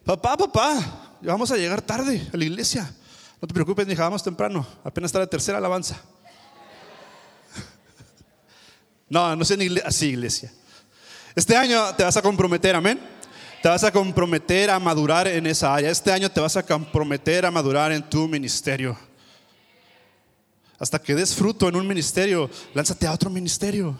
papá, 0.04 0.36
papá, 0.36 1.18
vamos 1.22 1.52
a 1.52 1.58
llegar 1.58 1.82
tarde 1.82 2.28
a 2.34 2.38
la 2.38 2.44
iglesia. 2.44 2.92
No 3.42 3.48
te 3.48 3.54
preocupes, 3.54 3.88
ni 3.88 3.96
vamos 3.96 4.24
temprano. 4.24 4.66
Apenas 4.84 5.10
está 5.10 5.20
la 5.20 5.28
tercera 5.28 5.58
alabanza. 5.58 6.00
No, 9.12 9.36
no 9.36 9.44
sean 9.44 9.60
así, 9.86 10.10
iglesia. 10.10 10.54
Este 11.36 11.56
año 11.56 11.96
te 11.96 12.04
vas 12.04 12.16
a 12.16 12.22
comprometer, 12.22 12.76
amén. 12.76 13.00
Te 13.64 13.68
vas 13.68 13.84
a 13.84 13.92
comprometer 13.92 14.70
a 14.70 14.80
madurar 14.80 15.28
en 15.28 15.48
esa 15.48 15.74
área. 15.74 15.90
Este 15.90 16.12
año 16.12 16.30
te 16.30 16.40
vas 16.40 16.56
a 16.58 16.64
comprometer 16.64 17.44
a 17.44 17.50
madurar 17.50 17.92
en 17.92 18.08
tu 18.08 18.28
ministerio. 18.28 18.96
Hasta 20.80 21.02
que 21.02 21.14
des 21.14 21.36
fruto 21.36 21.68
en 21.68 21.76
un 21.76 21.86
ministerio, 21.86 22.50
lánzate 22.74 23.06
a 23.06 23.12
otro 23.12 23.30
ministerio. 23.30 24.00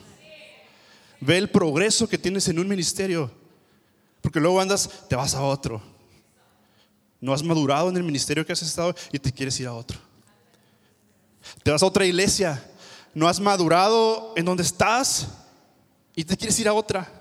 Ve 1.20 1.38
el 1.38 1.50
progreso 1.50 2.08
que 2.08 2.18
tienes 2.18 2.48
en 2.48 2.58
un 2.58 2.68
ministerio. 2.68 3.30
Porque 4.22 4.40
luego 4.40 4.62
andas, 4.62 4.90
te 5.10 5.16
vas 5.16 5.36
a 5.36 5.42
otro. 5.42 5.82
No 7.20 7.34
has 7.34 7.44
madurado 7.44 7.90
en 7.90 7.98
el 7.98 8.04
ministerio 8.04 8.46
que 8.46 8.54
has 8.54 8.62
estado 8.62 8.96
y 9.12 9.20
te 9.20 9.32
quieres 9.32 9.60
ir 9.60 9.68
a 9.68 9.74
otro. 9.74 10.00
Te 11.64 11.72
vas 11.72 11.84
a 11.84 11.86
otra 11.86 12.06
iglesia. 12.06 12.64
No 13.14 13.28
has 13.28 13.40
madurado 13.40 14.34
en 14.38 14.46
donde 14.46 14.64
estás 14.64 15.28
y 16.16 16.24
te 16.24 16.38
quieres 16.38 16.58
ir 16.60 16.70
a 16.70 16.74
otra. 16.74 17.12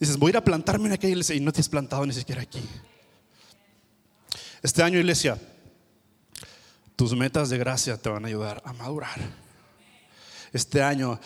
Dices, 0.00 0.16
voy 0.16 0.28
a 0.28 0.30
ir 0.30 0.36
a 0.36 0.44
plantarme 0.44 0.86
en 0.86 0.92
aquella 0.92 1.12
iglesia 1.12 1.34
y 1.34 1.40
no 1.40 1.52
te 1.52 1.60
has 1.60 1.68
plantado 1.68 2.06
ni 2.06 2.12
siquiera 2.12 2.42
aquí. 2.42 2.62
Este 4.62 4.82
año, 4.82 4.98
iglesia, 4.98 5.38
tus 6.98 7.14
metas 7.14 7.48
de 7.48 7.58
gracia 7.58 7.96
te 7.96 8.08
van 8.08 8.24
a 8.24 8.26
ayudar 8.26 8.60
a 8.64 8.72
madurar. 8.72 9.20
Este 10.52 10.82
año 10.82 11.20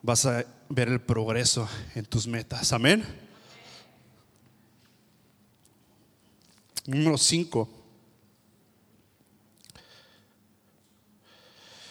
vas 0.00 0.24
a 0.24 0.42
ver 0.70 0.88
el 0.88 1.02
progreso 1.02 1.68
en 1.94 2.06
tus 2.06 2.26
metas. 2.26 2.72
Amén. 2.72 3.04
Número 6.86 7.18
5. 7.18 7.68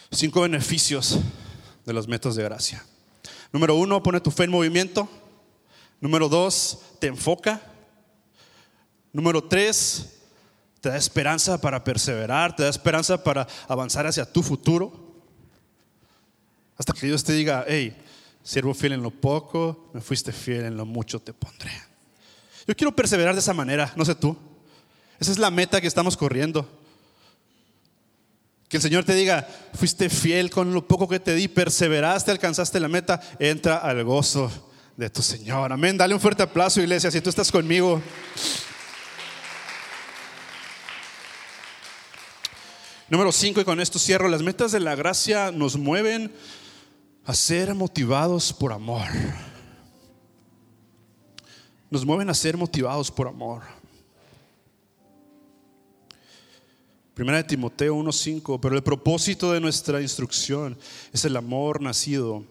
Cinco 0.09 0.41
beneficios 0.41 1.19
de 1.85 1.93
las 1.93 2.07
metas 2.07 2.35
de 2.35 2.41
gracia. 2.41 2.83
Número 3.51 3.75
uno, 3.75 4.01
pone 4.01 4.19
tu 4.19 4.31
fe 4.31 4.45
en 4.45 4.51
movimiento. 4.51 5.07
Número 6.01 6.27
dos, 6.27 6.79
te 6.99 7.05
enfoca. 7.05 7.61
Número 9.13 9.43
tres, 9.43 10.14
te 10.85 10.89
da 10.91 10.97
esperanza 10.97 11.59
para 11.59 11.83
perseverar, 11.83 12.55
te 12.55 12.61
da 12.61 12.69
esperanza 12.69 13.23
para 13.23 13.47
avanzar 13.67 14.05
hacia 14.05 14.23
tu 14.23 14.43
futuro. 14.43 14.93
Hasta 16.77 16.93
que 16.93 17.07
Dios 17.07 17.23
te 17.23 17.33
diga, 17.33 17.65
hey, 17.67 17.97
siervo 18.43 18.71
fiel 18.75 18.91
en 18.91 19.01
lo 19.01 19.09
poco, 19.09 19.89
me 19.95 20.01
fuiste 20.01 20.31
fiel 20.31 20.65
en 20.65 20.77
lo 20.77 20.85
mucho, 20.85 21.19
te 21.19 21.33
pondré. 21.33 21.71
Yo 22.67 22.75
quiero 22.75 22.95
perseverar 22.95 23.33
de 23.33 23.39
esa 23.39 23.51
manera, 23.51 23.91
no 23.95 24.05
sé 24.05 24.13
tú. 24.13 24.37
Esa 25.19 25.31
es 25.31 25.39
la 25.39 25.49
meta 25.49 25.81
que 25.81 25.87
estamos 25.87 26.15
corriendo. 26.15 26.69
Que 28.69 28.77
el 28.77 28.83
Señor 28.83 29.05
te 29.05 29.15
diga, 29.15 29.47
fuiste 29.73 30.07
fiel 30.11 30.51
con 30.51 30.71
lo 30.71 30.87
poco 30.87 31.07
que 31.07 31.19
te 31.19 31.33
di, 31.33 31.47
perseveraste, 31.47 32.29
alcanzaste 32.29 32.79
la 32.79 32.89
meta, 32.89 33.19
entra 33.39 33.77
al 33.77 34.03
gozo 34.03 34.51
de 34.95 35.09
tu 35.09 35.23
Señor. 35.23 35.73
Amén. 35.73 35.97
Dale 35.97 36.13
un 36.13 36.21
fuerte 36.21 36.43
aplauso, 36.43 36.79
iglesia, 36.79 37.09
si 37.09 37.21
tú 37.21 37.31
estás 37.31 37.51
conmigo. 37.51 38.03
Número 43.07 43.31
5, 43.31 43.61
y 43.61 43.65
con 43.65 43.79
esto 43.79 43.99
cierro, 43.99 44.27
las 44.27 44.41
metas 44.41 44.71
de 44.71 44.79
la 44.79 44.95
gracia 44.95 45.51
nos 45.51 45.77
mueven 45.77 46.33
a 47.23 47.35
ser 47.35 47.75
motivados 47.75 48.51
por 48.51 48.73
amor. 48.73 49.05
Nos 51.91 52.03
mueven 52.03 52.31
a 52.31 52.33
ser 52.33 52.57
motivados 52.57 53.11
por 53.11 53.27
amor. 53.27 53.61
Primera 57.13 57.37
de 57.37 57.43
Timoteo 57.43 57.95
1:5, 57.95 58.59
pero 58.59 58.75
el 58.75 58.81
propósito 58.81 59.51
de 59.51 59.61
nuestra 59.61 60.01
instrucción 60.01 60.75
es 61.13 61.23
el 61.25 61.37
amor 61.37 61.81
nacido 61.81 62.43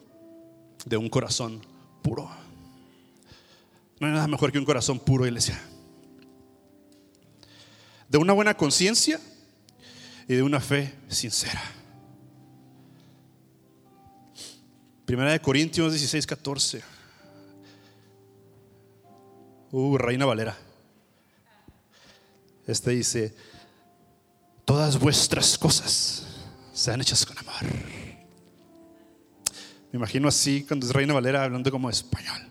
de 0.87 0.97
un 0.97 1.09
corazón 1.09 1.67
puro. 2.01 2.31
No 3.99 4.07
hay 4.07 4.13
nada 4.13 4.29
mejor 4.29 4.53
que 4.53 4.59
un 4.61 4.65
corazón 4.65 5.01
puro, 5.01 5.27
iglesia. 5.27 5.61
De 8.09 8.19
una 8.19 8.33
buena 8.33 8.57
conciencia 8.57 9.21
y 10.29 10.35
de 10.35 10.43
una 10.43 10.61
fe 10.61 10.95
sincera. 11.09 11.63
Primera 15.05 15.33
de 15.33 15.41
Corintios 15.41 15.93
16, 15.93 16.27
14. 16.27 16.83
Uh, 19.71 19.99
Reina 19.99 20.25
Valera. 20.25 20.57
Este 22.67 22.93
dice, 22.93 23.35
todas 24.65 24.99
vuestras 24.99 25.59
cosas 25.59 26.27
sean 26.73 27.01
hechas 27.03 27.27
con 27.27 27.37
amor. 27.37 27.55
Me 29.93 29.99
imagino 29.99 30.29
así 30.29 30.65
cuando 30.65 30.87
es 30.87 30.93
Reina 30.93 31.13
Valera 31.13 31.45
hablando 31.45 31.71
como 31.71 31.91
español. 31.91 32.49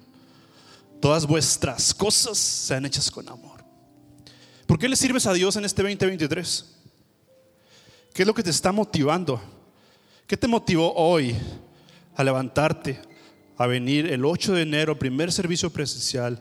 Todas 1.02 1.26
vuestras 1.26 1.94
cosas 1.94 2.38
sean 2.38 2.86
hechas 2.86 3.10
con 3.10 3.28
amor. 3.28 3.66
¿Por 4.68 4.78
qué 4.78 4.88
le 4.88 4.96
sirves 4.96 5.26
a 5.26 5.34
Dios 5.34 5.56
en 5.56 5.66
este 5.66 5.82
2023? 5.82 6.83
¿Qué 8.14 8.22
es 8.22 8.28
lo 8.28 8.34
que 8.36 8.44
te 8.44 8.52
está 8.52 8.72
motivando? 8.72 9.42
¿Qué 10.28 10.38
te 10.38 10.48
motivó 10.48 10.94
hoy 10.94 11.36
a 12.16 12.24
levantarte, 12.24 13.02
a 13.58 13.66
venir 13.66 14.06
el 14.06 14.24
8 14.24 14.54
de 14.54 14.62
enero, 14.62 15.00
primer 15.00 15.32
servicio 15.32 15.72
presencial? 15.72 16.40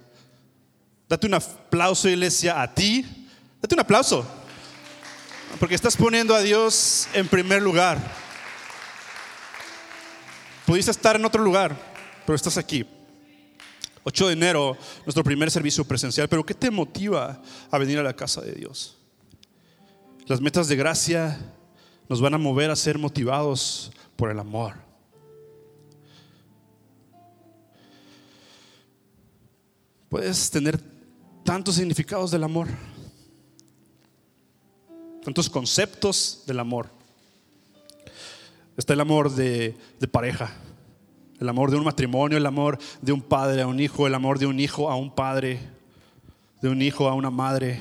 Date 1.08 1.26
un 1.26 1.32
aplauso, 1.32 2.10
iglesia, 2.10 2.60
a 2.60 2.74
ti. 2.74 3.06
Date 3.62 3.74
un 3.74 3.80
aplauso. 3.80 4.26
Porque 5.58 5.74
estás 5.74 5.96
poniendo 5.96 6.34
a 6.34 6.40
Dios 6.40 7.08
en 7.14 7.26
primer 7.26 7.62
lugar. 7.62 7.98
Pudiste 10.66 10.90
estar 10.90 11.16
en 11.16 11.24
otro 11.24 11.42
lugar, 11.42 11.74
pero 12.26 12.36
estás 12.36 12.58
aquí. 12.58 12.84
8 14.04 14.26
de 14.26 14.32
enero, 14.34 14.76
nuestro 15.06 15.24
primer 15.24 15.50
servicio 15.50 15.86
presencial. 15.86 16.28
Pero 16.28 16.44
¿qué 16.44 16.52
te 16.52 16.70
motiva 16.70 17.40
a 17.70 17.78
venir 17.78 17.98
a 17.98 18.02
la 18.02 18.14
casa 18.14 18.42
de 18.42 18.52
Dios? 18.52 18.98
Las 20.26 20.40
metas 20.40 20.68
de 20.68 20.76
gracia 20.76 21.38
nos 22.08 22.20
van 22.20 22.34
a 22.34 22.38
mover 22.38 22.70
a 22.70 22.76
ser 22.76 22.98
motivados 22.98 23.92
por 24.16 24.30
el 24.30 24.38
amor. 24.38 24.74
Puedes 30.08 30.50
tener 30.50 30.78
tantos 31.42 31.76
significados 31.76 32.30
del 32.30 32.44
amor, 32.44 32.68
tantos 35.24 35.48
conceptos 35.48 36.42
del 36.46 36.60
amor. 36.60 36.90
Está 38.76 38.92
el 38.92 39.00
amor 39.00 39.30
de, 39.30 39.74
de, 39.98 40.08
pareja, 40.08 40.54
el 41.40 41.48
amor 41.48 41.70
de 41.70 41.76
un 41.76 41.84
matrimonio, 41.84 42.36
el 42.36 42.46
amor 42.46 42.78
de 43.00 43.12
un 43.12 43.22
padre 43.22 43.62
a 43.62 43.66
un 43.66 43.80
hijo, 43.80 44.06
el 44.06 44.14
amor 44.14 44.38
de 44.38 44.46
un 44.46 44.60
hijo 44.60 44.90
a 44.90 44.96
un 44.96 45.14
padre, 45.14 45.60
de 46.60 46.68
un 46.68 46.82
hijo 46.82 47.08
a 47.08 47.14
una 47.14 47.30
madre. 47.30 47.80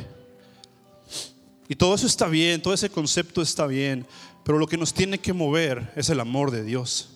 Y 1.72 1.76
todo 1.78 1.95
eso 1.95 2.05
está 2.05 2.28
bien, 2.28 2.61
todo 2.61 2.74
ese 2.74 2.89
concepto 2.89 3.41
está 3.41 3.65
bien, 3.65 4.05
pero 4.43 4.59
lo 4.59 4.67
que 4.67 4.76
nos 4.76 4.93
tiene 4.93 5.19
que 5.19 5.32
mover 5.32 5.93
es 5.95 6.09
el 6.09 6.19
amor 6.19 6.51
de 6.51 6.65
Dios. 6.65 7.11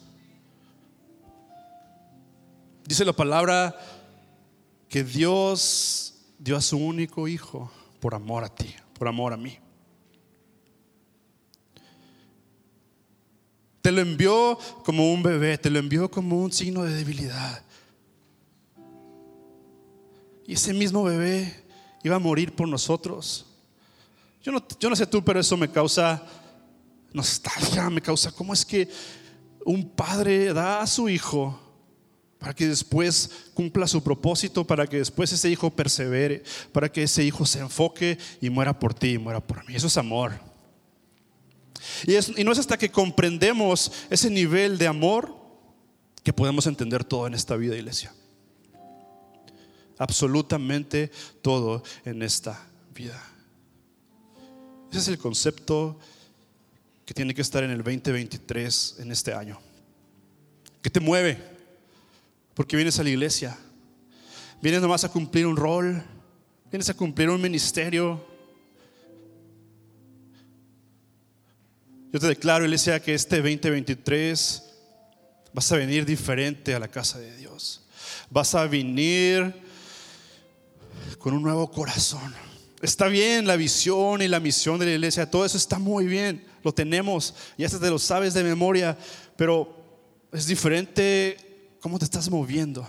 Dice 2.85 3.03
la 3.03 3.11
palabra 3.11 3.77
que 4.87 5.03
Dios 5.03 6.15
dio 6.39 6.55
a 6.55 6.61
su 6.61 6.77
único 6.77 7.27
hijo 7.27 7.69
por 7.99 8.15
amor 8.15 8.45
a 8.45 8.47
ti, 8.47 8.73
por 8.97 9.09
amor 9.09 9.33
a 9.33 9.37
mí. 9.37 9.57
Te 13.81 13.91
lo 13.91 13.99
envió 13.99 14.57
como 14.85 15.11
un 15.11 15.21
bebé, 15.21 15.57
te 15.57 15.69
lo 15.69 15.79
envió 15.79 16.09
como 16.09 16.41
un 16.41 16.53
signo 16.53 16.83
de 16.83 16.93
debilidad. 16.93 17.61
Y 20.47 20.53
ese 20.53 20.73
mismo 20.73 21.03
bebé 21.03 21.65
iba 22.05 22.15
a 22.15 22.19
morir 22.19 22.55
por 22.55 22.69
nosotros. 22.69 23.47
Yo 24.45 24.51
no, 24.51 24.63
yo 24.79 24.91
no 24.91 24.95
sé 24.95 25.07
tú, 25.07 25.25
pero 25.25 25.39
eso 25.39 25.57
me 25.57 25.71
causa 25.71 26.23
nostalgia, 27.11 27.89
me 27.89 27.99
causa 27.99 28.31
cómo 28.31 28.53
es 28.53 28.63
que 28.63 28.87
un 29.65 29.89
padre 29.89 30.53
da 30.53 30.81
a 30.81 30.87
su 30.87 31.09
hijo 31.09 31.59
para 32.37 32.53
que 32.53 32.67
después 32.67 33.31
cumpla 33.55 33.87
su 33.87 34.03
propósito, 34.03 34.63
para 34.63 34.85
que 34.85 34.97
después 34.97 35.31
ese 35.31 35.49
hijo 35.49 35.71
persevere, 35.71 36.43
para 36.71 36.91
que 36.91 37.01
ese 37.01 37.23
hijo 37.23 37.43
se 37.43 37.57
enfoque 37.57 38.19
y 38.39 38.51
muera 38.51 38.77
por 38.79 38.93
ti 38.93 39.13
y 39.13 39.17
muera 39.17 39.39
por 39.39 39.67
mí. 39.67 39.73
Eso 39.73 39.87
es 39.87 39.97
amor. 39.97 40.33
Y, 42.05 42.13
y 42.39 42.43
no 42.43 42.51
es 42.51 42.59
hasta 42.59 42.77
que 42.77 42.91
comprendemos 42.91 43.91
ese 44.11 44.29
nivel 44.29 44.77
de 44.77 44.85
amor 44.85 45.35
que 46.21 46.33
podemos 46.33 46.67
entender 46.67 47.03
todo 47.03 47.25
en 47.25 47.33
esta 47.33 47.55
vida, 47.55 47.75
iglesia. 47.75 48.13
Absolutamente 49.97 51.09
todo 51.41 51.81
en 52.03 52.21
esta 52.21 52.67
vida. 52.93 53.34
Ese 54.89 54.99
es 54.99 55.07
el 55.07 55.17
concepto 55.17 55.99
que 57.05 57.13
tiene 57.13 57.33
que 57.33 57.41
estar 57.41 57.63
en 57.63 57.71
el 57.71 57.83
2023, 57.83 58.97
en 58.99 59.11
este 59.11 59.33
año. 59.33 59.59
¿Qué 60.81 60.89
te 60.89 60.99
mueve? 60.99 61.37
Porque 62.53 62.75
vienes 62.75 62.99
a 62.99 63.03
la 63.03 63.09
iglesia. 63.09 63.57
Vienes 64.61 64.81
nomás 64.81 65.03
a 65.03 65.09
cumplir 65.09 65.45
un 65.45 65.55
rol. 65.55 66.03
Vienes 66.71 66.89
a 66.89 66.93
cumplir 66.95 67.29
un 67.29 67.41
ministerio. 67.41 68.25
Yo 72.11 72.19
te 72.19 72.27
declaro, 72.27 72.65
iglesia, 72.65 72.99
que 73.01 73.13
este 73.13 73.37
2023 73.37 74.63
vas 75.53 75.71
a 75.71 75.77
venir 75.77 76.05
diferente 76.05 76.73
a 76.73 76.79
la 76.79 76.87
casa 76.87 77.19
de 77.19 77.35
Dios. 77.37 77.85
Vas 78.29 78.55
a 78.55 78.65
venir 78.65 79.53
con 81.19 81.33
un 81.33 81.43
nuevo 81.43 81.69
corazón 81.69 82.33
Está 82.85 83.07
bien 83.07 83.47
la 83.47 83.55
visión 83.55 84.21
y 84.21 84.27
la 84.27 84.39
misión 84.39 84.77
de 84.77 84.85
la 84.85 84.91
iglesia, 84.91 85.27
todo 85.27 85.43
eso 85.43 85.57
está 85.57 85.79
muy 85.79 86.05
bien, 86.05 86.45
lo 86.63 86.71
tenemos, 86.71 87.33
ya 87.57 87.67
te 87.67 87.89
lo 87.89 87.97
sabes 87.97 88.35
de 88.35 88.43
memoria, 88.43 88.95
pero 89.35 89.75
es 90.31 90.45
diferente 90.45 91.75
cómo 91.81 91.97
te 91.97 92.05
estás 92.05 92.29
moviendo. 92.29 92.87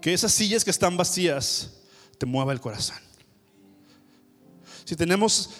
Que 0.00 0.14
esas 0.14 0.32
sillas 0.32 0.64
que 0.64 0.70
están 0.70 0.96
vacías 0.96 1.72
te 2.16 2.26
mueva 2.26 2.52
el 2.52 2.60
corazón. 2.60 2.98
Si 4.84 4.94
tenemos 4.94 5.50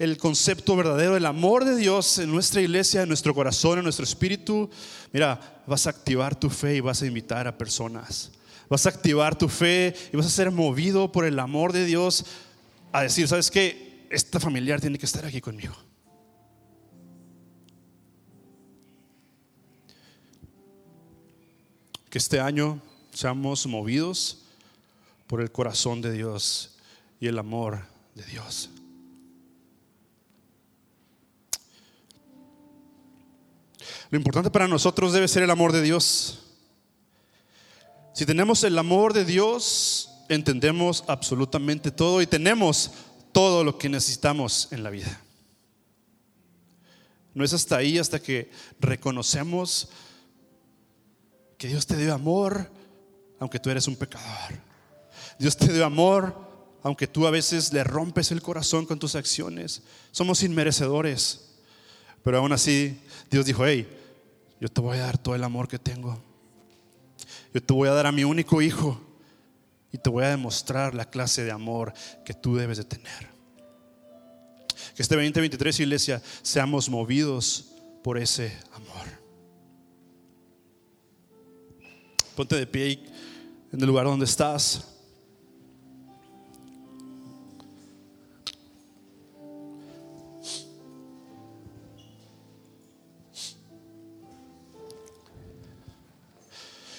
el 0.00 0.16
concepto 0.16 0.76
verdadero 0.76 1.12
del 1.12 1.26
amor 1.26 1.66
de 1.66 1.76
Dios 1.76 2.18
en 2.18 2.30
nuestra 2.30 2.62
iglesia, 2.62 3.02
en 3.02 3.08
nuestro 3.08 3.34
corazón, 3.34 3.76
en 3.76 3.84
nuestro 3.84 4.04
espíritu, 4.04 4.70
mira, 5.12 5.62
vas 5.66 5.86
a 5.86 5.90
activar 5.90 6.34
tu 6.34 6.48
fe 6.48 6.76
y 6.76 6.80
vas 6.80 7.02
a 7.02 7.06
invitar 7.06 7.46
a 7.46 7.58
personas. 7.58 8.32
Vas 8.70 8.86
a 8.86 8.88
activar 8.88 9.36
tu 9.36 9.46
fe 9.46 9.94
y 10.10 10.16
vas 10.16 10.24
a 10.24 10.30
ser 10.30 10.50
movido 10.50 11.12
por 11.12 11.26
el 11.26 11.38
amor 11.38 11.74
de 11.74 11.84
Dios 11.84 12.24
a 12.92 13.02
decir, 13.02 13.28
¿sabes 13.28 13.50
qué? 13.50 14.06
Esta 14.08 14.40
familiar 14.40 14.80
tiene 14.80 14.96
que 14.96 15.04
estar 15.04 15.26
aquí 15.26 15.42
conmigo. 15.42 15.74
Que 22.08 22.16
este 22.16 22.40
año 22.40 22.80
seamos 23.12 23.66
movidos 23.66 24.46
por 25.26 25.42
el 25.42 25.52
corazón 25.52 26.00
de 26.00 26.10
Dios 26.10 26.78
y 27.20 27.26
el 27.26 27.38
amor 27.38 27.80
de 28.14 28.24
Dios. 28.24 28.70
Lo 34.10 34.18
importante 34.18 34.50
para 34.50 34.66
nosotros 34.66 35.12
debe 35.12 35.28
ser 35.28 35.44
el 35.44 35.50
amor 35.50 35.72
de 35.72 35.82
Dios. 35.82 36.40
Si 38.12 38.26
tenemos 38.26 38.64
el 38.64 38.76
amor 38.76 39.12
de 39.12 39.24
Dios, 39.24 40.10
entendemos 40.28 41.04
absolutamente 41.06 41.92
todo 41.92 42.20
y 42.20 42.26
tenemos 42.26 42.90
todo 43.32 43.62
lo 43.62 43.78
que 43.78 43.88
necesitamos 43.88 44.68
en 44.72 44.82
la 44.82 44.90
vida. 44.90 45.20
No 47.34 47.44
es 47.44 47.52
hasta 47.52 47.76
ahí, 47.76 47.98
hasta 47.98 48.20
que 48.20 48.50
reconocemos 48.80 49.88
que 51.56 51.68
Dios 51.68 51.86
te 51.86 51.96
dio 51.96 52.12
amor, 52.12 52.68
aunque 53.38 53.60
tú 53.60 53.70
eres 53.70 53.86
un 53.86 53.94
pecador. 53.94 54.58
Dios 55.38 55.56
te 55.56 55.72
dio 55.72 55.84
amor, 55.84 56.34
aunque 56.82 57.06
tú 57.06 57.28
a 57.28 57.30
veces 57.30 57.72
le 57.72 57.84
rompes 57.84 58.32
el 58.32 58.42
corazón 58.42 58.86
con 58.86 58.98
tus 58.98 59.14
acciones. 59.14 59.82
Somos 60.10 60.42
inmerecedores. 60.42 61.46
Pero 62.24 62.38
aún 62.38 62.52
así, 62.52 63.00
Dios 63.30 63.46
dijo, 63.46 63.64
hey, 63.64 63.99
yo 64.60 64.68
te 64.68 64.80
voy 64.80 64.98
a 64.98 65.06
dar 65.06 65.18
todo 65.18 65.34
el 65.34 65.42
amor 65.42 65.68
que 65.68 65.78
tengo. 65.78 66.22
Yo 67.52 67.62
te 67.62 67.72
voy 67.72 67.88
a 67.88 67.92
dar 67.92 68.06
a 68.06 68.12
mi 68.12 68.24
único 68.24 68.60
hijo 68.60 69.00
y 69.90 69.98
te 69.98 70.10
voy 70.10 70.24
a 70.24 70.28
demostrar 70.28 70.94
la 70.94 71.08
clase 71.08 71.42
de 71.42 71.50
amor 71.50 71.92
que 72.24 72.34
tú 72.34 72.56
debes 72.56 72.78
de 72.78 72.84
tener. 72.84 73.30
Que 74.94 75.02
este 75.02 75.14
2023, 75.16 75.80
iglesia, 75.80 76.22
seamos 76.42 76.88
movidos 76.88 77.72
por 78.04 78.18
ese 78.18 78.56
amor. 78.72 79.06
Ponte 82.36 82.56
de 82.56 82.66
pie 82.66 83.02
en 83.72 83.80
el 83.80 83.86
lugar 83.86 84.04
donde 84.04 84.26
estás. 84.26 84.89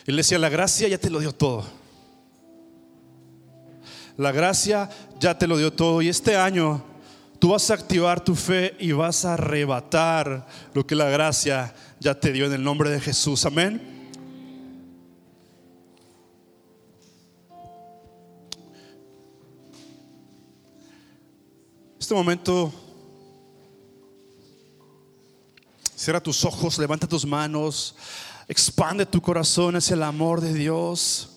Iglesia, 0.05 0.39
la 0.39 0.49
gracia 0.49 0.87
ya 0.87 0.97
te 0.97 1.09
lo 1.09 1.19
dio 1.19 1.33
todo. 1.33 1.63
La 4.17 4.31
gracia 4.31 4.89
ya 5.19 5.37
te 5.37 5.47
lo 5.47 5.57
dio 5.57 5.71
todo. 5.71 6.01
Y 6.01 6.09
este 6.09 6.35
año 6.35 6.83
tú 7.39 7.49
vas 7.49 7.69
a 7.69 7.75
activar 7.75 8.23
tu 8.23 8.35
fe 8.35 8.75
y 8.79 8.91
vas 8.91 9.25
a 9.25 9.35
arrebatar 9.35 10.47
lo 10.73 10.85
que 10.85 10.95
la 10.95 11.09
gracia 11.09 11.73
ya 11.99 12.19
te 12.19 12.31
dio 12.31 12.47
en 12.47 12.53
el 12.53 12.63
nombre 12.63 12.89
de 12.89 12.99
Jesús. 12.99 13.45
Amén. 13.45 13.89
Este 21.99 22.15
momento 22.15 22.73
Cierra 26.01 26.19
tus 26.19 26.43
ojos, 26.45 26.79
levanta 26.79 27.05
tus 27.05 27.27
manos, 27.27 27.93
expande 28.51 29.05
tu 29.05 29.21
corazón 29.21 29.77
hacia 29.77 29.93
el 29.93 30.03
amor 30.03 30.41
de 30.41 30.53
Dios. 30.53 31.29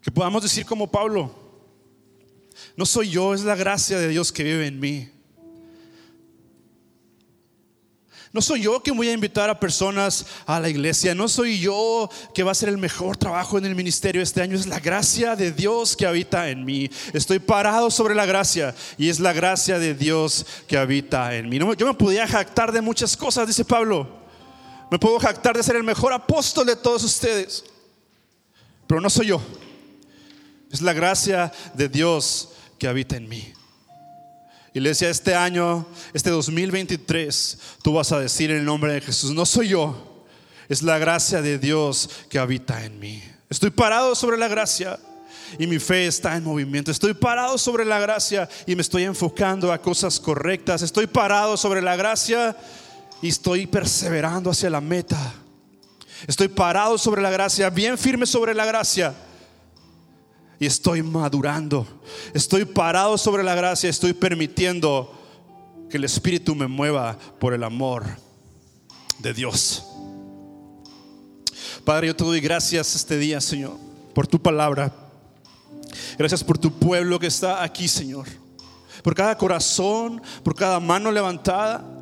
Que 0.00 0.10
podamos 0.10 0.42
decir 0.42 0.64
como 0.64 0.90
Pablo, 0.90 1.30
no 2.74 2.86
soy 2.86 3.10
yo, 3.10 3.34
es 3.34 3.42
la 3.42 3.54
gracia 3.54 3.98
de 3.98 4.08
Dios 4.08 4.32
que 4.32 4.44
vive 4.44 4.66
en 4.66 4.80
mí. 4.80 5.10
No 8.32 8.42
soy 8.42 8.62
yo 8.62 8.82
que 8.82 8.90
voy 8.90 9.08
a 9.08 9.12
invitar 9.12 9.48
a 9.48 9.58
personas 9.58 10.26
a 10.44 10.60
la 10.60 10.68
iglesia. 10.68 11.14
No 11.14 11.28
soy 11.28 11.58
yo 11.58 12.10
que 12.34 12.42
va 12.42 12.50
a 12.50 12.52
hacer 12.52 12.68
el 12.68 12.76
mejor 12.76 13.16
trabajo 13.16 13.56
en 13.56 13.64
el 13.64 13.74
ministerio 13.74 14.20
este 14.20 14.42
año. 14.42 14.54
Es 14.54 14.66
la 14.66 14.80
gracia 14.80 15.34
de 15.34 15.50
Dios 15.50 15.96
que 15.96 16.06
habita 16.06 16.50
en 16.50 16.64
mí. 16.64 16.90
Estoy 17.14 17.38
parado 17.38 17.90
sobre 17.90 18.14
la 18.14 18.26
gracia 18.26 18.74
y 18.98 19.08
es 19.08 19.18
la 19.18 19.32
gracia 19.32 19.78
de 19.78 19.94
Dios 19.94 20.44
que 20.66 20.76
habita 20.76 21.34
en 21.34 21.48
mí. 21.48 21.58
yo 21.58 21.86
me 21.86 21.94
podía 21.94 22.26
jactar 22.26 22.70
de 22.70 22.82
muchas 22.82 23.16
cosas, 23.16 23.46
dice 23.46 23.64
Pablo. 23.64 24.06
Me 24.90 24.98
puedo 24.98 25.18
jactar 25.18 25.56
de 25.56 25.62
ser 25.62 25.76
el 25.76 25.84
mejor 25.84 26.12
apóstol 26.12 26.66
de 26.66 26.76
todos 26.76 27.04
ustedes. 27.04 27.64
Pero 28.86 29.00
no 29.00 29.08
soy 29.08 29.28
yo. 29.28 29.40
Es 30.70 30.82
la 30.82 30.92
gracia 30.92 31.52
de 31.74 31.88
Dios 31.88 32.50
que 32.78 32.88
habita 32.88 33.16
en 33.16 33.28
mí. 33.28 33.52
Iglesia, 34.78 35.10
este 35.10 35.34
año, 35.34 35.86
este 36.14 36.30
2023, 36.30 37.58
tú 37.82 37.92
vas 37.92 38.12
a 38.12 38.20
decir 38.20 38.50
en 38.50 38.58
el 38.58 38.64
nombre 38.64 38.92
de 38.92 39.00
Jesús, 39.00 39.32
no 39.32 39.44
soy 39.44 39.68
yo, 39.68 40.24
es 40.68 40.82
la 40.82 40.98
gracia 40.98 41.42
de 41.42 41.58
Dios 41.58 42.08
que 42.30 42.38
habita 42.38 42.84
en 42.84 42.98
mí. 42.98 43.22
Estoy 43.50 43.70
parado 43.70 44.14
sobre 44.14 44.38
la 44.38 44.48
gracia 44.48 44.98
y 45.58 45.66
mi 45.66 45.78
fe 45.78 46.06
está 46.06 46.36
en 46.36 46.44
movimiento. 46.44 46.90
Estoy 46.90 47.14
parado 47.14 47.58
sobre 47.58 47.84
la 47.84 47.98
gracia 47.98 48.48
y 48.66 48.74
me 48.74 48.82
estoy 48.82 49.04
enfocando 49.04 49.72
a 49.72 49.80
cosas 49.80 50.20
correctas. 50.20 50.82
Estoy 50.82 51.06
parado 51.06 51.56
sobre 51.56 51.82
la 51.82 51.96
gracia 51.96 52.56
y 53.20 53.28
estoy 53.28 53.66
perseverando 53.66 54.50
hacia 54.50 54.70
la 54.70 54.80
meta. 54.80 55.34
Estoy 56.26 56.48
parado 56.48 56.98
sobre 56.98 57.22
la 57.22 57.30
gracia, 57.30 57.70
bien 57.70 57.96
firme 57.96 58.26
sobre 58.26 58.54
la 58.54 58.66
gracia 58.66 59.14
y 60.58 60.66
estoy 60.66 61.02
madurando. 61.02 61.86
Estoy 62.34 62.64
parado 62.64 63.16
sobre 63.16 63.42
la 63.42 63.54
gracia, 63.54 63.88
estoy 63.88 64.12
permitiendo 64.12 65.14
que 65.88 65.96
el 65.96 66.04
Espíritu 66.04 66.54
me 66.54 66.66
mueva 66.66 67.18
por 67.38 67.54
el 67.54 67.62
amor 67.64 68.04
de 69.18 69.34
Dios. 69.34 69.84
Padre, 71.84 72.08
yo 72.08 72.16
te 72.16 72.24
doy 72.24 72.40
gracias 72.40 72.94
este 72.94 73.16
día, 73.18 73.40
Señor, 73.40 73.76
por 74.14 74.26
tu 74.26 74.40
palabra. 74.40 74.92
Gracias 76.18 76.44
por 76.44 76.58
tu 76.58 76.70
pueblo 76.72 77.18
que 77.18 77.28
está 77.28 77.62
aquí, 77.62 77.88
Señor. 77.88 78.26
Por 79.02 79.14
cada 79.14 79.38
corazón, 79.38 80.20
por 80.42 80.54
cada 80.54 80.80
mano 80.80 81.10
levantada. 81.10 81.97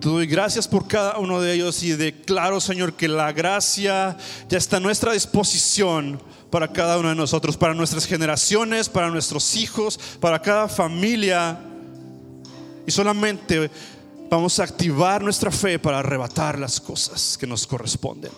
Te 0.00 0.08
doy 0.08 0.28
gracias 0.28 0.68
por 0.68 0.86
cada 0.86 1.18
uno 1.18 1.40
de 1.40 1.54
ellos 1.54 1.82
y 1.82 1.90
declaro, 1.90 2.60
Señor, 2.60 2.92
que 2.92 3.08
la 3.08 3.32
gracia 3.32 4.16
ya 4.48 4.58
está 4.58 4.76
a 4.76 4.80
nuestra 4.80 5.12
disposición 5.12 6.22
para 6.50 6.72
cada 6.72 6.98
uno 6.98 7.08
de 7.08 7.16
nosotros, 7.16 7.56
para 7.56 7.74
nuestras 7.74 8.06
generaciones, 8.06 8.88
para 8.88 9.10
nuestros 9.10 9.56
hijos, 9.56 9.98
para 10.20 10.40
cada 10.40 10.68
familia. 10.68 11.58
Y 12.86 12.92
solamente 12.92 13.72
vamos 14.30 14.60
a 14.60 14.64
activar 14.64 15.20
nuestra 15.20 15.50
fe 15.50 15.80
para 15.80 15.98
arrebatar 15.98 16.60
las 16.60 16.80
cosas 16.80 17.36
que 17.36 17.48
nos 17.48 17.66
corresponden. 17.66 18.30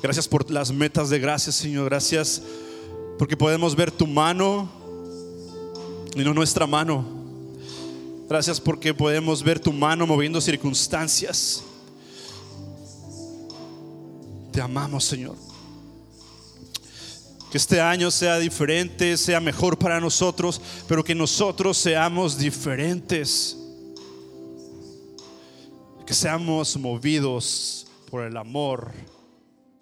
Gracias 0.00 0.28
por 0.28 0.48
las 0.52 0.70
metas 0.70 1.10
de 1.10 1.18
gracias, 1.18 1.56
Señor. 1.56 1.86
Gracias 1.86 2.42
porque 3.18 3.36
podemos 3.36 3.74
ver 3.74 3.90
tu 3.90 4.06
mano 4.06 4.70
y 6.14 6.22
no 6.22 6.32
nuestra 6.32 6.64
mano. 6.64 7.23
Gracias 8.28 8.58
porque 8.60 8.94
podemos 8.94 9.42
ver 9.42 9.60
tu 9.60 9.72
mano 9.72 10.06
moviendo 10.06 10.40
circunstancias. 10.40 11.62
Te 14.50 14.60
amamos, 14.60 15.04
Señor. 15.04 15.36
Que 17.50 17.58
este 17.58 17.80
año 17.80 18.10
sea 18.10 18.38
diferente, 18.38 19.16
sea 19.16 19.40
mejor 19.40 19.78
para 19.78 20.00
nosotros, 20.00 20.60
pero 20.88 21.04
que 21.04 21.14
nosotros 21.14 21.76
seamos 21.76 22.38
diferentes. 22.38 23.56
Que 26.06 26.14
seamos 26.14 26.76
movidos 26.76 27.86
por 28.10 28.24
el 28.24 28.36
amor 28.36 28.92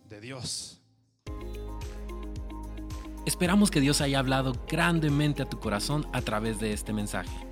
de 0.08 0.20
Dios. 0.20 0.80
Esperamos 3.24 3.70
que 3.70 3.80
Dios 3.80 4.00
haya 4.00 4.18
hablado 4.18 4.52
grandemente 4.68 5.42
a 5.42 5.48
tu 5.48 5.60
corazón 5.60 6.06
a 6.12 6.22
través 6.22 6.58
de 6.58 6.72
este 6.72 6.92
mensaje. 6.92 7.51